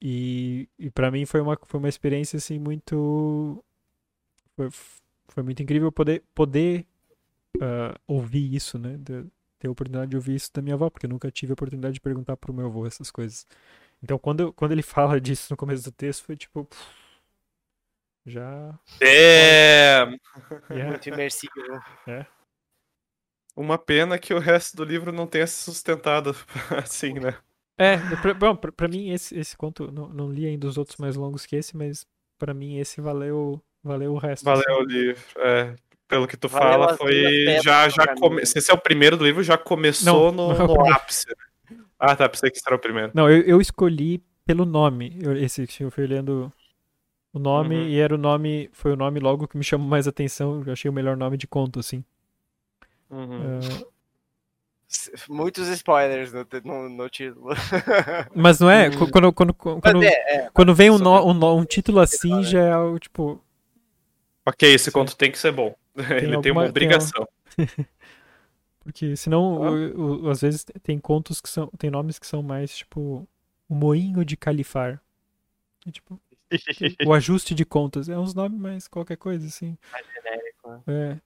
[0.00, 3.64] e, e para mim foi uma, foi uma experiência assim muito
[4.54, 4.68] foi,
[5.28, 6.86] foi muito incrível poder poder
[7.56, 8.96] uh, ouvir isso, né?
[8.98, 9.26] De,
[9.58, 11.94] ter a oportunidade de ouvir isso da minha avó, porque eu nunca tive a oportunidade
[11.94, 13.46] de perguntar pro meu avô essas coisas.
[14.02, 16.64] Então quando, quando ele fala disso no começo do texto, foi tipo.
[16.64, 17.06] Pff,
[18.26, 18.78] já.
[19.00, 20.04] É!
[20.68, 20.90] Yeah.
[20.90, 21.52] Muito imersivo.
[22.08, 22.26] É.
[23.54, 26.36] Uma pena que o resto do livro não tenha se sustentado
[26.76, 27.38] assim, né?
[27.78, 30.96] É, pra, bom, pra, pra, mim esse, esse conto, não, não li ainda os outros
[30.96, 32.06] mais longos que esse, mas
[32.38, 34.44] pra mim esse valeu, valeu o resto.
[34.44, 34.82] Valeu assim.
[34.82, 35.76] o livro, é.
[36.08, 37.60] Pelo que tu valeu fala, foi.
[37.62, 38.46] Já, já come...
[38.46, 41.26] Se esse é o primeiro do livro, já começou não, no, não no ápice.
[41.98, 43.10] Ah, tá, pensei que esse era o primeiro.
[43.12, 45.18] Não, eu, eu escolhi pelo nome.
[45.20, 46.52] Eu, esse que eu fui lendo
[47.32, 47.88] o nome, uhum.
[47.88, 48.70] e era o nome.
[48.72, 50.62] Foi o nome logo que me chamou mais atenção.
[50.64, 52.04] Eu achei o melhor nome de conto, assim.
[53.10, 53.58] Uhum.
[53.58, 53.86] Uh,
[55.28, 57.50] Muitos spoilers no, no, no título.
[58.34, 58.88] Mas não é?
[58.88, 59.10] Hum.
[59.10, 62.72] Quando, quando, quando, é, é, quando vem um, no, um, um, título assim, já é
[62.72, 63.42] algo tipo.
[64.44, 65.74] Ok, esse conto tem que ser bom.
[65.96, 67.26] Tem Ele alguma, tem uma obrigação.
[67.56, 67.66] Tem
[68.80, 69.70] Porque senão, ah.
[69.70, 71.68] o, o, às vezes tem contos que são.
[71.78, 73.26] Tem nomes que são mais tipo.
[73.68, 75.02] O Moinho de Califar.
[75.84, 76.20] É, tipo,
[77.04, 78.08] o ajuste de contas.
[78.08, 79.76] É uns nomes mais qualquer coisa, assim.
[79.90, 80.70] Mais genérico.
[80.70, 80.82] Né?
[80.86, 81.20] É.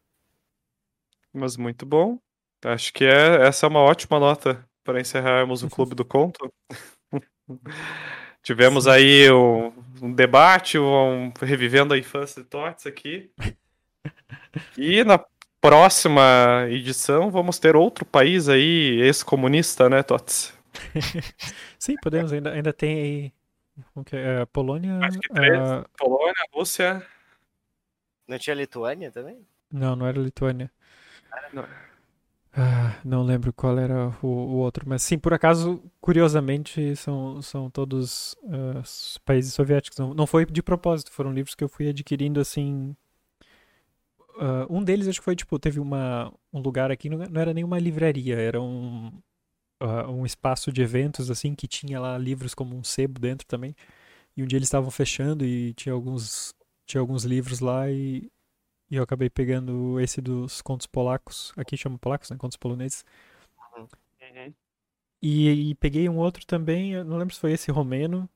[1.35, 2.19] Mas muito bom.
[2.65, 6.53] Acho que é, essa é uma ótima nota para encerrarmos o Clube do Conto.
[8.43, 8.91] Tivemos Sim.
[8.91, 9.73] aí um,
[10.03, 13.31] um debate, um, revivendo a infância de Tots aqui.
[14.77, 15.23] E na
[15.61, 20.55] próxima edição vamos ter outro país aí, ex-comunista, né, Tots?
[21.79, 22.33] Sim, podemos.
[22.33, 23.33] Ainda, ainda tem aí.
[24.13, 24.99] É, Polônia.
[25.03, 25.59] Acho que três.
[25.59, 25.85] Uh...
[25.97, 27.07] Polônia, Rússia.
[28.29, 29.47] Não tinha Lituânia também?
[29.71, 30.71] Não, não era Lituânia.
[31.53, 31.65] Não.
[32.53, 37.71] Ah, não lembro qual era o, o, outro, mas sim, por acaso, curiosamente, são, são
[37.71, 38.83] todos uh,
[39.25, 39.99] países soviéticos.
[39.99, 42.97] Não, não foi de propósito, foram livros que eu fui adquirindo assim.
[44.37, 47.55] Uh, um deles acho que foi tipo, teve uma, um lugar aqui, não, não era
[47.55, 49.09] nenhuma livraria, era um,
[49.81, 53.77] uh, um espaço de eventos assim que tinha lá livros como um sebo dentro também.
[54.37, 56.55] E um dia eles estavam fechando e tinha alguns,
[56.87, 58.31] tinha alguns livros lá e
[58.91, 61.53] e eu acabei pegando esse dos contos polacos.
[61.57, 62.37] Aqui chama polacos, né?
[62.37, 63.05] Contos poloneses.
[63.77, 64.53] Uhum.
[65.23, 68.29] E, e, peguei um outro também, não lembro se foi esse romeno,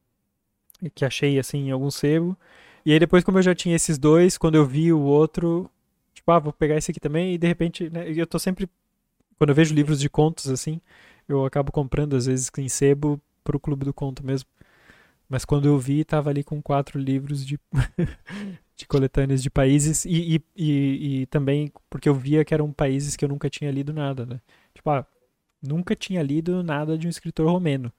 [0.94, 2.36] que achei assim em algum sebo.
[2.84, 5.70] E aí depois, como eu já tinha esses dois, quando eu vi o outro,
[6.12, 8.68] tipo, ah, vou pegar esse aqui também, e de repente, né, eu tô sempre.
[9.38, 10.80] Quando eu vejo livros de contos assim,
[11.28, 14.48] eu acabo comprando às vezes em sebo pro clube do conto mesmo.
[15.28, 17.58] Mas quando eu vi, tava ali com quatro livros de,
[18.84, 23.16] de coletâneas de países e, e, e, e, também porque eu via que eram países
[23.16, 24.40] que eu nunca tinha lido nada, né?
[24.74, 25.06] Tipo, ah,
[25.62, 27.90] nunca tinha lido nada de um escritor romeno.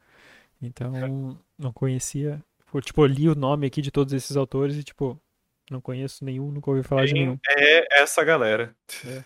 [0.62, 2.41] Então, não conhecia.
[2.82, 5.20] Tipo, eu li o nome aqui de todos esses autores e, tipo,
[5.72, 7.40] não conheço nenhum, nunca ouvi falar de nenhum.
[7.49, 8.76] É essa galera.
[9.06, 9.24] É.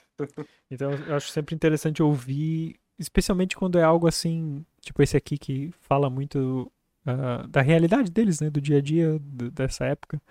[0.72, 5.74] Então, eu acho sempre interessante ouvir, especialmente quando é algo assim, tipo esse aqui que
[5.82, 6.72] fala muito
[7.06, 8.50] uh, da realidade deles, né?
[8.50, 9.20] Do dia a dia
[9.52, 10.22] dessa época.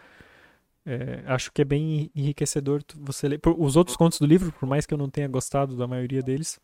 [0.90, 3.40] É, acho que é bem enriquecedor você ler.
[3.58, 6.58] Os outros contos do livro, por mais que eu não tenha gostado da maioria deles,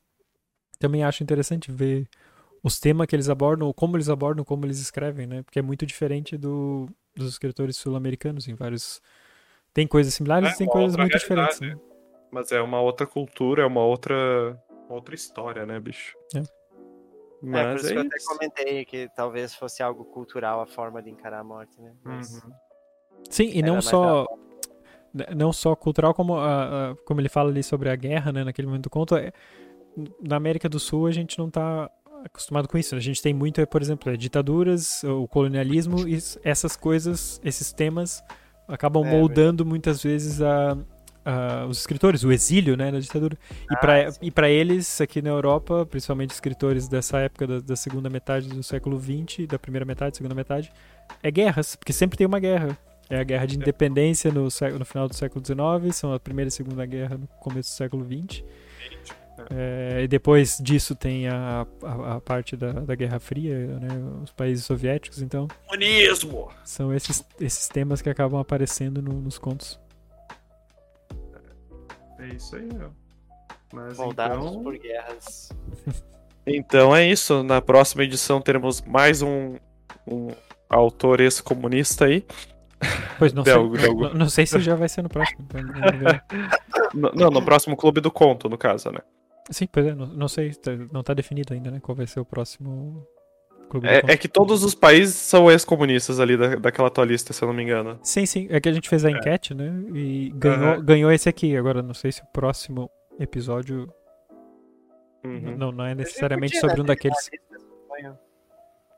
[0.79, 2.09] também acho interessante ver
[2.63, 5.43] os temas que eles abordam, ou como eles abordam, como eles escrevem, né?
[5.43, 9.03] Porque é muito diferente do, dos escritores sul-americanos em vários.
[9.75, 11.61] Tem coisas similares é, e tem coisas muito diferentes.
[11.61, 11.77] Né?
[12.33, 16.17] Mas é uma outra cultura, é uma outra, outra história, né, bicho?
[16.35, 16.43] É.
[17.43, 20.67] Mas é, por isso é que eu até comentei que talvez fosse algo cultural a
[20.67, 21.93] forma de encarar a morte, né?
[22.03, 22.43] Mas...
[22.43, 22.53] Uhum.
[23.31, 24.27] Sim, e não só
[25.35, 28.67] não só cultural, como, a, a, como ele fala ali sobre a guerra, né, naquele
[28.67, 29.33] momento do conto, é,
[30.21, 31.89] na América do Sul a gente não está
[32.25, 32.95] acostumado com isso.
[32.97, 38.25] A gente tem muito, por exemplo, é, ditaduras, o colonialismo, e essas coisas, esses temas
[38.67, 40.77] acabam é, moldando muitas vezes a,
[41.69, 43.39] os escritores, o exílio né, da ditadura.
[43.71, 48.49] Ah, e para eles, aqui na Europa, principalmente escritores dessa época, da, da, segunda metade
[48.49, 50.73] do século XX, da primeira metade, segunda metade,
[51.23, 52.77] é guerras, porque sempre tem uma guerra.
[53.09, 56.53] É a guerra de independência no, no final do século XIX, são a primeira e
[56.53, 58.43] segunda guerra no começo do século XX.
[59.51, 63.89] É, e depois disso tem a, a, a parte da, da, Guerra Fria, né,
[64.23, 65.49] os países soviéticos, então.
[65.67, 66.51] Comunismo!
[66.65, 69.79] São esses, esses temas que acabam aparecendo no, nos contos.
[72.19, 72.89] É isso aí, ó.
[73.73, 74.63] Mas Moldados então...
[74.63, 75.51] por guerras.
[76.47, 77.43] Então é isso.
[77.43, 79.57] Na próxima edição teremos mais um,
[80.07, 80.29] um
[80.69, 82.25] autor ex-comunista aí.
[83.19, 85.45] Pois não, sei, não, não, sei se já vai ser no próximo.
[85.45, 85.61] Então
[86.95, 89.01] não, não, no próximo Clube do Conto, no caso, né?
[89.51, 91.81] Sim, pois é, não, não sei, tá, não tá definido ainda, né?
[91.81, 93.07] Qual vai ser o próximo
[93.69, 97.43] Clube é, é, que todos os países são ex-comunistas ali da, daquela tua lista, se
[97.43, 97.99] eu não me engano.
[98.03, 98.47] Sim, sim.
[98.51, 99.13] É que a gente fez a é.
[99.13, 99.57] enquete, é.
[99.57, 99.85] né?
[99.95, 100.85] E ganhou, uhum.
[100.85, 101.57] ganhou esse aqui.
[101.57, 103.93] Agora, não sei se o próximo episódio.
[105.25, 105.57] Uhum.
[105.57, 107.31] Não, não é necessariamente sobre um daqueles.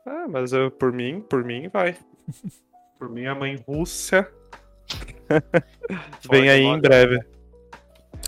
[0.05, 1.95] Ah, mas eu, por mim, por mim, vai.
[2.97, 4.27] por mim, a mãe Rússia.
[6.29, 7.19] Vem aí em breve.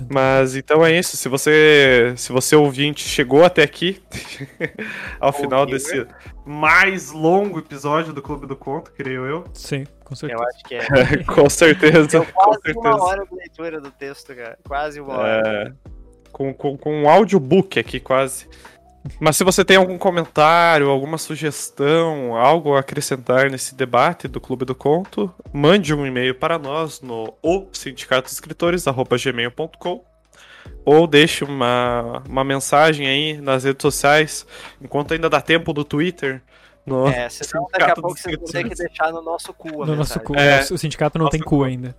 [0.10, 1.18] Mas então é isso.
[1.18, 4.02] Se você, se você ouvinte chegou até aqui,
[5.20, 6.06] ao final desse
[6.46, 9.44] mais longo episódio do Clube do Conto, creio eu.
[9.54, 10.42] Sim, com certeza.
[10.42, 11.24] Eu acho que é.
[11.28, 12.08] com certeza.
[12.08, 12.80] Deu quase certeza.
[12.80, 14.58] uma hora de leitura do texto, cara.
[14.66, 15.76] Quase uma hora.
[15.86, 15.92] É,
[16.32, 18.48] com, com, com um audiobook aqui, quase.
[19.20, 24.66] Mas se você tem algum comentário, alguma sugestão, algo a acrescentar nesse debate do Clube
[24.66, 30.04] do Conto, mande um e-mail para nós no o sindicatosescritores@gmail.com
[30.86, 34.46] ou deixe uma, uma mensagem aí nas redes sociais,
[34.82, 36.42] enquanto ainda dá tempo no Twitter.
[36.86, 39.86] No é, senão daqui a pouco vocês vão ter que deixar no nosso cu.
[39.86, 40.36] No nosso cu.
[40.36, 41.96] É, o sindicato não tem cu ainda.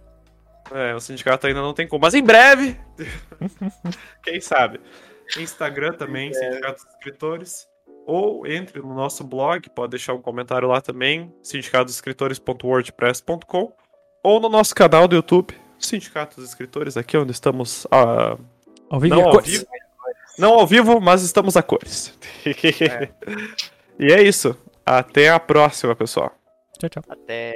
[0.72, 1.98] É, o sindicato ainda não tem cu.
[2.01, 2.78] Mas em breve,
[4.22, 4.81] quem sabe?
[5.39, 6.32] Instagram também, é.
[6.32, 7.69] Sindicato dos Escritores.
[8.07, 13.74] Ou entre no nosso blog, pode deixar um comentário lá também, sindicatosescritores.wordpress.com
[14.23, 18.39] ou no nosso canal do YouTube, Sindicato dos Escritores, aqui onde estamos uh,
[18.89, 19.66] ao vivo, não, ao vivo
[20.39, 22.15] não ao vivo, mas estamos a cores.
[22.47, 23.09] É.
[23.98, 24.57] e é isso.
[24.85, 26.32] Até a próxima, pessoal.
[26.78, 27.02] Tchau, tchau.
[27.09, 27.55] Até.